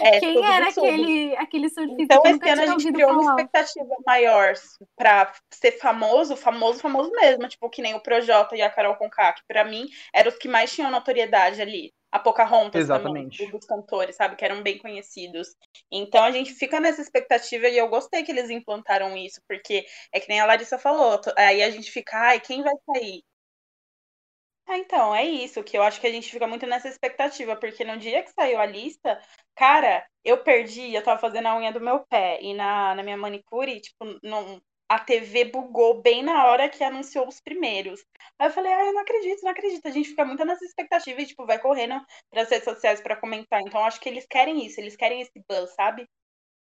É, 0.00 0.20
Quem 0.20 0.34
sub 0.34 0.46
era 0.46 0.70
sub. 0.70 0.86
aquele, 0.88 1.36
aquele 1.36 1.68
surfista 1.68 2.02
Então, 2.02 2.22
que 2.22 2.28
esse 2.28 2.48
ano 2.48 2.62
a 2.62 2.66
gente 2.66 2.90
criou 2.92 3.12
uma 3.12 3.22
falar? 3.24 3.42
expectativa 3.42 3.94
maior 4.06 4.54
pra 4.96 5.32
ser 5.52 5.72
famoso, 5.72 6.34
famoso, 6.36 6.80
famoso 6.80 7.10
mesmo. 7.12 7.46
Tipo, 7.48 7.68
que 7.68 7.82
nem 7.82 7.94
o 7.94 8.00
Projota 8.02 8.56
e 8.56 8.62
a 8.62 8.70
Carol 8.70 8.96
Conká, 8.96 9.34
que 9.34 9.42
pra 9.46 9.64
mim 9.64 9.86
eram 10.14 10.30
os 10.30 10.38
que 10.38 10.48
mais 10.48 10.72
tinham 10.72 10.90
notoriedade 10.90 11.60
ali. 11.60 11.92
A 12.16 12.18
Pocahontas 12.18 12.80
Exatamente. 12.80 13.36
também, 13.36 13.52
dos 13.52 13.66
cantores, 13.66 14.16
sabe? 14.16 14.36
Que 14.36 14.44
eram 14.46 14.62
bem 14.62 14.78
conhecidos. 14.78 15.54
Então 15.92 16.24
a 16.24 16.30
gente 16.30 16.54
fica 16.54 16.80
nessa 16.80 17.02
expectativa 17.02 17.68
e 17.68 17.76
eu 17.76 17.88
gostei 17.88 18.22
que 18.22 18.32
eles 18.32 18.48
implantaram 18.48 19.14
isso, 19.14 19.42
porque 19.46 19.84
é 20.10 20.18
que 20.18 20.28
nem 20.28 20.40
a 20.40 20.46
Larissa 20.46 20.78
falou, 20.78 21.20
aí 21.36 21.62
a 21.62 21.68
gente 21.68 21.90
fica, 21.90 22.16
ai, 22.16 22.40
quem 22.40 22.62
vai 22.62 22.72
sair? 22.86 23.22
Ah, 24.66 24.78
então, 24.78 25.14
é 25.14 25.24
isso, 25.24 25.62
que 25.62 25.76
eu 25.76 25.82
acho 25.82 26.00
que 26.00 26.06
a 26.06 26.10
gente 26.10 26.30
fica 26.30 26.46
muito 26.46 26.66
nessa 26.66 26.88
expectativa, 26.88 27.54
porque 27.54 27.84
no 27.84 27.98
dia 27.98 28.22
que 28.22 28.32
saiu 28.32 28.58
a 28.58 28.66
lista, 28.66 29.20
cara, 29.54 30.04
eu 30.24 30.42
perdi, 30.42 30.92
eu 30.94 31.02
tava 31.04 31.20
fazendo 31.20 31.46
a 31.46 31.56
unha 31.56 31.70
do 31.70 31.80
meu 31.80 32.00
pé, 32.06 32.40
e 32.42 32.54
na, 32.54 32.94
na 32.94 33.02
minha 33.02 33.16
manicure, 33.16 33.80
tipo, 33.80 34.18
não, 34.22 34.60
a 34.88 34.98
TV 34.98 35.46
bugou 35.46 36.00
bem 36.00 36.22
na 36.22 36.46
hora 36.46 36.68
que 36.68 36.82
anunciou 36.84 37.26
os 37.26 37.40
primeiros. 37.40 38.04
Aí 38.38 38.48
eu 38.48 38.52
falei, 38.52 38.72
ah, 38.72 38.86
eu 38.86 38.92
não 38.92 39.00
acredito, 39.00 39.42
não 39.42 39.50
acredito. 39.50 39.86
A 39.86 39.90
gente 39.90 40.10
fica 40.10 40.24
muito 40.24 40.44
nessa 40.44 40.64
expectativa 40.64 41.20
e, 41.20 41.26
tipo, 41.26 41.44
vai 41.44 41.58
correndo 41.58 42.00
pras 42.30 42.48
redes 42.48 42.64
sociais 42.64 43.00
pra 43.00 43.16
comentar. 43.16 43.60
Então, 43.62 43.84
acho 43.84 44.00
que 44.00 44.08
eles 44.08 44.26
querem 44.28 44.64
isso, 44.64 44.80
eles 44.80 44.96
querem 44.96 45.20
esse 45.20 45.42
buzz, 45.48 45.74
sabe? 45.74 46.08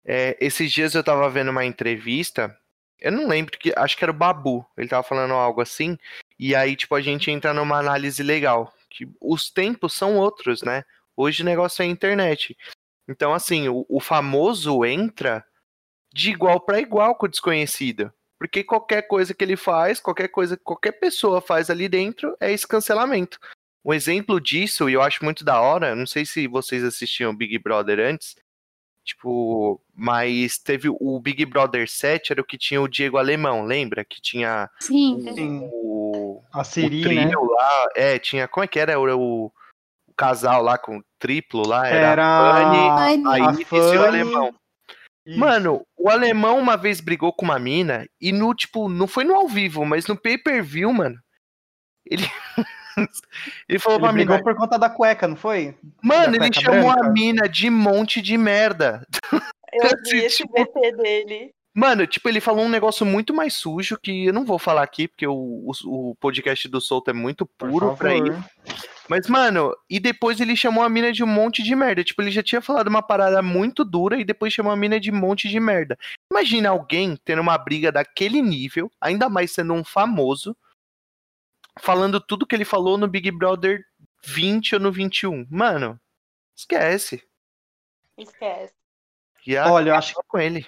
É, 0.04 0.36
esses 0.40 0.72
dias 0.72 0.96
eu 0.96 1.04
tava 1.04 1.30
vendo 1.30 1.52
uma 1.52 1.66
entrevista, 1.66 2.58
eu 3.00 3.12
não 3.12 3.28
lembro 3.28 3.58
que, 3.58 3.74
acho 3.76 3.98
que 3.98 4.04
era 4.04 4.12
o 4.12 4.16
Babu, 4.16 4.66
ele 4.78 4.88
tava 4.88 5.04
falando 5.04 5.34
algo 5.34 5.62
assim, 5.62 5.98
e 6.38 6.56
aí, 6.56 6.76
tipo, 6.76 6.96
a 6.96 7.02
gente 7.02 7.30
entra 7.30 7.54
numa 7.54 7.78
análise 7.78 8.24
legal, 8.24 8.74
que 8.90 9.08
os 9.22 9.52
tempos 9.52 9.94
são 9.94 10.18
outros, 10.18 10.64
né? 10.64 10.84
Hoje 11.16 11.44
o 11.44 11.46
negócio 11.46 11.82
é 11.82 11.86
a 11.86 11.90
internet. 11.90 12.58
Então, 13.08 13.34
assim, 13.34 13.68
o, 13.68 13.86
o 13.90 14.00
famoso 14.00 14.86
entra 14.86 15.46
de 16.14 16.32
igual 16.32 16.60
para 16.60 16.80
igual 16.80 17.16
com 17.16 17.26
o 17.26 17.30
desconhecido. 17.30 18.12
Porque 18.38 18.64
qualquer 18.64 19.04
coisa 19.04 19.34
que 19.34 19.44
ele 19.44 19.58
faz, 19.58 20.00
qualquer 20.00 20.30
coisa 20.30 20.56
que 20.56 20.64
qualquer 20.64 20.94
pessoa 20.94 21.42
faz 21.42 21.70
ali 21.70 21.90
dentro, 21.90 22.36
é 22.40 22.52
esse 22.52 22.68
cancelamento. 22.68 23.38
Um 23.84 23.94
exemplo 23.94 24.40
disso, 24.40 24.90
e 24.90 24.94
eu 24.94 25.02
acho 25.02 25.24
muito 25.24 25.44
da 25.44 25.60
hora, 25.60 25.96
não 25.96 26.06
sei 26.06 26.26
se 26.26 26.48
vocês 26.48 26.84
assistiam 26.84 27.36
Big 27.36 27.58
Brother 27.60 28.00
antes, 28.00 28.36
Tipo, 29.10 29.82
mas 29.96 30.60
teve 30.60 30.88
o 30.88 31.20
Big 31.20 31.44
Brother 31.44 31.90
7, 31.90 32.32
era 32.32 32.42
o 32.42 32.46
que 32.46 32.60
tinha 32.60 32.80
o 32.80 32.88
Diego 32.88 33.18
Alemão, 33.18 33.66
lembra? 33.66 34.06
Que 34.06 34.22
tinha 34.22 34.70
Sim. 34.80 35.20
Sim. 35.34 35.68
o, 35.74 36.44
A 36.54 36.62
o 36.62 36.64
Siri, 36.64 37.02
trio 37.02 37.16
né? 37.16 37.32
lá. 37.36 37.88
É, 37.96 38.20
tinha. 38.20 38.48
Como 38.48 38.64
é 38.64 38.68
que 38.68 38.80
era? 38.80 38.92
Era 38.92 39.18
o, 39.18 39.46
o 39.46 40.14
casal 40.16 40.62
lá 40.62 40.78
com 40.78 41.00
o 41.00 41.04
triplo 41.18 41.68
lá? 41.68 41.88
Era, 41.88 42.08
Era 42.12 42.28
a 42.28 42.54
Fanny, 42.54 43.24
Fanny. 43.24 43.26
a 43.26 43.32
a 43.50 43.54
Iris 43.54 43.60
e 43.60 43.64
o 43.64 43.66
Fanny. 43.68 43.98
Alemão. 43.98 44.56
Isso. 45.30 45.40
Mano, 45.40 45.86
o 45.98 46.10
alemão 46.10 46.58
uma 46.60 46.76
vez 46.76 47.00
brigou 47.02 47.32
com 47.32 47.46
uma 47.46 47.60
mina 47.60 48.08
e 48.20 48.32
no, 48.32 48.54
tipo, 48.54 48.90
não 48.90 49.08
foi 49.08 49.24
no 49.24 49.36
ao 49.36 49.48
vivo, 49.48 49.86
mas 49.86 50.08
no 50.08 50.18
pay-per-view, 50.18 50.92
mano. 50.92 51.16
Ele. 52.06 52.24
ele 53.70 53.80
falou 53.80 53.98
Ele 54.00 54.04
pra 54.06 54.14
mina. 54.14 54.26
brigou 54.26 54.44
por 54.44 54.56
conta 54.56 54.78
da 54.80 54.90
cueca, 54.90 55.28
não 55.28 55.36
foi? 55.36 55.76
Mano, 56.04 56.38
da 56.38 56.46
ele 56.46 56.54
chamou 56.54 56.90
a 56.90 56.96
branca? 56.96 57.12
mina 57.12 57.48
de 57.48 57.70
monte 57.70 58.22
de 58.22 58.38
merda. 58.38 59.06
Eu 59.72 59.90
vi 60.10 60.18
esse 60.26 60.38
Tipo- 60.38 60.54
VT 60.64 60.98
dele. 60.98 61.52
Mano, 61.76 62.08
tipo, 62.08 62.28
ele 62.28 62.42
falou 62.42 62.66
um 62.66 62.70
negócio 62.70 63.06
muito 63.06 63.32
mais 63.34 63.54
sujo 63.54 63.98
que 64.02 64.26
eu 64.26 64.34
não 64.34 64.44
vou 64.44 64.58
falar 64.58 64.82
aqui, 64.82 65.08
porque 65.08 65.28
o, 65.28 65.34
o, 65.86 66.10
o 66.12 66.16
podcast 66.16 66.68
do 66.68 66.82
Solto 66.82 67.12
é 67.12 67.14
muito 67.14 67.46
puro 67.46 67.96
pra 67.96 68.10
favor. 68.10 68.44
Mas, 69.10 69.28
mano, 69.28 69.76
e 69.90 70.00
depois 70.00 70.40
ele 70.40 70.56
chamou 70.56 70.84
a 70.84 70.90
mina 70.90 71.12
de 71.12 71.24
um 71.24 71.28
monte 71.28 71.64
de 71.64 71.76
merda. 71.76 72.04
Tipo, 72.04 72.22
ele 72.22 72.30
já 72.30 72.44
tinha 72.44 72.62
falado 72.62 72.88
uma 72.88 73.02
parada 73.02 73.42
muito 73.42 73.84
dura 73.84 74.20
e 74.20 74.24
depois 74.24 74.54
chamou 74.54 74.72
a 74.72 74.76
mina 74.76 75.00
de 75.00 75.12
um 75.12 75.16
monte 75.16 75.50
de 75.50 75.60
merda. 75.60 75.98
Imagina 76.32 76.70
alguém 76.70 77.18
tendo 77.26 77.42
uma 77.42 77.58
briga 77.58 77.92
daquele 77.92 78.40
nível, 78.40 78.92
ainda 79.02 79.28
mais 79.28 79.52
sendo 79.52 79.74
um 79.74 79.84
famoso, 79.84 80.56
falando 81.80 82.22
tudo 82.22 82.46
que 82.46 82.56
ele 82.56 82.64
falou 82.64 83.00
no 83.00 83.08
Big 83.08 83.32
Brother 83.32 83.84
20 84.24 84.76
ou 84.76 84.82
no 84.82 84.92
21. 84.92 85.48
Mano, 85.50 86.00
esquece. 86.56 87.24
Esquece. 88.16 88.76
Já 89.48 89.72
Olha, 89.72 89.90
eu 89.90 89.96
acho, 89.96 90.14
com 90.28 90.38
ele. 90.38 90.68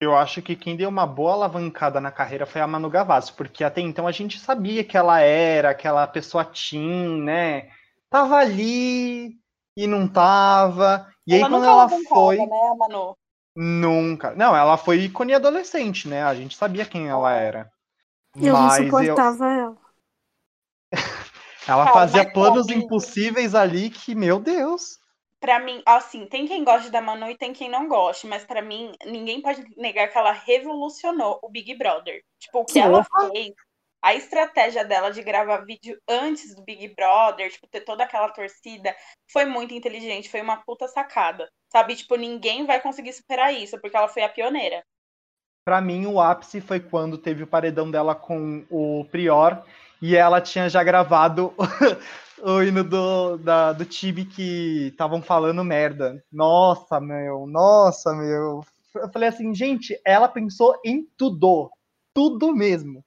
Eu 0.00 0.16
acho 0.16 0.42
que 0.42 0.54
quem 0.56 0.76
deu 0.76 0.88
uma 0.88 1.06
boa 1.06 1.32
alavancada 1.32 2.00
na 2.00 2.10
carreira 2.12 2.46
foi 2.46 2.60
a 2.60 2.66
Manu 2.66 2.88
Gavassi, 2.90 3.32
porque 3.32 3.64
até 3.64 3.80
então 3.80 4.06
a 4.06 4.12
gente 4.12 4.38
sabia 4.38 4.84
que 4.84 4.96
ela 4.96 5.20
era 5.20 5.70
aquela 5.70 6.06
pessoa 6.06 6.44
teen, 6.44 7.22
né? 7.22 7.70
Tava 8.10 8.36
ali 8.36 9.36
e 9.76 9.86
não 9.86 10.08
tava. 10.08 11.06
E 11.26 11.34
aí 11.34 11.40
ela 11.40 11.48
quando 11.48 11.64
nunca 11.64 11.70
ela 11.70 11.88
foi, 11.88 12.36
né, 12.38 12.74
Manu? 12.78 13.16
nunca. 13.56 14.34
Não, 14.34 14.54
ela 14.56 14.76
foi 14.76 15.00
ícone 15.00 15.34
adolescente, 15.34 16.08
né? 16.08 16.22
A 16.22 16.34
gente 16.34 16.56
sabia 16.56 16.86
quem 16.86 17.08
ela 17.08 17.32
era. 17.32 17.70
Eu 18.40 18.54
não 18.54 18.70
Mas 18.70 18.78
eu- 18.80 18.84
suportava 18.84 19.46
ela. 19.52 19.76
ela 21.66 21.84
Cara, 21.84 21.92
fazia 21.92 22.24
planos 22.32 22.68
impossíveis 22.68 23.54
ali 23.54 23.90
que, 23.90 24.14
meu 24.14 24.40
Deus. 24.40 24.98
Pra 25.40 25.60
mim, 25.60 25.80
assim, 25.86 26.26
tem 26.26 26.46
quem 26.46 26.64
goste 26.64 26.90
da 26.90 27.00
Manu 27.00 27.30
e 27.30 27.36
tem 27.36 27.52
quem 27.52 27.68
não 27.68 27.86
goste, 27.86 28.26
mas 28.26 28.44
pra 28.44 28.60
mim, 28.60 28.92
ninguém 29.06 29.40
pode 29.40 29.64
negar 29.76 30.08
que 30.08 30.18
ela 30.18 30.32
revolucionou 30.32 31.38
o 31.42 31.48
Big 31.48 31.76
Brother. 31.76 32.22
Tipo, 32.40 32.60
o 32.60 32.64
que 32.64 32.78
ela 32.80 33.04
fez, 33.04 33.54
a 34.02 34.14
estratégia 34.14 34.84
dela 34.84 35.10
de 35.10 35.22
gravar 35.22 35.64
vídeo 35.64 35.96
antes 36.08 36.54
do 36.54 36.62
Big 36.62 36.88
Brother, 36.88 37.52
tipo, 37.52 37.68
ter 37.68 37.82
toda 37.82 38.02
aquela 38.02 38.28
torcida, 38.30 38.94
foi 39.30 39.44
muito 39.44 39.72
inteligente, 39.74 40.28
foi 40.28 40.40
uma 40.40 40.56
puta 40.56 40.88
sacada. 40.88 41.48
Sabe, 41.70 41.94
tipo, 41.94 42.16
ninguém 42.16 42.66
vai 42.66 42.80
conseguir 42.80 43.12
superar 43.12 43.54
isso, 43.54 43.80
porque 43.80 43.96
ela 43.96 44.08
foi 44.08 44.22
a 44.22 44.28
pioneira. 44.28 44.82
Pra 45.64 45.80
mim, 45.80 46.06
o 46.06 46.20
ápice 46.20 46.60
foi 46.60 46.80
quando 46.80 47.18
teve 47.18 47.42
o 47.42 47.46
paredão 47.46 47.90
dela 47.90 48.14
com 48.14 48.64
o 48.70 49.04
Prior 49.10 49.62
e 50.00 50.16
ela 50.16 50.40
tinha 50.40 50.68
já 50.68 50.82
gravado 50.82 51.54
o 52.42 52.62
hino 52.62 52.84
do, 52.84 53.36
da, 53.38 53.72
do 53.72 53.84
time 53.84 54.24
que 54.24 54.88
estavam 54.88 55.22
falando 55.22 55.64
merda. 55.64 56.24
Nossa, 56.30 57.00
meu, 57.00 57.46
nossa, 57.46 58.14
meu. 58.14 58.60
Eu 58.94 59.12
falei 59.12 59.28
assim, 59.28 59.54
gente, 59.54 60.00
ela 60.04 60.28
pensou 60.28 60.78
em 60.84 61.06
tudo. 61.16 61.70
Tudo 62.14 62.54
mesmo. 62.54 63.04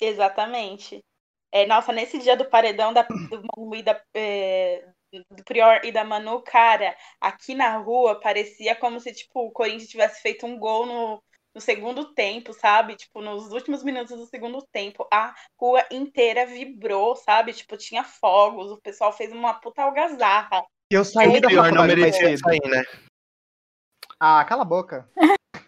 Exatamente. 0.00 1.04
É, 1.50 1.66
nossa, 1.66 1.92
nesse 1.92 2.18
dia 2.18 2.36
do 2.36 2.44
paredão 2.44 2.92
da, 2.92 3.02
do 3.02 3.74
e 3.74 3.82
da, 3.82 4.00
é, 4.14 4.86
do 5.30 5.44
Prior 5.44 5.80
e 5.84 5.90
da 5.90 6.04
Manu, 6.04 6.42
cara, 6.42 6.96
aqui 7.20 7.54
na 7.54 7.78
rua 7.78 8.20
parecia 8.20 8.76
como 8.76 9.00
se, 9.00 9.12
tipo, 9.12 9.46
o 9.46 9.50
Corinthians 9.50 9.88
tivesse 9.88 10.20
feito 10.20 10.46
um 10.46 10.58
gol 10.58 10.86
no, 10.86 11.22
no 11.54 11.60
segundo 11.60 12.12
tempo, 12.14 12.52
sabe? 12.52 12.96
Tipo, 12.96 13.20
nos 13.20 13.52
últimos 13.52 13.82
minutos 13.82 14.16
do 14.16 14.26
segundo 14.26 14.62
tempo. 14.70 15.06
A 15.12 15.34
rua 15.58 15.84
inteira 15.90 16.46
vibrou, 16.46 17.16
sabe? 17.16 17.52
Tipo, 17.52 17.76
tinha 17.76 18.04
fogos, 18.04 18.70
o 18.70 18.80
pessoal 18.80 19.12
fez 19.12 19.32
uma 19.32 19.54
puta 19.54 19.82
algazarra. 19.82 20.64
Eu 20.90 21.04
saí 21.04 21.40
da 21.40 21.48
pior 21.48 21.64
não 21.64 21.82
faculdade 21.82 22.00
mais 22.00 22.16
merecia 22.16 22.28
cedo. 22.28 22.40
sair, 22.40 22.70
né? 22.70 22.82
Ah, 24.20 24.44
cala 24.44 24.62
a 24.62 24.64
boca. 24.64 25.08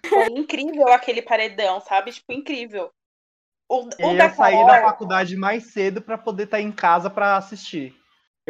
Foi 0.08 0.26
incrível 0.30 0.88
aquele 0.88 1.22
paredão, 1.22 1.80
sabe? 1.80 2.12
Tipo, 2.12 2.32
incrível. 2.32 2.90
O, 3.68 3.84
o 3.84 3.90
Eu 3.98 4.16
da 4.16 4.30
sair 4.30 4.54
Carol, 4.54 4.66
da 4.66 4.82
faculdade 4.82 5.36
mais 5.36 5.72
cedo 5.72 6.02
pra 6.02 6.18
poder 6.18 6.44
estar 6.44 6.60
em 6.60 6.72
casa 6.72 7.08
pra 7.08 7.36
assistir. 7.36 7.99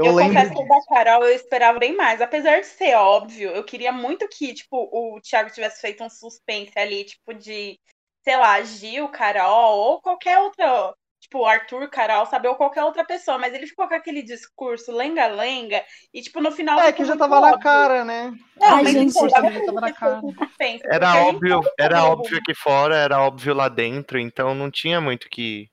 Eu, 0.01 0.07
Eu, 0.07 0.14
lembro 0.14 0.34
confesso 0.34 0.55
que 0.55 0.62
o 0.62 0.68
da 0.68 0.80
Carol 0.86 1.24
eu 1.24 1.34
esperava 1.34 1.78
bem 1.78 1.94
mais. 1.94 2.20
Apesar 2.20 2.61
de 2.61 2.66
ser 2.66 2.94
óbvio, 2.94 3.51
eu 3.51 3.64
queria 3.64 3.92
muito 3.92 4.26
que, 4.28 4.55
tipo, 4.55 4.76
o 4.92 5.20
Thiago 5.20 5.51
tivesse 5.51 5.80
feito 5.80 6.03
um 6.03 6.11
suspense 6.11 6.72
ali, 6.76 7.05
tipo, 7.05 7.34
de, 7.34 7.78
sei 8.24 8.36
lá, 8.36 8.62
Gil, 8.62 9.09
Carol, 9.09 9.78
ou 9.78 10.01
qualquer 10.01 10.38
outra 10.38 10.94
tipo, 11.20 11.40
o 11.40 11.46
Arthur, 11.46 11.88
Carol, 11.88 12.26
sabe? 12.26 12.48
Ou 12.48 12.57
qualquer 12.57 12.82
outra 12.82 13.05
pessoa, 13.05 13.38
mas 13.38 13.53
ele 13.55 13.66
ficou 13.66 13.86
com 13.86 13.94
aquele 13.94 14.22
discurso 14.22 14.90
lenga-lenga 14.90 15.84
e, 16.12 16.22
tipo, 16.22 16.40
no 16.40 16.51
final. 16.51 16.80
É, 16.80 16.92
que 16.92 17.05
já 17.05 17.16
tava 17.16 17.40
na 17.40 17.59
cara, 17.59 18.05
né? 18.05 18.32
Não, 18.59 18.76
Ai, 18.76 18.82
mas 18.82 18.92
gente, 18.92 19.12
pô, 19.12 19.26
o 19.26 19.28
dava 19.28 19.51
discurso 19.51 19.72
pra 19.72 19.74
tava 19.74 19.80
na 19.80 19.92
cara. 19.92 20.20
o 20.22 20.32
que 20.32 20.46
pensa, 20.59 20.84
Era 20.90 21.24
óbvio, 21.24 21.61
era 21.78 22.05
óbvio 22.05 22.38
aqui 22.38 22.55
fora, 22.55 22.96
era 22.96 23.22
óbvio 23.22 23.55
lá 23.55 23.68
dentro, 23.68 24.18
então 24.18 24.55
não 24.55 24.70
tinha 24.70 25.01
muito 25.01 25.28
que. 25.28 25.68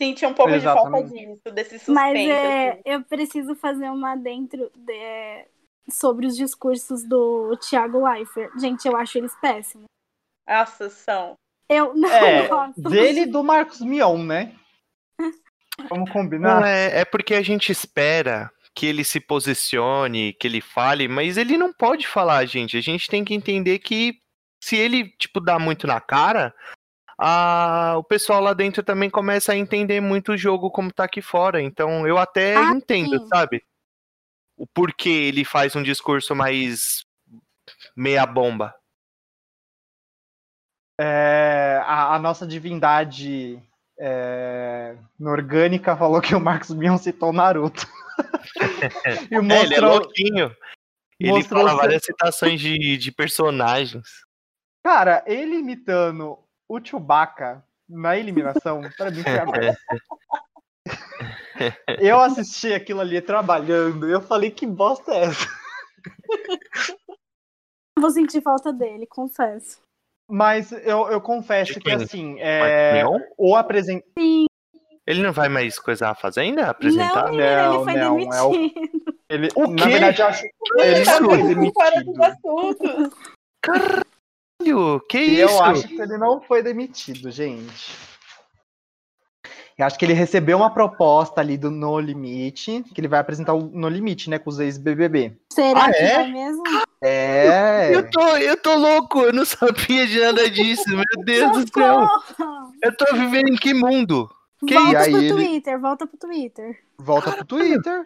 Senti 0.00 0.24
um 0.24 0.32
pouco 0.32 0.52
de 0.52 0.60
falta 0.60 0.98
Exatamente. 0.98 1.26
disso, 1.26 1.54
desse 1.54 1.78
suspense. 1.78 1.92
Mas 1.92 2.16
é, 2.18 2.70
assim. 2.70 2.80
eu 2.86 3.02
preciso 3.04 3.54
fazer 3.54 3.90
uma 3.90 4.16
dentro 4.16 4.70
de- 4.74 5.46
sobre 5.90 6.26
os 6.26 6.36
discursos 6.36 7.04
do 7.04 7.56
Thiago 7.58 8.02
Leifert. 8.08 8.50
Gente, 8.58 8.86
eu 8.86 8.96
acho 8.96 9.18
eles 9.18 9.34
péssimos. 9.40 9.86
Nossa, 10.48 10.88
são. 10.88 11.34
Eu 11.68 11.94
não 11.94 12.08
É, 12.10 12.48
gosto. 12.48 12.80
dele 12.82 13.20
e 13.20 13.26
do 13.26 13.42
Marcos 13.44 13.80
Mion, 13.80 14.24
né? 14.24 14.54
Vamos 15.90 16.10
combinar? 16.10 16.60
Não, 16.60 16.66
é, 16.66 17.00
é 17.00 17.04
porque 17.04 17.34
a 17.34 17.42
gente 17.42 17.70
espera 17.70 18.50
que 18.74 18.86
ele 18.86 19.04
se 19.04 19.20
posicione, 19.20 20.32
que 20.34 20.46
ele 20.46 20.60
fale, 20.60 21.08
mas 21.08 21.36
ele 21.36 21.56
não 21.56 21.72
pode 21.72 22.06
falar, 22.06 22.44
gente. 22.46 22.76
A 22.76 22.80
gente 22.80 23.08
tem 23.08 23.24
que 23.24 23.34
entender 23.34 23.78
que 23.80 24.18
se 24.62 24.76
ele, 24.76 25.08
tipo, 25.18 25.40
dá 25.40 25.58
muito 25.58 25.86
na 25.86 26.00
cara, 26.00 26.54
a- 27.22 27.96
o 27.98 28.02
pessoal 28.04 28.40
lá 28.40 28.54
dentro 28.54 28.82
também 28.82 29.10
começa 29.10 29.52
a 29.52 29.56
entender 29.56 30.00
muito 30.00 30.32
o 30.32 30.36
jogo 30.36 30.70
como 30.70 30.92
tá 30.92 31.04
aqui 31.04 31.20
fora. 31.20 31.60
Então 31.60 32.06
eu 32.06 32.16
até 32.16 32.56
Ah, 32.56 32.70
entendo, 32.70 33.18
sim. 33.18 33.26
sabe? 33.28 33.62
O 34.56 34.66
porquê 34.66 35.08
ele 35.10 35.44
faz 35.44 35.76
um 35.76 35.82
discurso 35.82 36.34
mais 36.34 37.04
meia 37.94 38.24
bomba. 38.26 38.74
É, 40.98 41.80
a, 41.84 42.14
a 42.14 42.18
nossa 42.18 42.46
divindade 42.46 43.62
é, 43.98 44.96
orgânica 45.18 45.96
falou 45.96 46.20
que 46.20 46.34
o 46.34 46.40
Marcos 46.40 46.70
Mion 46.70 46.98
citou 46.98 47.30
o 47.30 47.32
Naruto. 47.32 47.86
e 49.30 49.34
É, 49.34 49.38
ele 49.38 49.74
é 49.74 49.80
mostrou, 49.80 49.90
louquinho. 49.98 50.56
Ele 51.18 51.32
mostrou 51.32 51.66
fala 51.66 51.76
várias 51.80 52.04
citações 52.04 52.60
de, 52.60 52.96
de 52.96 53.12
personagens. 53.12 54.06
Cara, 54.84 55.22
ele 55.26 55.56
imitando 55.56 56.38
o 56.70 56.80
Chewbacca 56.84 57.64
na 57.88 58.16
eliminação, 58.16 58.82
pra 58.96 59.10
mim 59.10 59.22
foi 59.24 59.38
a 59.38 59.44
merda. 59.50 59.78
Eu 61.98 62.20
assisti 62.20 62.72
aquilo 62.72 63.00
ali 63.00 63.20
trabalhando 63.20 64.08
e 64.08 64.12
eu 64.12 64.20
falei, 64.20 64.52
que 64.52 64.66
bosta 64.66 65.12
é 65.12 65.24
essa? 65.24 65.48
Vou 67.98 68.10
sentir 68.10 68.40
falta 68.40 68.72
dele, 68.72 69.04
confesso. 69.06 69.80
Mas 70.30 70.70
eu, 70.70 71.08
eu 71.10 71.20
confesso 71.20 71.80
que 71.80 71.90
assim, 71.90 72.36
é, 72.38 73.02
o 73.36 73.56
apresent... 73.56 74.02
Ele 75.04 75.22
não 75.24 75.32
vai 75.32 75.48
mais 75.48 75.76
coisar 75.76 76.10
a 76.10 76.14
fazenda? 76.14 76.70
Apresentar? 76.70 77.24
Não, 77.24 77.30
menina, 77.32 77.62
Não, 77.64 77.74
ele 77.74 77.84
foi 77.84 77.94
não, 77.94 78.32
é 78.32 78.42
o- 78.42 78.50
demitido. 78.52 79.18
ele, 79.28 79.48
O 79.56 79.66
na 79.66 79.86
quê? 79.86 79.90
verdade, 79.90 80.22
eu 80.22 80.26
acho 80.28 80.42
que 80.42 80.50
ele 80.78 81.04
Tá 81.04 81.20
não 81.20 81.30
foi 81.30 81.42
muito 81.56 81.72
fora 81.74 82.04
dos 82.04 82.14
demitido. 82.16 82.22
assuntos. 82.22 83.14
Caralho, 84.64 85.00
que 85.08 85.18
E 85.18 85.40
isso? 85.40 85.52
eu 85.54 85.62
acho 85.64 85.88
que 85.88 86.00
ele 86.00 86.16
não 86.18 86.40
foi 86.40 86.62
demitido, 86.62 87.30
gente. 87.30 88.10
Eu 89.78 89.86
acho 89.86 89.98
que 89.98 90.04
ele 90.04 90.12
recebeu 90.12 90.58
uma 90.58 90.68
proposta 90.68 91.40
ali 91.40 91.56
do 91.56 91.70
No 91.70 91.98
Limite, 91.98 92.84
que 92.94 93.00
ele 93.00 93.08
vai 93.08 93.18
apresentar 93.18 93.54
o 93.54 93.62
No 93.72 93.88
Limite, 93.88 94.28
né, 94.28 94.38
com 94.38 94.50
os 94.50 94.60
ex-BBB. 94.60 95.38
Será 95.50 95.86
Ah, 95.86 95.90
que 95.92 95.98
é? 95.98 96.14
vai 96.16 96.30
mesmo? 96.30 96.62
É. 97.02 97.90
Eu 97.94 98.10
tô, 98.10 98.36
eu 98.36 98.56
tô 98.60 98.74
louco, 98.74 99.20
eu 99.22 99.32
não 99.32 99.44
sabia 99.46 100.06
de 100.06 100.20
nada 100.20 100.50
disso, 100.50 100.84
meu 100.88 101.02
Deus 101.24 101.64
do 101.64 101.72
céu. 101.72 102.06
Eu 102.82 102.94
tô 102.94 103.06
vivendo 103.16 103.48
em 103.48 103.56
que 103.56 103.72
mundo? 103.72 104.30
Que 104.66 104.74
volta 104.74 104.98
aí 104.98 105.10
pro 105.12 105.18
ele- 105.22 105.32
Twitter, 105.32 105.80
volta 105.80 106.06
pro 106.06 106.18
Twitter. 106.18 106.78
Volta 106.98 107.32
pro 107.32 107.44
Twitter. 107.46 108.04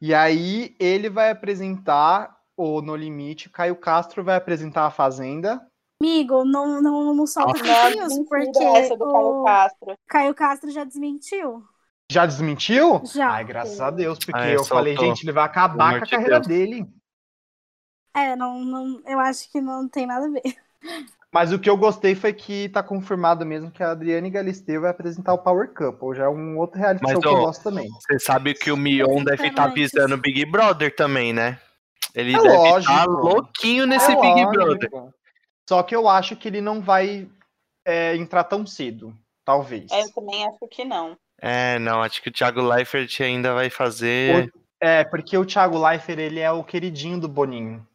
E 0.00 0.14
aí 0.14 0.76
ele 0.78 1.10
vai 1.10 1.30
apresentar 1.30 2.35
o 2.56 2.80
No 2.80 2.96
Limite, 2.96 3.50
Caio 3.50 3.76
Castro 3.76 4.24
vai 4.24 4.36
apresentar 4.36 4.86
a 4.86 4.90
Fazenda. 4.90 5.60
Amigo, 6.00 6.44
não, 6.44 6.80
não, 6.80 7.14
não 7.14 7.26
solta 7.26 7.62
news, 7.62 8.18
porque 8.28 8.62
essa 8.62 8.96
do 8.96 9.10
Caio 9.10 9.28
o 9.28 9.44
Castro. 9.44 9.98
Caio 10.06 10.34
Castro 10.34 10.70
já 10.70 10.84
desmentiu. 10.84 11.64
Já 12.10 12.24
desmentiu? 12.24 13.02
Já. 13.04 13.30
Ai, 13.30 13.44
graças 13.44 13.80
a 13.80 13.90
Deus, 13.90 14.18
porque 14.18 14.40
é, 14.40 14.56
eu 14.56 14.64
falei, 14.64 14.94
soltou. 14.94 15.14
gente, 15.14 15.24
ele 15.24 15.32
vai 15.32 15.44
acabar 15.44 15.98
com 15.98 16.04
a 16.04 16.08
carreira 16.08 16.40
Deus. 16.40 16.46
dele. 16.46 16.86
É, 18.14 18.36
não, 18.36 18.64
não, 18.64 19.02
eu 19.06 19.18
acho 19.18 19.50
que 19.50 19.60
não 19.60 19.88
tem 19.88 20.06
nada 20.06 20.26
a 20.26 20.30
ver. 20.30 20.56
Mas 21.32 21.52
o 21.52 21.58
que 21.58 21.68
eu 21.68 21.76
gostei 21.76 22.14
foi 22.14 22.32
que 22.32 22.68
tá 22.70 22.82
confirmado 22.82 23.44
mesmo 23.44 23.70
que 23.70 23.82
a 23.82 23.90
Adriane 23.90 24.30
Galisteu 24.30 24.80
vai 24.80 24.90
apresentar 24.90 25.34
o 25.34 25.38
Power 25.38 25.68
Couple. 25.74 26.16
Já 26.16 26.24
é 26.24 26.28
um 26.28 26.56
outro 26.56 26.78
reality 26.78 27.02
Mas, 27.02 27.12
show 27.12 27.20
que 27.20 27.28
eu 27.28 27.32
ó, 27.32 27.40
gosto 27.46 27.62
também. 27.64 27.88
Você 27.90 28.18
sabe 28.18 28.54
que 28.54 28.70
o 28.70 28.76
Mion 28.76 29.22
deve 29.22 29.48
estar 29.48 29.64
Exatamente. 29.64 29.74
pisando 29.74 30.16
Big 30.16 30.46
Brother 30.46 30.94
também, 30.94 31.32
né? 31.34 31.58
Ele 32.16 32.34
É 32.34 32.40
deve 32.40 32.78
estar 32.80 33.04
lógico. 33.04 33.12
louquinho 33.12 33.86
nesse 33.86 34.10
É 34.10 34.16
Big 34.16 34.42
lógico. 34.44 34.50
Brother. 34.50 34.90
Só 35.68 35.82
que 35.82 35.94
eu 35.94 36.08
acho 36.08 36.34
que 36.34 36.48
ele 36.48 36.60
não 36.62 36.80
vai 36.80 37.28
é, 37.86 38.16
entrar 38.16 38.42
tão 38.44 38.66
cedo. 38.66 39.16
Talvez. 39.44 39.92
É, 39.92 40.02
Eu 40.02 40.12
também 40.12 40.44
acho 40.46 40.66
que 40.68 40.84
não. 40.84 41.16
É, 41.40 41.78
não, 41.78 42.02
acho 42.02 42.20
que 42.22 42.30
o 42.30 42.32
Thiago 42.32 42.60
Leifert 42.62 43.20
ainda 43.20 43.52
vai 43.54 43.68
fazer. 43.68 44.50
É, 44.80 45.04
porque 45.04 45.36
o 45.36 45.44
Thiago 45.44 45.78
Leifert, 45.78 46.18
ele 46.18 46.40
é 46.40 46.50
o 46.50 46.64
queridinho 46.64 47.20
do 47.20 47.28
Boninho. 47.28 47.86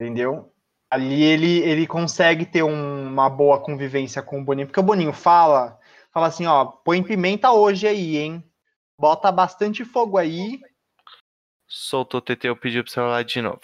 Entendeu? 0.00 0.52
Ali 0.90 1.22
ele, 1.22 1.58
ele 1.60 1.86
consegue 1.86 2.46
ter 2.46 2.62
um- 2.62 3.08
uma 3.08 3.28
boa 3.28 3.60
convivência 3.60 4.22
com 4.22 4.40
o 4.40 4.44
Boninho, 4.44 4.66
porque 4.66 4.80
o 4.80 4.84
Boninho 4.84 5.12
fala, 5.12 5.78
fala 6.12 6.28
assim, 6.28 6.46
ó, 6.46 6.64
põe 6.64 7.02
pimenta 7.02 7.50
hoje 7.50 7.86
aí, 7.86 8.16
hein? 8.16 8.42
Bota 8.98 9.30
bastante 9.30 9.84
fogo 9.84 10.16
aí. 10.16 10.60
Soltou 11.66 12.18
o 12.18 12.22
TT, 12.22 12.48
eu 12.48 12.56
pedi 12.56 12.82
pro 12.82 12.92
celular 12.92 13.24
de 13.24 13.42
novo. 13.42 13.60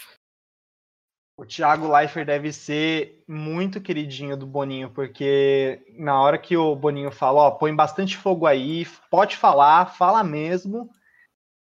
O 1.37 1.47
Thiago 1.47 1.91
Leifert 1.91 2.27
deve 2.27 2.53
ser 2.53 3.25
muito 3.27 3.81
queridinho 3.81 4.37
do 4.37 4.47
Boninho, 4.47 4.91
porque 4.91 5.83
na 5.97 6.21
hora 6.21 6.39
que 6.39 6.57
o 6.57 6.77
Boninho 6.77 7.11
fala, 7.11 7.41
ó, 7.41 7.51
põe 7.53 7.75
bastante 7.75 8.17
fogo 8.17 8.47
aí, 8.47 8.87
pode 9.11 9.37
falar, 9.37 9.97
fala 9.97 10.23
mesmo, 10.23 10.91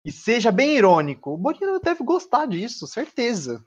e 0.03 0.11
seja 0.11 0.51
bem 0.51 0.75
irônico. 0.75 1.31
O 1.31 1.37
Boninho 1.37 1.79
deve 1.79 2.03
gostar 2.03 2.47
disso, 2.47 2.87
certeza. 2.87 3.63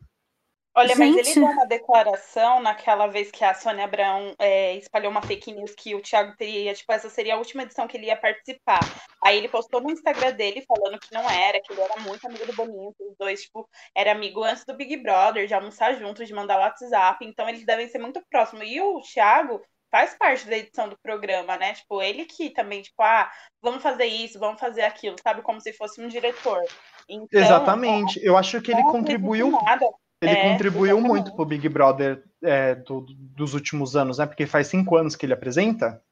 Olha, 0.74 0.96
mas 0.96 1.14
ele 1.14 1.24
Gente. 1.24 1.40
deu 1.40 1.50
uma 1.50 1.66
declaração 1.66 2.60
naquela 2.60 3.06
vez 3.06 3.30
que 3.30 3.44
a 3.44 3.52
Sônia 3.52 3.84
Abrão 3.84 4.34
é, 4.38 4.74
espalhou 4.76 5.10
uma 5.10 5.20
fake 5.20 5.52
news 5.52 5.74
que 5.74 5.94
o 5.94 6.00
Thiago 6.00 6.34
teria, 6.36 6.72
tipo, 6.72 6.90
essa 6.90 7.10
seria 7.10 7.34
a 7.34 7.38
última 7.38 7.62
edição 7.64 7.86
que 7.86 7.98
ele 7.98 8.06
ia 8.06 8.16
participar. 8.16 8.80
Aí 9.22 9.36
ele 9.36 9.48
postou 9.48 9.82
no 9.82 9.90
Instagram 9.90 10.32
dele 10.32 10.64
falando 10.66 10.98
que 10.98 11.12
não 11.12 11.28
era, 11.28 11.60
que 11.60 11.72
ele 11.72 11.80
era 11.82 12.00
muito 12.00 12.26
amigo 12.26 12.46
do 12.46 12.54
Boninho, 12.54 12.94
que 12.96 13.04
os 13.04 13.14
dois, 13.18 13.42
tipo, 13.42 13.68
era 13.94 14.12
amigo 14.12 14.42
antes 14.42 14.64
do 14.64 14.74
Big 14.74 14.96
Brother, 14.96 15.46
de 15.46 15.52
almoçar 15.52 15.94
juntos, 15.94 16.26
de 16.26 16.32
mandar 16.32 16.58
WhatsApp, 16.58 17.22
então 17.22 17.46
eles 17.46 17.66
devem 17.66 17.86
ser 17.88 17.98
muito 17.98 18.22
próximos. 18.30 18.66
E 18.66 18.80
o 18.80 18.98
Thiago 19.02 19.60
faz 19.90 20.14
parte 20.14 20.48
da 20.48 20.56
edição 20.56 20.88
do 20.88 20.96
programa, 21.02 21.58
né? 21.58 21.74
Tipo, 21.74 22.00
ele 22.00 22.24
que 22.24 22.48
também, 22.48 22.80
tipo, 22.80 23.02
ah, 23.02 23.30
vamos 23.60 23.82
fazer 23.82 24.06
isso, 24.06 24.38
vamos 24.38 24.58
fazer 24.58 24.82
aquilo, 24.82 25.16
sabe? 25.22 25.42
Como 25.42 25.60
se 25.60 25.74
fosse 25.74 26.00
um 26.00 26.08
diretor. 26.08 26.64
Então, 27.06 27.38
Exatamente. 27.38 28.18
Eu 28.24 28.38
acho 28.38 28.60
que 28.62 28.72
ele 28.72 28.82
contribuiu, 28.84 29.50
nada. 29.50 29.86
Ele 30.22 30.30
É, 30.32 30.50
contribuiu 30.52 30.96
exatamente. 30.98 31.08
muito 31.08 31.36
pro 31.36 31.44
Big 31.44 31.68
Brother 31.68 32.22
é, 32.42 32.74
do- 32.76 33.04
dos 33.18 33.52
últimos 33.54 33.96
anos, 33.96 34.18
né? 34.18 34.26
Porque 34.26 34.46
faz 34.46 34.68
cinco 34.68 34.96
anos 34.96 35.14
que 35.16 35.26
ele 35.26 35.32
apresenta. 35.34 36.02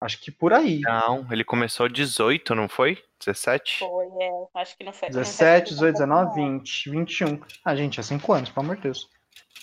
Acho 0.00 0.18
que 0.20 0.30
por 0.30 0.52
aí. 0.52 0.80
Não, 0.80 1.26
ele 1.30 1.44
começou 1.44 1.88
18, 1.88 2.54
não 2.54 2.68
foi? 2.68 3.02
17? 3.18 3.80
Foi, 3.80 4.06
é, 4.06 4.30
acho 4.60 4.76
que 4.78 4.84
não 4.84 4.92
foi. 4.92 5.08
não 5.08 5.14
faz 5.24 5.28
17, 5.28 5.68
sentido 5.70 5.92
18, 5.92 5.98
também, 5.98 6.08
19, 6.08 6.40
não. 6.40 6.58
20, 6.58 6.90
21. 6.90 7.40
Ah, 7.64 7.76
gente, 7.76 8.00
é 8.00 8.02
cinco 8.02 8.32
anos, 8.32 8.48
pelo 8.50 8.64
amor 8.64 8.76
de 8.76 8.82
Deus. 8.82 9.08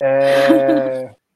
É... 0.00 1.14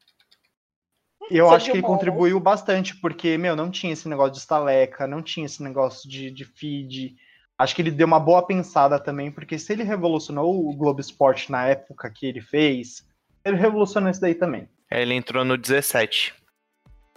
Eu 1.30 1.46
Sou 1.46 1.54
acho 1.56 1.70
que 1.70 1.78
ele 1.78 1.84
humoras. 1.84 1.98
contribuiu 2.00 2.38
bastante, 2.38 2.94
porque, 2.96 3.38
meu, 3.38 3.56
não 3.56 3.70
tinha 3.70 3.92
esse 3.92 4.06
negócio 4.08 4.32
de 4.32 4.38
estaleca, 4.38 5.06
não 5.06 5.22
tinha 5.22 5.46
esse 5.46 5.62
negócio 5.62 6.08
de, 6.08 6.30
de 6.30 6.44
feed. 6.44 7.16
Acho 7.62 7.76
que 7.76 7.82
ele 7.82 7.92
deu 7.92 8.08
uma 8.08 8.18
boa 8.18 8.44
pensada 8.44 8.98
também, 8.98 9.30
porque 9.30 9.56
se 9.56 9.72
ele 9.72 9.84
revolucionou 9.84 10.68
o 10.68 10.74
Globo 10.74 11.00
Esporte 11.00 11.48
na 11.48 11.64
época 11.68 12.10
que 12.10 12.26
ele 12.26 12.40
fez, 12.40 13.06
ele 13.44 13.56
revolucionou 13.56 14.10
isso 14.10 14.20
daí 14.20 14.34
também. 14.34 14.68
É, 14.90 15.00
ele 15.00 15.14
entrou 15.14 15.44
no 15.44 15.56
17. 15.56 16.34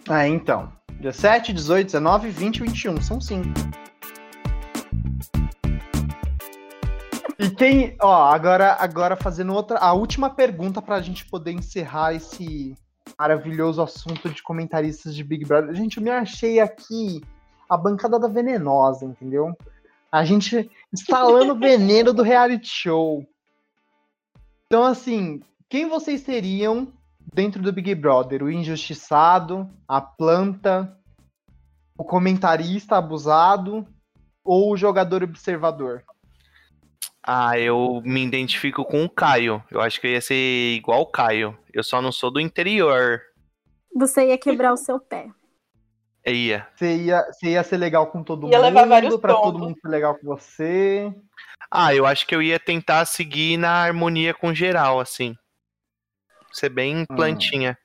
Ah, 0.08 0.28
então. 0.28 0.72
17, 1.00 1.52
18, 1.52 1.86
19, 1.86 2.30
20 2.30 2.56
e 2.58 2.62
21. 2.62 3.02
São 3.02 3.20
cinco. 3.20 3.48
E 7.40 7.50
quem. 7.50 7.96
Ó, 8.00 8.32
agora, 8.32 8.76
agora 8.78 9.16
fazendo 9.16 9.52
outra. 9.52 9.78
A 9.78 9.94
última 9.94 10.30
pergunta 10.30 10.80
pra 10.80 11.02
gente 11.02 11.26
poder 11.26 11.50
encerrar 11.50 12.14
esse 12.14 12.72
maravilhoso 13.18 13.82
assunto 13.82 14.28
de 14.28 14.40
comentaristas 14.44 15.12
de 15.12 15.24
Big 15.24 15.44
Brother. 15.44 15.74
Gente, 15.74 15.96
eu 15.96 16.04
me 16.04 16.10
achei 16.10 16.60
aqui 16.60 17.20
a 17.68 17.76
bancada 17.76 18.16
da 18.16 18.28
venenosa, 18.28 19.04
entendeu? 19.04 19.52
A 20.10 20.24
gente 20.24 20.70
instalando 20.92 21.52
o 21.52 21.58
veneno 21.58 22.12
do 22.12 22.22
reality 22.22 22.68
show. 22.68 23.26
Então, 24.66 24.84
assim, 24.84 25.42
quem 25.68 25.88
vocês 25.88 26.22
seriam 26.22 26.92
dentro 27.32 27.62
do 27.62 27.72
Big 27.72 27.94
Brother? 27.94 28.42
O 28.42 28.50
injustiçado, 28.50 29.68
a 29.86 30.00
planta, 30.00 30.96
O 31.98 32.04
comentarista 32.04 32.96
abusado 32.96 33.86
ou 34.44 34.72
o 34.72 34.76
jogador 34.76 35.22
observador? 35.22 36.04
Ah, 37.22 37.58
eu 37.58 38.00
me 38.04 38.24
identifico 38.24 38.84
com 38.84 39.04
o 39.04 39.10
Caio. 39.10 39.62
Eu 39.70 39.80
acho 39.80 40.00
que 40.00 40.06
eu 40.06 40.12
ia 40.12 40.20
ser 40.20 40.74
igual 40.76 41.00
o 41.00 41.06
Caio. 41.06 41.58
Eu 41.72 41.82
só 41.82 42.00
não 42.00 42.12
sou 42.12 42.30
do 42.30 42.38
interior. 42.38 43.20
Você 43.94 44.28
ia 44.28 44.38
quebrar 44.38 44.72
o 44.72 44.76
seu 44.76 45.00
pé. 45.00 45.28
Ia. 46.26 46.68
Você 46.74 46.96
ia, 46.96 47.24
você 47.24 47.50
ia 47.50 47.62
ser 47.62 47.76
legal 47.76 48.08
com 48.08 48.22
todo 48.22 48.48
Ia 48.48 48.58
levar 48.58 48.86
vários 48.86 49.12
mundo, 49.12 49.20
pra 49.20 49.34
todo 49.34 49.52
tombos. 49.52 49.60
mundo 49.68 49.78
ser 49.80 49.88
legal 49.88 50.18
com 50.18 50.26
você. 50.26 51.14
Ah, 51.70 51.94
eu 51.94 52.04
acho 52.04 52.26
que 52.26 52.34
eu 52.34 52.42
ia 52.42 52.58
tentar 52.58 53.04
seguir 53.04 53.56
na 53.56 53.70
harmonia 53.84 54.34
com 54.34 54.52
geral, 54.52 54.98
assim. 54.98 55.36
Ser 56.52 56.70
bem 56.70 57.02
Hum. 57.02 57.16
plantinha. 57.16 57.78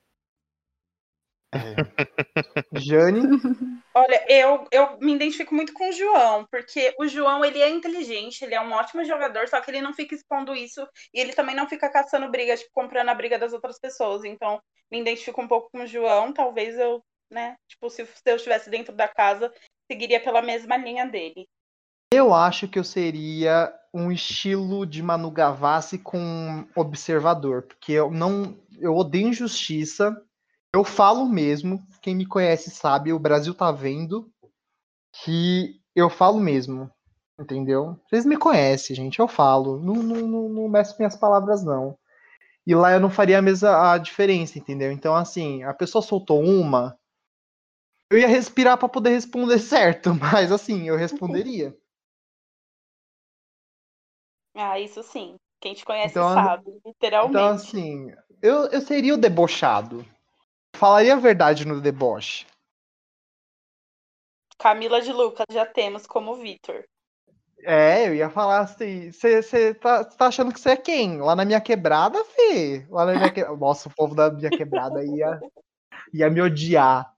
Jane, 2.73 3.21
Olha, 3.93 4.25
eu, 4.29 4.65
eu 4.71 4.97
me 4.99 5.13
identifico 5.13 5.53
muito 5.53 5.73
com 5.73 5.89
o 5.89 5.91
João, 5.91 6.47
porque 6.49 6.95
o 6.97 7.07
João, 7.07 7.43
ele 7.43 7.61
é 7.61 7.69
inteligente, 7.69 8.41
ele 8.41 8.55
é 8.55 8.61
um 8.61 8.71
ótimo 8.71 9.03
jogador, 9.03 9.49
só 9.49 9.59
que 9.59 9.69
ele 9.69 9.81
não 9.81 9.93
fica 9.93 10.15
expondo 10.15 10.55
isso, 10.55 10.87
e 11.13 11.19
ele 11.19 11.33
também 11.33 11.53
não 11.53 11.67
fica 11.67 11.91
caçando 11.91 12.31
briga, 12.31 12.55
tipo, 12.55 12.69
comprando 12.73 13.09
a 13.09 13.13
briga 13.13 13.37
das 13.37 13.51
outras 13.51 13.77
pessoas. 13.77 14.23
Então, 14.23 14.61
me 14.89 15.01
identifico 15.01 15.41
um 15.41 15.47
pouco 15.47 15.69
com 15.71 15.79
o 15.83 15.87
João, 15.87 16.31
talvez 16.31 16.79
eu, 16.79 17.03
né, 17.31 17.55
tipo, 17.67 17.89
se, 17.89 18.05
eu 18.25 18.35
estivesse 18.35 18.69
dentro 18.69 18.93
da 18.93 19.07
casa, 19.07 19.51
seguiria 19.89 20.19
pela 20.19 20.41
mesma 20.41 20.77
linha 20.77 21.05
dele. 21.05 21.47
eu 22.13 22.33
acho 22.33 22.67
que 22.67 22.77
eu 22.77 22.83
seria 22.83 23.73
um 23.93 24.11
estilo 24.11 24.85
de 24.85 25.01
Manu 25.01 25.31
Gavassi 25.31 25.97
com 25.97 26.65
observador, 26.75 27.63
porque 27.63 27.93
eu 27.93 28.11
não, 28.11 28.57
eu 28.79 28.95
odeio 28.95 29.27
injustiça. 29.27 30.15
Eu 30.73 30.83
falo 30.83 31.25
mesmo, 31.25 31.85
quem 32.01 32.15
me 32.15 32.25
conhece 32.25 32.69
sabe, 32.69 33.11
o 33.11 33.19
Brasil 33.19 33.53
tá 33.53 33.71
vendo 33.71 34.31
que 35.23 35.81
eu 35.93 36.09
falo 36.09 36.39
mesmo, 36.39 36.89
entendeu? 37.37 37.99
Vocês 38.07 38.25
me 38.25 38.37
conhecem, 38.37 38.95
gente, 38.95 39.19
eu 39.19 39.27
falo, 39.27 39.77
não, 39.77 39.95
não, 39.95 40.27
não, 40.27 40.49
não 40.49 40.69
meço 40.69 40.95
minhas 40.97 41.17
palavras 41.17 41.63
não. 41.63 41.97
E 42.65 42.73
lá 42.73 42.93
eu 42.93 42.99
não 42.99 43.09
faria 43.09 43.39
a 43.39 43.41
mesma 43.41 43.91
a 43.91 43.97
diferença, 43.97 44.57
entendeu? 44.57 44.91
Então 44.91 45.15
assim, 45.15 45.63
a 45.63 45.73
pessoa 45.73 46.01
soltou 46.01 46.41
uma, 46.41 46.97
eu 48.11 48.19
ia 48.19 48.27
respirar 48.27 48.77
para 48.77 48.89
poder 48.89 49.11
responder 49.11 49.57
certo, 49.57 50.13
mas 50.19 50.51
assim, 50.51 50.87
eu 50.87 50.97
responderia. 50.97 51.75
Ah, 54.53 54.77
isso 54.77 55.01
sim. 55.01 55.37
Quem 55.61 55.73
te 55.73 55.85
conhece 55.85 56.11
Então, 56.11 56.33
sabe, 56.33 56.81
literalmente. 56.85 57.37
Então, 57.37 57.47
assim, 57.47 58.13
eu, 58.41 58.65
eu 58.65 58.81
seria 58.81 59.13
o 59.13 59.17
debochado. 59.17 60.05
Falaria 60.75 61.13
a 61.13 61.19
verdade 61.19 61.65
no 61.65 61.79
deboche. 61.79 62.45
Camila 64.57 65.01
de 65.01 65.13
Lucas, 65.13 65.45
já 65.49 65.65
temos 65.65 66.05
como 66.05 66.35
Vitor. 66.35 66.83
É, 67.63 68.07
eu 68.07 68.15
ia 68.15 68.29
falar 68.29 68.61
assim, 68.61 69.11
você 69.11 69.73
tá, 69.75 70.03
tá 70.03 70.27
achando 70.27 70.51
que 70.51 70.59
você 70.59 70.71
é 70.71 70.77
quem? 70.77 71.21
Lá 71.21 71.35
na 71.35 71.45
minha 71.45 71.61
quebrada, 71.61 72.23
Fê? 72.25 72.85
Lá 72.89 73.05
na 73.05 73.13
minha 73.13 73.31
que... 73.31 73.43
Nossa, 73.55 73.87
o 73.87 73.95
povo 73.95 74.15
da 74.15 74.31
minha 74.31 74.49
quebrada 74.49 75.03
ia, 75.05 75.39
ia 76.13 76.29
me 76.29 76.41
odiar. 76.41 77.11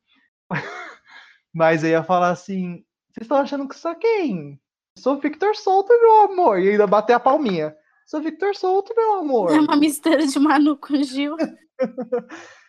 Mas 1.54 1.84
eu 1.84 1.92
ia 1.92 2.04
falar 2.04 2.30
assim, 2.30 2.84
vocês 3.12 3.26
estão 3.26 3.38
achando 3.38 3.68
que 3.68 3.76
sou 3.76 3.96
quem? 3.96 4.60
Sou 4.98 5.20
Victor 5.20 5.56
Souto, 5.56 5.90
meu 6.02 6.22
amor. 6.24 6.60
E 6.60 6.70
ainda 6.70 6.88
bater 6.88 7.14
a 7.14 7.20
palminha. 7.20 7.76
Sou 8.06 8.22
Victor 8.22 8.56
Souto, 8.56 8.94
meu 8.96 9.20
amor. 9.20 9.52
É 9.52 9.60
uma 9.60 9.76
mistura 9.76 10.26
de 10.26 10.40
Manu 10.40 10.78
com 10.78 10.96
Gil. 11.04 11.36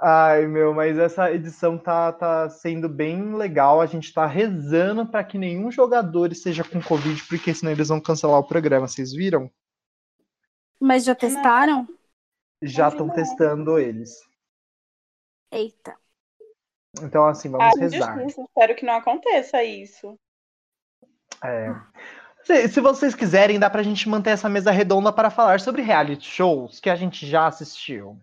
Ai, 0.00 0.46
meu, 0.46 0.72
mas 0.72 0.96
essa 0.96 1.32
edição 1.32 1.76
tá, 1.76 2.12
tá 2.12 2.48
sendo 2.48 2.88
bem 2.88 3.34
legal. 3.34 3.80
A 3.80 3.86
gente 3.86 4.12
tá 4.12 4.26
rezando 4.26 5.04
para 5.04 5.24
que 5.24 5.36
nenhum 5.36 5.72
jogador 5.72 6.30
esteja 6.30 6.62
com 6.62 6.80
Covid, 6.80 7.24
porque 7.24 7.52
senão 7.52 7.72
eles 7.72 7.88
vão 7.88 8.00
cancelar 8.00 8.38
o 8.38 8.46
programa. 8.46 8.86
Vocês 8.86 9.12
viram? 9.12 9.50
Mas 10.80 11.04
já 11.04 11.16
testaram? 11.16 11.88
Já 12.62 12.88
estão 12.88 13.10
testando 13.10 13.78
eles. 13.78 14.10
Eita. 15.50 15.96
Então, 17.02 17.26
assim, 17.26 17.48
Ah, 17.54 17.70
vamos 17.70 17.78
rezar. 17.80 18.16
injustiça. 18.18 18.42
Espero 18.42 18.74
que 18.76 18.84
não 18.86 18.94
aconteça 18.94 19.62
isso. 19.62 20.18
É. 21.44 21.74
Se, 22.44 22.68
se 22.68 22.80
vocês 22.80 23.14
quiserem, 23.14 23.58
dá 23.58 23.68
pra 23.68 23.82
gente 23.82 24.08
manter 24.08 24.30
essa 24.30 24.48
mesa 24.48 24.70
redonda 24.70 25.12
para 25.12 25.30
falar 25.30 25.60
sobre 25.60 25.82
reality 25.82 26.26
shows 26.26 26.80
que 26.80 26.88
a 26.90 26.96
gente 26.96 27.26
já 27.26 27.46
assistiu. 27.46 28.18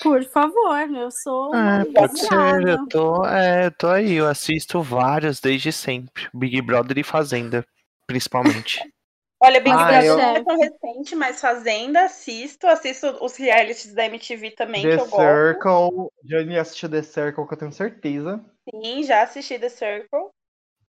Por 0.00 0.22
favor, 0.26 0.88
eu 0.94 1.10
sou. 1.10 1.52
É, 1.54 1.84
pode 1.86 2.20
ser. 2.20 2.68
Eu 2.68 2.86
tô, 2.86 3.26
é, 3.26 3.66
eu 3.66 3.70
tô 3.72 3.88
aí. 3.88 4.14
Eu 4.14 4.28
assisto 4.28 4.80
vários 4.80 5.40
desde 5.40 5.72
sempre. 5.72 6.28
Big 6.32 6.62
Brother 6.62 6.98
e 6.98 7.02
Fazenda, 7.02 7.66
principalmente. 8.06 8.80
Olha, 9.40 9.60
Big 9.60 9.76
Ah, 9.76 9.86
Brother 9.86 10.04
eu- 10.04 10.16
não 10.16 10.36
é 10.36 10.44
tão 10.44 10.58
recente, 10.58 11.14
mas 11.14 11.40
Fazenda, 11.40 12.04
assisto. 12.04 12.66
Assisto 12.66 13.06
os 13.24 13.36
realities 13.36 13.94
da 13.94 14.04
MTV 14.06 14.50
também, 14.50 14.82
The 14.82 14.96
que 14.96 15.00
eu 15.00 15.06
gosto. 15.06 15.16
Circle. 15.16 16.10
Jane 16.24 16.58
assistiu 16.58 16.88
The 16.88 17.02
Circle, 17.02 17.46
que 17.46 17.54
eu 17.54 17.58
tenho 17.58 17.72
certeza. 17.72 18.44
Sim, 18.68 19.02
já 19.04 19.22
assisti 19.22 19.58
The 19.58 19.68
Circle. 19.68 20.30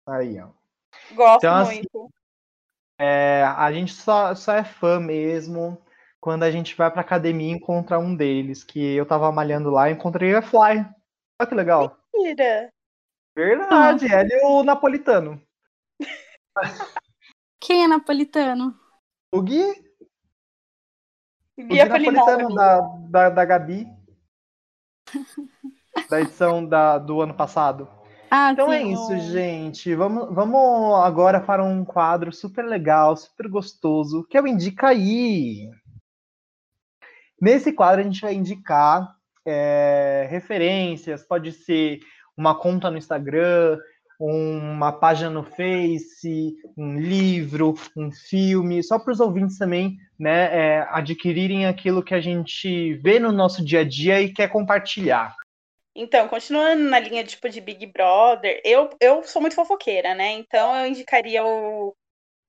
Aí, 0.08 0.40
ó. 0.40 0.50
Gosto 1.14 1.38
Então, 1.46 1.56
assim, 1.58 1.76
muito. 1.76 2.10
É, 2.98 3.44
a 3.44 3.72
gente 3.72 3.94
só, 3.94 4.34
só 4.36 4.54
é 4.54 4.64
fã 4.64 5.00
mesmo 5.00 5.82
quando 6.20 6.44
a 6.44 6.52
gente 6.52 6.76
vai 6.76 6.90
pra 6.92 7.02
academia 7.02 7.48
e 7.54 7.56
encontra 7.56 8.00
um 8.00 8.16
deles, 8.16 8.64
que 8.64 8.96
eu 8.96 9.06
tava 9.06 9.32
malhando 9.32 9.70
lá 9.70 9.90
e 9.90 9.94
encontrei 9.94 10.34
a 10.36 10.42
Fly. 10.42 10.86
Olha 11.40 11.48
que 11.48 11.56
legal. 11.56 11.98
Mentira. 12.14 12.70
Verdade, 13.36 14.06
ele 14.06 14.34
e 14.34 14.46
o 14.46 14.64
napolitano. 14.64 15.42
Quem 17.70 17.84
é 17.84 17.88
napolitano? 17.88 18.74
O 19.32 19.44
Gui, 19.44 19.62
o 19.62 19.76
Gui 21.56 21.64
Bia 21.68 21.84
Apolinário. 21.86 22.18
napolitano 22.18 22.56
da, 22.56 22.80
da, 23.12 23.30
da 23.30 23.46
Gabi. 23.46 23.86
da 26.10 26.20
edição 26.20 26.66
da, 26.66 26.98
do 26.98 27.22
ano 27.22 27.36
passado. 27.36 27.88
Ah, 28.32 28.52
Então 28.54 28.70
sim, 28.70 28.74
é 28.74 28.82
isso, 28.82 29.14
o- 29.14 29.20
gente. 29.20 29.94
Vamos, 29.94 30.34
vamos 30.34 30.96
agora 31.06 31.40
para 31.40 31.64
um 31.64 31.86
quadro 31.86 32.34
super 32.34 32.66
legal, 32.66 33.16
super 33.16 33.48
gostoso, 33.48 34.26
que 34.28 34.36
é 34.36 34.42
o 34.42 34.48
Indica 34.48 34.88
aí. 34.88 35.70
Nesse 37.40 37.72
quadro 37.72 38.02
a 38.02 38.04
gente 38.04 38.22
vai 38.22 38.34
indicar 38.34 39.16
é, 39.46 40.28
referências, 40.28 41.24
pode 41.24 41.52
ser 41.52 42.00
uma 42.36 42.58
conta 42.60 42.90
no 42.90 42.98
Instagram, 42.98 43.78
uma 44.20 44.92
página 44.92 45.30
no 45.30 45.44
Face, 45.44 46.56
um 46.78 47.00
livro, 47.00 47.74
um 47.96 48.12
filme, 48.12 48.84
só 48.84 49.00
para 49.00 49.14
os 49.14 49.20
ouvintes 49.20 49.58
também 49.58 49.98
né, 50.20 50.50
é, 50.54 50.88
adquirirem 50.90 51.66
aquilo 51.66 52.04
que 52.04 52.14
a 52.14 52.20
gente 52.20 52.94
vê 52.96 53.20
no 53.20 53.32
nosso 53.32 53.64
dia 53.64 53.80
a 53.80 53.84
dia 53.84 54.22
e 54.22 54.34
quer 54.34 54.50
compartilhar. 54.50 55.36
Então, 55.96 56.28
continuando 56.28 56.84
na 56.84 57.00
linha 57.00 57.24
tipo 57.24 57.50
de 57.50 57.60
Big 57.62 57.86
Brother, 57.88 58.62
eu, 58.64 58.90
eu 59.02 59.24
sou 59.24 59.42
muito 59.42 59.56
fofoqueira, 59.56 60.14
né? 60.14 60.32
Então 60.34 60.76
eu 60.76 60.88
indicaria 60.88 61.44
o, 61.44 61.96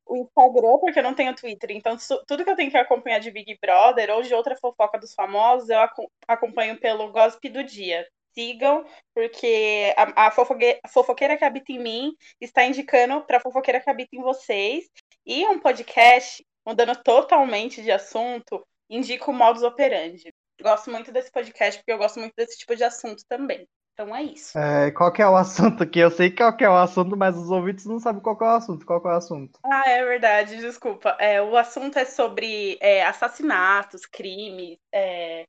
o 0.06 0.16
Instagram, 0.16 0.78
porque 0.78 0.98
eu 0.98 1.02
não 1.02 1.14
tenho 1.14 1.34
Twitter. 1.34 1.70
Então, 1.72 1.98
su- 1.98 2.22
tudo 2.26 2.44
que 2.44 2.50
eu 2.50 2.56
tenho 2.56 2.70
que 2.70 2.76
acompanhar 2.76 3.18
de 3.20 3.30
Big 3.30 3.58
Brother 3.60 4.10
ou 4.10 4.22
de 4.22 4.34
outra 4.34 4.56
fofoca 4.56 4.98
dos 4.98 5.14
famosos, 5.14 5.68
eu 5.68 5.80
aco- 5.80 6.10
acompanho 6.28 6.78
pelo 6.78 7.10
Gossip 7.10 7.48
do 7.48 7.64
Dia. 7.64 8.06
Sigam, 8.34 8.84
porque 9.14 9.94
a, 9.96 10.26
a, 10.26 10.30
fofoque- 10.30 10.80
a 10.82 10.88
fofoqueira 10.88 11.36
que 11.36 11.44
habita 11.44 11.72
em 11.72 11.78
mim 11.78 12.12
está 12.40 12.64
indicando 12.64 13.22
para 13.22 13.38
a 13.38 13.40
fofoqueira 13.40 13.80
que 13.80 13.90
habita 13.90 14.16
em 14.16 14.22
vocês. 14.22 14.84
E 15.26 15.46
um 15.46 15.58
podcast, 15.58 16.44
mudando 16.66 16.96
totalmente 17.02 17.82
de 17.82 17.90
assunto, 17.90 18.66
indico 18.88 19.30
o 19.30 19.34
Modus 19.34 19.62
Operandi. 19.62 20.32
Gosto 20.62 20.90
muito 20.90 21.10
desse 21.12 21.30
podcast, 21.30 21.80
porque 21.80 21.92
eu 21.92 21.98
gosto 21.98 22.18
muito 22.18 22.34
desse 22.36 22.58
tipo 22.58 22.76
de 22.76 22.84
assunto 22.84 23.22
também. 23.28 23.66
Então 23.94 24.14
é 24.16 24.22
isso. 24.22 24.58
É, 24.58 24.90
qual 24.92 25.12
que 25.12 25.20
é 25.20 25.28
o 25.28 25.36
assunto 25.36 25.82
aqui? 25.82 25.98
Eu 25.98 26.10
sei 26.10 26.30
qual 26.30 26.56
que 26.56 26.64
é 26.64 26.68
o 26.68 26.76
assunto, 26.76 27.16
mas 27.16 27.36
os 27.36 27.50
ouvintes 27.50 27.84
não 27.84 27.98
sabem 27.98 28.22
qual 28.22 28.36
que 28.36 28.44
é 28.44 28.46
o 28.46 28.50
assunto. 28.50 28.86
Qual 28.86 29.00
que 29.00 29.08
é 29.08 29.10
o 29.10 29.14
assunto? 29.14 29.58
Ah, 29.62 29.88
é 29.88 30.04
verdade, 30.04 30.56
desculpa. 30.56 31.16
É, 31.20 31.42
o 31.42 31.56
assunto 31.56 31.98
é 31.98 32.04
sobre 32.06 32.78
é, 32.80 33.04
assassinatos, 33.04 34.06
crimes, 34.06 34.78
é, 34.90 35.42
é, 35.42 35.44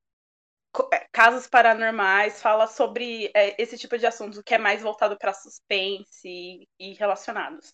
casos 1.12 1.48
paranormais, 1.48 2.42
fala 2.42 2.68
sobre 2.68 3.32
é, 3.36 3.62
esse 3.62 3.78
tipo 3.78 3.98
de 3.98 4.06
assunto 4.06 4.44
que 4.44 4.54
é 4.54 4.58
mais 4.58 4.82
voltado 4.82 5.18
para 5.18 5.34
suspense 5.34 6.68
e 6.80 6.94
relacionados. 6.94 7.74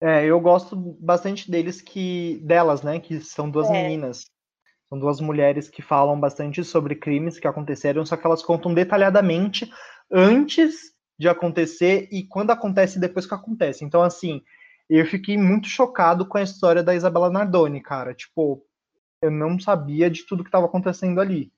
É, 0.00 0.24
eu 0.24 0.40
gosto 0.40 0.76
bastante 0.76 1.50
deles 1.50 1.80
que 1.80 2.40
delas, 2.44 2.82
né? 2.82 3.00
Que 3.00 3.20
são 3.20 3.50
duas 3.50 3.68
É. 3.68 3.72
meninas. 3.72 4.24
São 4.88 4.98
duas 4.98 5.20
mulheres 5.20 5.68
que 5.68 5.82
falam 5.82 6.18
bastante 6.18 6.62
sobre 6.62 6.94
crimes 6.94 7.38
que 7.38 7.48
aconteceram, 7.48 8.04
só 8.04 8.16
que 8.16 8.26
elas 8.26 8.42
contam 8.42 8.74
detalhadamente 8.74 9.70
antes 10.10 10.92
de 11.18 11.28
acontecer 11.28 12.08
e 12.12 12.26
quando 12.26 12.50
acontece 12.50 12.98
e 12.98 13.00
depois 13.00 13.26
que 13.26 13.34
acontece. 13.34 13.84
Então, 13.84 14.02
assim, 14.02 14.42
eu 14.88 15.06
fiquei 15.06 15.38
muito 15.38 15.68
chocado 15.68 16.26
com 16.26 16.38
a 16.38 16.42
história 16.42 16.82
da 16.82 16.94
Isabela 16.94 17.30
Nardoni, 17.30 17.80
cara. 17.80 18.14
Tipo, 18.14 18.64
eu 19.22 19.30
não 19.30 19.58
sabia 19.58 20.10
de 20.10 20.26
tudo 20.26 20.44
que 20.44 20.48
estava 20.48 20.66
acontecendo 20.66 21.20
ali. 21.20 21.50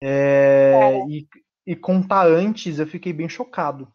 É, 0.00 0.98
e, 1.08 1.26
e 1.66 1.76
contar 1.76 2.26
antes, 2.26 2.78
eu 2.78 2.86
fiquei 2.86 3.12
bem 3.12 3.28
chocado. 3.28 3.92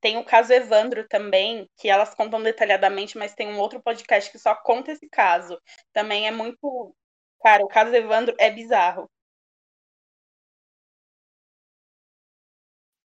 Tem 0.00 0.18
o 0.18 0.24
caso 0.24 0.52
Evandro 0.52 1.08
também, 1.08 1.66
que 1.78 1.88
elas 1.88 2.14
contam 2.14 2.42
detalhadamente, 2.42 3.16
mas 3.16 3.34
tem 3.34 3.48
um 3.48 3.58
outro 3.58 3.82
podcast 3.82 4.30
que 4.30 4.38
só 4.38 4.54
conta 4.54 4.92
esse 4.92 5.08
caso. 5.08 5.58
Também 5.94 6.26
é 6.26 6.30
muito. 6.30 6.94
Cara, 7.42 7.64
o 7.64 7.68
caso 7.68 7.94
Evandro 7.94 8.34
é 8.38 8.50
bizarro. 8.50 9.08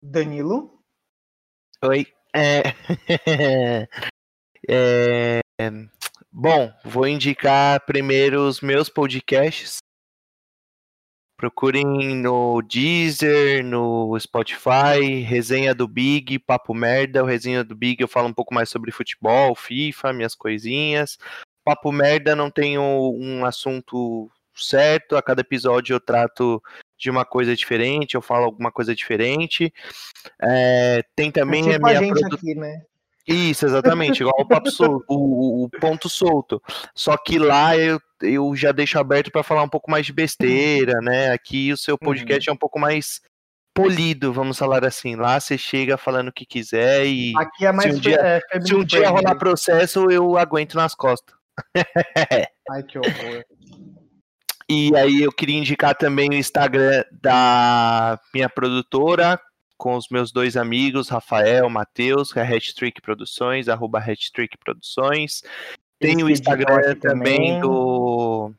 Danilo? 0.02 0.78
Oi. 1.82 2.06
É... 2.36 2.60
é... 4.68 5.40
Bom, 6.30 6.70
vou 6.84 7.06
indicar 7.06 7.84
primeiro 7.86 8.46
os 8.46 8.60
meus 8.60 8.90
podcasts. 8.90 9.78
Procurem 11.36 11.84
no 12.16 12.62
Deezer, 12.62 13.64
no 13.64 14.18
Spotify, 14.18 15.20
Resenha 15.26 15.74
do 15.74 15.88
Big, 15.88 16.38
Papo 16.38 16.72
Merda. 16.72 17.22
O 17.22 17.26
Resenha 17.26 17.64
do 17.64 17.74
Big 17.74 18.00
eu 18.00 18.08
falo 18.08 18.28
um 18.28 18.32
pouco 18.32 18.54
mais 18.54 18.68
sobre 18.68 18.92
futebol, 18.92 19.54
FIFA, 19.54 20.12
minhas 20.12 20.34
coisinhas. 20.34 21.18
Papo 21.64 21.90
Merda 21.90 22.36
não 22.36 22.50
tenho 22.50 22.82
um 22.82 23.44
assunto 23.44 24.30
certo, 24.54 25.16
a 25.16 25.22
cada 25.22 25.40
episódio 25.40 25.94
eu 25.94 26.00
trato 26.00 26.62
de 26.96 27.10
uma 27.10 27.24
coisa 27.24 27.56
diferente, 27.56 28.14
eu 28.14 28.22
falo 28.22 28.44
alguma 28.44 28.70
coisa 28.70 28.94
diferente. 28.94 29.72
É, 30.40 31.02
tem 31.16 31.30
também 31.30 31.68
é 31.68 31.72
tipo 31.72 31.86
a 31.86 31.88
minha 31.88 32.00
a 32.00 32.02
gente 32.02 32.20
produ- 32.20 32.36
aqui, 32.36 32.54
né? 32.54 32.82
Isso, 33.26 33.64
exatamente, 33.64 34.20
igual 34.20 34.34
o 34.38 34.46
papo 34.46 34.70
solto, 34.70 35.04
o, 35.08 35.64
o- 35.64 35.70
ponto 35.80 36.08
solto. 36.08 36.62
Só 36.94 37.16
que 37.16 37.38
lá 37.38 37.76
eu, 37.76 37.98
eu 38.20 38.54
já 38.54 38.70
deixo 38.70 38.98
aberto 38.98 39.30
para 39.30 39.42
falar 39.42 39.62
um 39.62 39.68
pouco 39.68 39.90
mais 39.90 40.04
de 40.04 40.12
besteira, 40.12 41.00
né? 41.00 41.30
Aqui 41.32 41.72
o 41.72 41.76
seu 41.76 41.96
podcast 41.96 42.50
é 42.50 42.52
um 42.52 42.56
pouco 42.56 42.78
mais 42.78 43.20
polido, 43.74 44.32
vamos 44.32 44.58
falar 44.58 44.84
assim. 44.84 45.16
Lá 45.16 45.40
você 45.40 45.56
chega 45.56 45.96
falando 45.96 46.28
o 46.28 46.32
que 46.32 46.44
quiser 46.44 47.06
e 47.06 47.32
Aqui 47.36 47.64
é 47.66 47.72
mais 47.72 47.96
um 47.96 47.98
dia- 47.98 48.20
é, 48.52 48.60
se 48.60 48.74
um 48.74 48.84
dia 48.84 49.08
rolar 49.08 49.36
processo, 49.36 50.10
eu 50.10 50.36
aguento 50.36 50.74
nas 50.74 50.94
costas. 50.94 51.34
Ai, 52.70 52.82
que 52.82 52.98
horror. 52.98 53.44
E 54.68 54.94
aí 54.96 55.22
eu 55.22 55.30
queria 55.32 55.58
indicar 55.58 55.94
também 55.94 56.30
o 56.30 56.34
Instagram 56.34 57.04
da 57.22 58.18
minha 58.34 58.48
produtora, 58.48 59.38
com 59.76 59.96
os 59.96 60.08
meus 60.08 60.32
dois 60.32 60.56
amigos, 60.56 61.08
Rafael, 61.08 61.68
Matheus, 61.68 62.32
que 62.32 62.38
é 62.38 62.42
Hattrick 62.42 63.00
Produções, 63.00 63.68
arroba 63.68 63.98
Hattrick 63.98 64.56
Produções. 64.58 65.42
Tem 65.98 66.22
o 66.22 66.28
Instagram 66.28 66.96
também 67.00 67.60
do. 67.60 68.52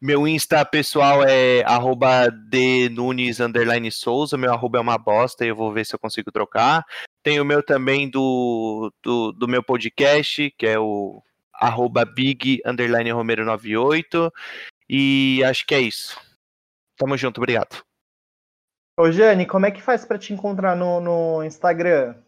Meu 0.00 0.28
Insta 0.28 0.64
pessoal 0.64 1.24
é 1.24 1.64
arroba 1.64 2.28
Nunes 2.92 3.40
underline 3.40 3.90
Souza, 3.90 4.36
meu 4.36 4.52
arroba 4.52 4.78
é 4.78 4.80
uma 4.80 4.96
bosta, 4.96 5.44
eu 5.44 5.56
vou 5.56 5.72
ver 5.72 5.84
se 5.84 5.94
eu 5.94 5.98
consigo 5.98 6.30
trocar. 6.30 6.84
Tem 7.20 7.40
o 7.40 7.44
meu 7.44 7.64
também 7.64 8.08
do, 8.08 8.92
do, 9.02 9.32
do 9.32 9.48
meu 9.48 9.60
podcast, 9.60 10.54
que 10.56 10.66
é 10.66 10.78
o 10.78 11.20
arroba 11.52 12.04
Big 12.04 12.62
underline 12.64 13.10
Romero 13.10 13.44
98. 13.44 14.32
E 14.88 15.42
acho 15.44 15.66
que 15.66 15.74
é 15.74 15.80
isso. 15.80 16.16
Tamo 16.96 17.16
junto, 17.16 17.38
obrigado. 17.38 17.87
Ô, 18.98 19.12
Jane, 19.12 19.46
como 19.46 19.64
é 19.64 19.70
que 19.70 19.80
faz 19.80 20.04
pra 20.04 20.18
te 20.18 20.32
encontrar 20.32 20.74
no, 20.74 21.00
no 21.00 21.44
Instagram? 21.44 22.20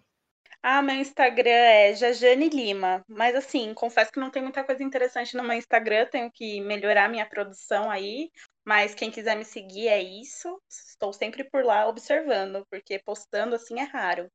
Ah, 0.63 0.81
meu 0.81 0.95
Instagram 0.95 1.51
é 1.51 1.95
Jajane 1.97 2.49
Lima. 2.49 3.05
Mas 3.09 3.35
assim, 3.35 3.75
confesso 3.75 4.13
que 4.13 4.21
não 4.21 4.31
tem 4.31 4.41
muita 4.41 4.63
coisa 4.63 4.81
interessante 4.81 5.37
no 5.37 5.43
meu 5.43 5.55
Instagram, 5.55 6.07
tenho 6.07 6.31
que 6.31 6.61
melhorar 6.61 7.09
minha 7.09 7.27
produção 7.27 7.91
aí. 7.91 8.31
Mas 8.65 8.95
quem 8.95 9.11
quiser 9.11 9.37
me 9.37 9.45
seguir 9.45 9.89
é 9.89 10.01
isso. 10.01 10.63
Estou 10.71 11.13
sempre 11.13 11.43
por 11.43 11.65
lá 11.65 11.89
observando, 11.89 12.65
porque 12.71 13.01
postando 13.05 13.57
assim 13.57 13.81
é 13.81 13.85
raro. 13.85 14.29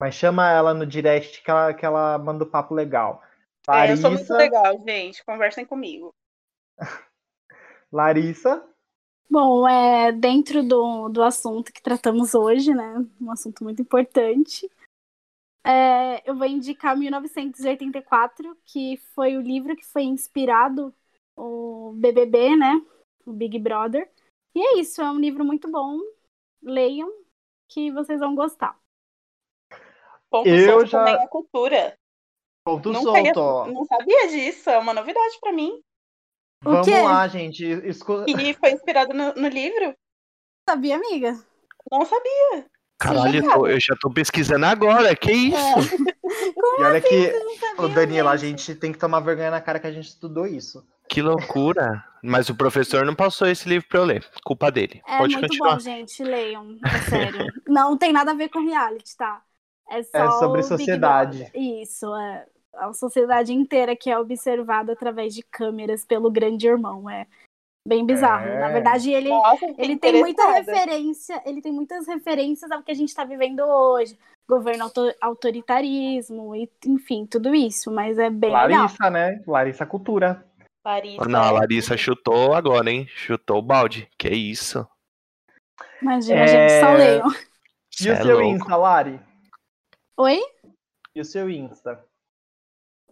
Mas 0.00 0.14
chama 0.14 0.48
ela 0.52 0.72
no 0.72 0.86
direct 0.86 1.42
que 1.42 1.50
ela, 1.50 1.74
que 1.74 1.84
ela 1.84 2.16
manda 2.18 2.44
o 2.44 2.50
papo 2.50 2.72
legal. 2.72 3.20
É, 3.68 3.90
eu 3.90 3.96
sou 3.96 4.12
muito 4.12 4.32
Larissa, 4.32 4.36
legal, 4.36 4.80
gente. 4.86 5.24
Conversem 5.24 5.64
comigo. 5.64 6.14
Larissa, 7.90 8.64
Bom, 9.28 9.66
é 9.68 10.12
dentro 10.12 10.62
do, 10.62 11.08
do 11.08 11.22
assunto 11.22 11.72
que 11.72 11.82
tratamos 11.82 12.34
hoje, 12.34 12.72
né? 12.72 12.94
Um 13.20 13.30
assunto 13.30 13.64
muito 13.64 13.82
importante. 13.82 14.70
É, 15.64 16.22
eu 16.28 16.36
vou 16.36 16.46
indicar 16.46 16.96
1984, 16.96 18.56
que 18.64 18.96
foi 19.14 19.36
o 19.36 19.40
livro 19.40 19.74
que 19.74 19.84
foi 19.84 20.04
inspirado 20.04 20.94
o 21.36 21.92
BBB, 21.96 22.54
né? 22.56 22.80
O 23.26 23.32
Big 23.32 23.58
Brother. 23.58 24.08
E 24.54 24.60
é 24.60 24.78
isso, 24.78 25.02
é 25.02 25.10
um 25.10 25.18
livro 25.18 25.44
muito 25.44 25.68
bom. 25.68 25.98
Leiam, 26.62 27.12
que 27.68 27.90
vocês 27.90 28.20
vão 28.20 28.34
gostar. 28.34 28.78
Ponto 30.30 30.48
Eu 30.48 30.70
solto 30.70 30.86
já- 30.86 30.98
também 31.04 31.22
é 31.22 31.26
cultura. 31.26 31.98
ponto 32.64 32.92
Nunca 32.92 33.20
ia- 33.20 33.34
solto. 33.34 33.40
ó. 33.40 33.66
não 33.72 33.84
sabia 33.84 34.28
disso, 34.28 34.70
é 34.70 34.78
uma 34.78 34.94
novidade 34.94 35.38
pra 35.40 35.52
mim. 35.52 35.82
O 36.64 36.70
Vamos 36.70 36.86
quê? 36.86 37.00
lá, 37.02 37.28
gente. 37.28 37.64
Escu... 37.64 38.24
E 38.26 38.54
foi 38.54 38.72
inspirado 38.72 39.12
no, 39.14 39.34
no 39.34 39.48
livro? 39.48 39.94
Sabia, 40.68 40.96
amiga? 40.96 41.38
Não 41.90 42.04
sabia. 42.04 42.66
Caralho, 42.98 43.36
eu, 43.38 43.42
tô- 43.42 43.66
eu 43.66 43.78
já 43.80 43.94
tô 44.00 44.10
pesquisando 44.10 44.64
agora, 44.66 45.14
que 45.14 45.30
isso? 45.32 45.56
E 46.78 46.82
olha 46.82 47.00
que, 47.00 47.32
Não 47.32 47.56
sabia, 47.56 47.84
ô, 47.84 47.88
Danilo, 47.88 48.28
a 48.28 48.36
gente? 48.36 48.74
tem 48.74 48.92
que 48.92 48.98
tomar 48.98 49.20
vergonha 49.20 49.50
na 49.50 49.60
cara 49.60 49.78
que 49.78 49.86
a 49.86 49.92
gente 49.92 50.08
estudou 50.08 50.46
isso. 50.46 50.84
Que 51.08 51.22
loucura. 51.22 52.04
Mas 52.22 52.48
o 52.48 52.54
professor 52.56 53.04
não 53.06 53.14
passou 53.14 53.46
esse 53.46 53.68
livro 53.68 53.88
pra 53.88 54.00
eu 54.00 54.04
ler. 54.04 54.26
Culpa 54.44 54.70
dele. 54.70 55.00
É 55.06 55.18
Pode 55.18 55.34
muito 55.34 55.48
continuar. 55.48 55.74
bom, 55.74 55.80
gente. 55.80 56.22
Leiam, 56.22 56.76
é 56.84 56.98
sério. 57.08 57.52
Não 57.68 57.96
tem 57.96 58.12
nada 58.12 58.32
a 58.32 58.34
ver 58.34 58.48
com 58.48 58.60
reality, 58.60 59.16
tá? 59.16 59.42
É, 59.88 60.02
só 60.02 60.18
É 60.18 60.30
sobre 60.32 60.60
o 60.60 60.64
sociedade. 60.64 61.50
Isso, 61.54 62.12
é 62.16 62.46
a 62.78 62.92
sociedade 62.92 63.52
inteira 63.52 63.96
que 63.96 64.10
é 64.10 64.18
observada 64.18 64.92
através 64.92 65.34
de 65.34 65.42
câmeras 65.42 66.04
pelo 66.04 66.30
grande 66.30 66.66
irmão. 66.66 67.08
É 67.08 67.26
bem 67.86 68.04
bizarro. 68.04 68.46
É. 68.46 68.60
Na 68.60 68.68
verdade, 68.68 69.12
ele, 69.12 69.28
Nossa, 69.28 69.66
ele 69.78 69.96
tem 69.96 70.18
muita 70.18 70.50
referência, 70.52 71.42
ele 71.46 71.62
tem 71.62 71.72
muitas 71.72 72.06
referências 72.06 72.70
ao 72.70 72.82
que 72.82 72.90
a 72.90 72.94
gente 72.94 73.08
está 73.08 73.24
vivendo 73.24 73.60
hoje. 73.60 74.18
Governo 74.48 74.84
auto- 74.84 75.14
autoritarismo, 75.20 76.54
e, 76.54 76.70
enfim, 76.86 77.26
tudo 77.26 77.54
isso. 77.54 77.90
Mas 77.90 78.18
é 78.18 78.30
bem 78.30 78.50
legal. 78.52 78.82
Larissa, 78.82 79.10
né? 79.10 79.42
Larissa 79.46 79.84
Cultura. 79.86 80.44
Larissa. 80.84 81.24
Não, 81.28 81.42
a 81.42 81.50
Larissa 81.50 81.96
chutou 81.96 82.54
agora, 82.54 82.88
hein? 82.90 83.06
Chutou 83.08 83.58
o 83.58 83.62
balde. 83.62 84.08
Que 84.16 84.28
isso? 84.28 84.86
Imagina, 86.00 86.40
É, 86.40 86.46
gente, 86.46 86.80
só 86.80 86.92
leiam. 86.94 87.28
E 87.30 88.02
Cê 88.02 88.10
o 88.10 88.12
é 88.12 88.16
seu 88.22 88.38
louco. 88.38 88.56
Insta, 88.56 88.76
Lari? 88.76 89.20
Oi? 90.18 90.40
E 91.14 91.20
o 91.20 91.24
seu 91.24 91.50
Insta? 91.50 92.04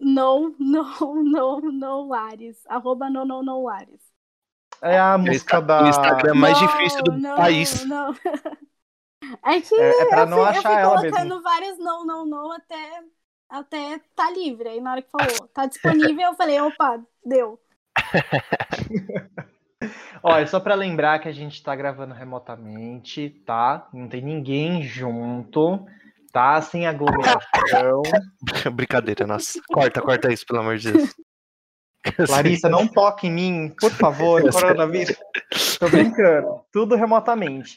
No, 0.00 0.54
no, 0.58 0.84
no, 1.24 1.60
no, 1.72 2.08
Lares. 2.08 2.64
Arroba 2.66 3.10
no, 3.10 3.24
no, 3.24 3.42
no, 3.42 3.62
Lares. 3.64 4.00
É 4.82 4.98
a 4.98 5.16
música 5.18 5.60
da. 5.60 5.82
o 5.82 5.88
Instagram 5.88 6.34
mais 6.34 6.60
Não, 6.60 6.66
difícil 6.66 7.02
do 7.02 7.12
não, 7.12 7.36
país. 7.36 7.84
Não. 7.84 8.14
É 9.44 9.60
que 9.60 9.74
É, 9.76 10.02
é 10.02 10.06
pra 10.06 10.24
eu 10.24 10.26
não 10.26 10.44
fui, 10.46 10.54
eu 10.54 10.60
achar 10.60 10.62
fui 10.62 10.76
ela 10.76 11.00
colocando 11.00 11.08
mesmo. 11.08 11.42
vários 11.42 11.78
não, 11.78 12.04
não, 12.04 12.26
não 12.26 12.52
até, 12.52 13.02
até 13.48 13.98
tá 14.14 14.30
livre. 14.30 14.68
Aí 14.68 14.80
na 14.80 14.92
hora 14.92 15.02
que 15.02 15.10
falou, 15.10 15.48
tá 15.48 15.66
disponível, 15.66 16.24
eu 16.28 16.34
falei, 16.34 16.60
opa, 16.60 17.02
deu. 17.24 17.58
É 20.24 20.46
só 20.46 20.58
pra 20.58 20.74
lembrar 20.74 21.18
que 21.18 21.28
a 21.28 21.32
gente 21.32 21.62
tá 21.62 21.74
gravando 21.76 22.14
remotamente, 22.14 23.30
tá? 23.46 23.88
Não 23.92 24.08
tem 24.08 24.22
ninguém 24.22 24.82
junto, 24.82 25.84
tá? 26.34 26.60
Sem 26.60 26.84
aglomeração. 26.84 28.02
Brincadeira, 28.74 29.24
nossa. 29.24 29.60
Corta, 29.72 30.02
corta 30.02 30.32
isso, 30.32 30.44
pelo 30.44 30.58
amor 30.58 30.76
de 30.76 30.92
Deus. 30.92 31.14
Larissa, 32.28 32.68
não 32.68 32.86
toque 32.86 33.28
em 33.28 33.32
mim, 33.32 33.74
por 33.80 33.92
favor, 33.92 34.42
coronavírus. 34.52 35.16
Tô 35.78 35.88
brincando. 35.88 36.60
Tudo 36.72 36.96
remotamente. 36.96 37.76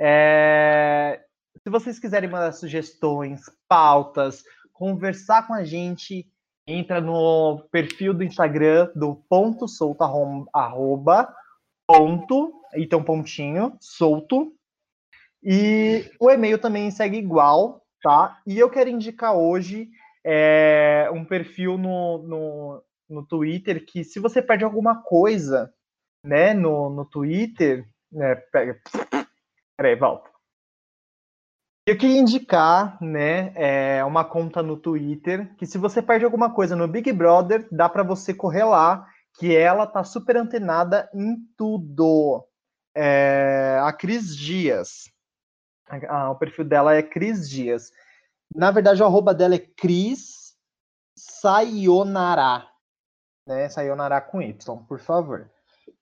É, 0.00 1.20
Se 1.62 1.70
vocês 1.70 1.98
quiserem 1.98 2.30
mandar 2.30 2.52
sugestões, 2.52 3.42
pautas, 3.68 4.42
conversar 4.72 5.46
com 5.46 5.52
a 5.52 5.62
gente, 5.62 6.26
entra 6.66 7.02
no 7.02 7.68
perfil 7.70 8.14
do 8.14 8.24
Instagram 8.24 8.90
do 8.96 9.16
ponto 9.28 9.68
solto, 9.68 10.02
arroba, 10.54 11.32
ponto, 11.86 12.54
e 12.74 12.88
um 12.96 13.02
pontinho, 13.02 13.76
solto. 13.80 14.52
E 15.42 16.10
o 16.18 16.30
e-mail 16.30 16.58
também 16.58 16.90
segue 16.90 17.18
igual, 17.18 17.82
tá? 18.02 18.40
E 18.46 18.58
eu 18.58 18.70
quero 18.70 18.90
indicar 18.90 19.34
hoje 19.34 19.88
é, 20.24 21.08
um 21.12 21.24
perfil 21.24 21.78
no, 21.78 22.18
no, 22.18 22.82
no 23.08 23.26
Twitter 23.26 23.84
que 23.86 24.04
se 24.04 24.20
você 24.20 24.42
perde 24.42 24.64
alguma 24.64 25.02
coisa, 25.02 25.72
né, 26.24 26.52
no, 26.52 26.90
no 26.90 27.04
Twitter, 27.04 27.86
né, 28.12 28.34
pega... 28.52 28.80
Peraí, 29.76 29.96
volta. 29.96 30.28
Eu 31.86 31.96
queria 31.96 32.20
indicar, 32.20 33.02
né, 33.02 33.52
é, 33.54 34.04
uma 34.04 34.24
conta 34.24 34.62
no 34.62 34.76
Twitter 34.76 35.54
que 35.56 35.64
se 35.64 35.78
você 35.78 36.02
perde 36.02 36.24
alguma 36.24 36.52
coisa 36.52 36.76
no 36.76 36.86
Big 36.86 37.10
Brother, 37.12 37.66
dá 37.72 37.88
para 37.88 38.02
você 38.02 38.34
correr 38.34 38.64
lá, 38.64 39.06
que 39.38 39.56
ela 39.56 39.86
tá 39.86 40.04
super 40.04 40.36
antenada 40.36 41.08
em 41.14 41.36
tudo. 41.56 42.44
é 42.94 43.80
a 43.82 43.92
Cris 43.92 44.36
Dias. 44.36 45.04
Ah, 46.08 46.30
o 46.30 46.36
perfil 46.36 46.64
dela 46.64 46.94
é 46.94 47.02
Cris 47.02 47.48
Dias. 47.48 47.92
Na 48.54 48.70
verdade, 48.70 49.02
o 49.02 49.06
arroba 49.06 49.34
dela 49.34 49.54
é 49.54 49.58
Cris 49.58 50.56
Sayonara. 51.16 52.66
Né? 53.46 53.68
Sayonara 53.68 54.20
com 54.20 54.42
Y, 54.42 54.84
por 54.86 55.00
favor. 55.00 55.50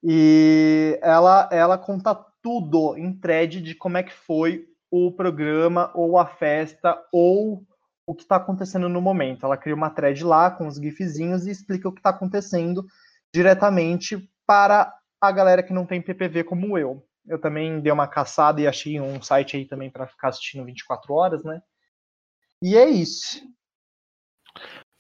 E 0.03 0.99
ela, 1.03 1.49
ela 1.51 1.79
conta 1.79 2.15
tudo 2.43 2.97
em 2.97 3.13
thread 3.13 3.61
de 3.61 3.75
como 3.75 3.97
é 3.97 4.03
que 4.03 4.13
foi 4.13 4.69
o 4.91 5.11
programa, 5.13 5.91
ou 5.95 6.19
a 6.19 6.27
festa, 6.27 6.97
ou 7.13 7.65
o 8.07 8.15
que 8.15 8.23
está 8.23 8.37
acontecendo 8.37 8.89
no 8.89 9.01
momento. 9.01 9.45
Ela 9.45 9.57
cria 9.57 9.75
uma 9.75 9.91
thread 9.91 10.25
lá 10.25 10.51
com 10.51 10.67
os 10.67 10.77
gifzinhos 10.77 11.47
e 11.47 11.51
explica 11.51 11.89
o 11.89 11.93
que 11.93 11.99
está 11.99 12.11
acontecendo 12.11 12.87
diretamente 13.35 14.31
para 14.47 14.95
a 15.21 15.33
galera 15.33 15.63
que 15.63 15.73
não 15.73 15.85
tem 15.85 16.01
PPV 16.01 16.45
como 16.45 16.79
eu. 16.79 17.06
Eu 17.29 17.41
também 17.41 17.81
dei 17.81 17.93
uma 17.93 18.07
caçada 18.07 18.61
e 18.61 18.67
achei 18.67 19.01
um 19.01 19.21
site 19.21 19.57
aí 19.57 19.65
também 19.65 19.91
para 19.91 20.07
ficar 20.07 20.29
assistindo 20.29 20.65
24 20.65 21.13
horas, 21.13 21.45
né? 21.45 21.61
E 22.63 22.77
é 22.77 22.89
isso. 22.89 23.43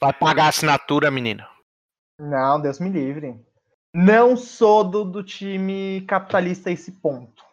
Vai 0.00 0.12
pagar 0.12 0.46
a 0.46 0.48
assinatura, 0.48 1.10
menina. 1.10 1.48
Não, 2.18 2.60
Deus 2.60 2.78
me 2.78 2.90
livre. 2.90 3.38
Não 3.94 4.36
sou 4.36 4.84
do, 4.84 5.04
do 5.04 5.22
time 5.22 6.02
capitalista 6.02 6.68
a 6.68 6.72
esse 6.72 6.92
ponto. 6.92 7.44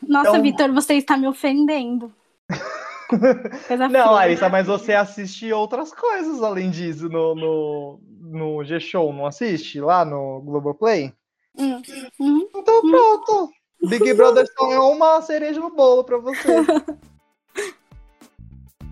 Nossa, 0.00 0.30
então... 0.30 0.42
Vitor, 0.42 0.72
você 0.72 0.94
está 0.94 1.16
me 1.16 1.28
ofendendo. 1.28 2.12
não, 3.90 4.12
Larissa, 4.12 4.48
mas 4.48 4.66
você 4.66 4.94
assiste 4.94 5.52
outras 5.52 5.92
coisas 5.92 6.42
além 6.42 6.70
disso 6.70 7.08
no, 7.08 7.34
no, 7.34 8.00
no 8.20 8.64
G-Show, 8.64 9.12
não 9.12 9.26
assiste? 9.26 9.80
Lá 9.80 10.04
no 10.04 10.40
Globoplay? 10.40 11.12
Hum. 11.56 11.82
Hum. 12.18 12.48
Então 12.54 12.80
pronto. 12.80 13.50
Big 13.88 14.14
Brother 14.14 14.46
só 14.56 14.72
é 14.72 14.80
uma 14.80 15.20
cereja 15.22 15.60
no 15.60 15.74
bolo 15.74 16.04
para 16.04 16.18
você. 16.18 16.48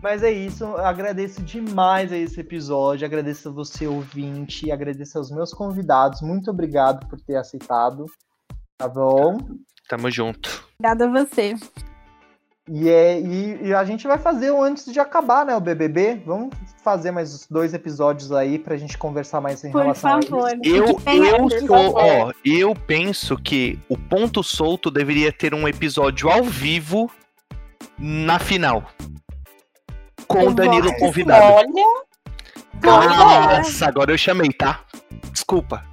Mas 0.03 0.23
é 0.23 0.33
isso, 0.33 0.65
eu 0.65 0.79
agradeço 0.79 1.43
demais 1.43 2.11
a 2.11 2.17
esse 2.17 2.41
episódio, 2.41 3.05
agradeço 3.05 3.51
a 3.51 3.53
você 3.53 3.87
ouvinte, 3.87 4.73
agradeço 4.73 5.19
aos 5.19 5.31
meus 5.31 5.53
convidados, 5.53 6.23
muito 6.23 6.51
obrigado 6.51 7.07
por 7.07 7.21
ter 7.21 7.37
aceitado, 7.37 8.07
tá 8.79 8.89
bom? 8.89 9.37
Tamo 9.91 10.11
junto. 10.11 10.67
Obrigada 10.79 11.05
a 11.05 11.25
você. 11.25 11.55
E, 12.73 12.89
é, 12.89 13.19
e, 13.19 13.67
e, 13.67 13.75
a 13.75 13.83
gente 13.85 14.07
vai 14.07 14.17
fazer 14.17 14.55
antes 14.55 14.85
de 14.93 15.01
acabar, 15.01 15.45
né, 15.45 15.57
o 15.57 15.61
BBB. 15.61 16.23
Vamos 16.25 16.55
fazer 16.85 17.11
mais 17.11 17.45
dois 17.47 17.75
episódios 17.75 18.31
aí 18.31 18.61
pra 18.61 18.77
gente 18.77 18.97
conversar 18.97 19.41
mais 19.41 19.65
em 19.65 19.73
Por 19.73 19.83
relação 19.83 20.23
favor, 20.23 20.47
a 20.47 20.55
isso. 20.55 20.63
Eu, 20.65 20.87
eu, 21.13 21.67
sou, 21.67 21.95
ó, 21.97 22.33
eu 22.45 22.73
penso 22.87 23.37
que 23.37 23.77
o 23.89 23.99
Ponto 23.99 24.45
Solto 24.45 24.89
deveria 24.89 25.33
ter 25.33 25.53
um 25.53 25.67
episódio 25.67 26.31
ao 26.31 26.45
vivo 26.45 27.11
na 27.99 28.39
final 28.39 28.85
com 30.29 30.47
o 30.47 30.55
Danilo 30.55 30.95
convidado. 30.97 31.45
Olha. 31.45 32.01
Nossa, 32.83 33.87
agora 33.87 34.13
eu 34.13 34.19
chamei, 34.19 34.53
tá? 34.53 34.85
Desculpa. 35.33 35.85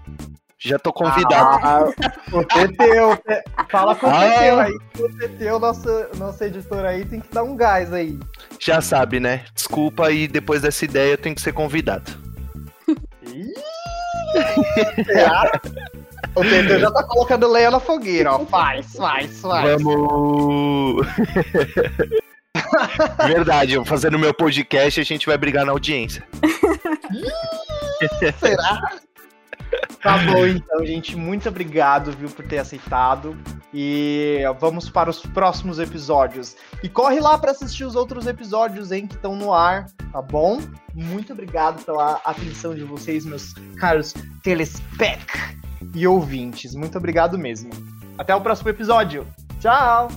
Já 0.59 0.79
tô 0.79 0.91
convidado. 0.91 1.59
Ah, 1.63 1.85
o 2.31 2.43
Teteu, 2.43 3.17
fala 3.69 3.95
com 3.95 4.07
o 4.07 4.09
ah. 4.09 4.21
Teteu 4.21 4.59
aí. 4.59 4.73
O 4.99 5.17
Teteu, 5.17 5.59
nosso, 5.59 5.87
nosso 6.15 6.43
editor 6.43 6.83
aí, 6.83 7.05
tem 7.05 7.19
que 7.19 7.31
dar 7.31 7.43
um 7.43 7.55
gás 7.55 7.93
aí. 7.93 8.17
Já 8.59 8.81
sabe, 8.81 9.19
né? 9.19 9.45
Desculpa 9.53 10.11
e 10.11 10.27
depois 10.27 10.63
dessa 10.63 10.83
ideia 10.83 11.11
eu 11.11 11.17
tenho 11.17 11.35
que 11.35 11.41
ser 11.41 11.53
convidado. 11.53 12.11
o 16.35 16.41
Teteu 16.41 16.79
já 16.79 16.91
tá 16.91 17.03
colocando 17.03 17.47
leia 17.47 17.69
na 17.69 17.79
fogueira, 17.79 18.33
ó. 18.33 18.43
Faz, 18.45 18.95
faz, 18.95 19.39
faz. 19.39 19.83
Vamos. 19.83 21.05
Verdade, 23.27 23.75
eu 23.75 23.85
fazendo 23.85 24.17
meu 24.17 24.33
podcast 24.33 24.99
a 24.99 25.03
gente 25.03 25.27
vai 25.27 25.37
brigar 25.37 25.63
na 25.63 25.71
audiência. 25.71 26.27
Será? 28.39 28.97
Tá 30.01 30.17
bom, 30.17 30.45
então, 30.45 30.85
gente. 30.85 31.15
Muito 31.15 31.49
obrigado, 31.49 32.11
viu, 32.11 32.29
por 32.29 32.45
ter 32.45 32.59
aceitado. 32.59 33.37
E 33.73 34.39
vamos 34.59 34.89
para 34.89 35.09
os 35.09 35.21
próximos 35.21 35.79
episódios. 35.79 36.55
E 36.83 36.89
corre 36.89 37.19
lá 37.19 37.37
para 37.37 37.51
assistir 37.51 37.83
os 37.83 37.95
outros 37.95 38.27
episódios, 38.27 38.91
hein, 38.91 39.07
que 39.07 39.15
estão 39.15 39.35
no 39.35 39.53
ar, 39.53 39.87
tá 40.11 40.21
bom? 40.21 40.61
Muito 40.93 41.33
obrigado 41.33 41.83
pela 41.83 42.21
atenção 42.23 42.73
de 42.73 42.83
vocês, 42.83 43.25
meus 43.25 43.53
caros 43.77 44.13
telespec 44.43 45.25
e 45.93 46.07
ouvintes. 46.07 46.73
Muito 46.75 46.97
obrigado 46.97 47.37
mesmo. 47.37 47.69
Até 48.17 48.35
o 48.35 48.41
próximo 48.41 48.69
episódio. 48.69 49.27
Tchau! 49.59 50.09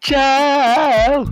Tchau! 0.00 1.24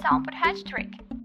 Produção 0.00 0.16
e 0.16 0.20
edição 0.20 0.22
por 0.22 0.34
Hattrick. 0.34 1.19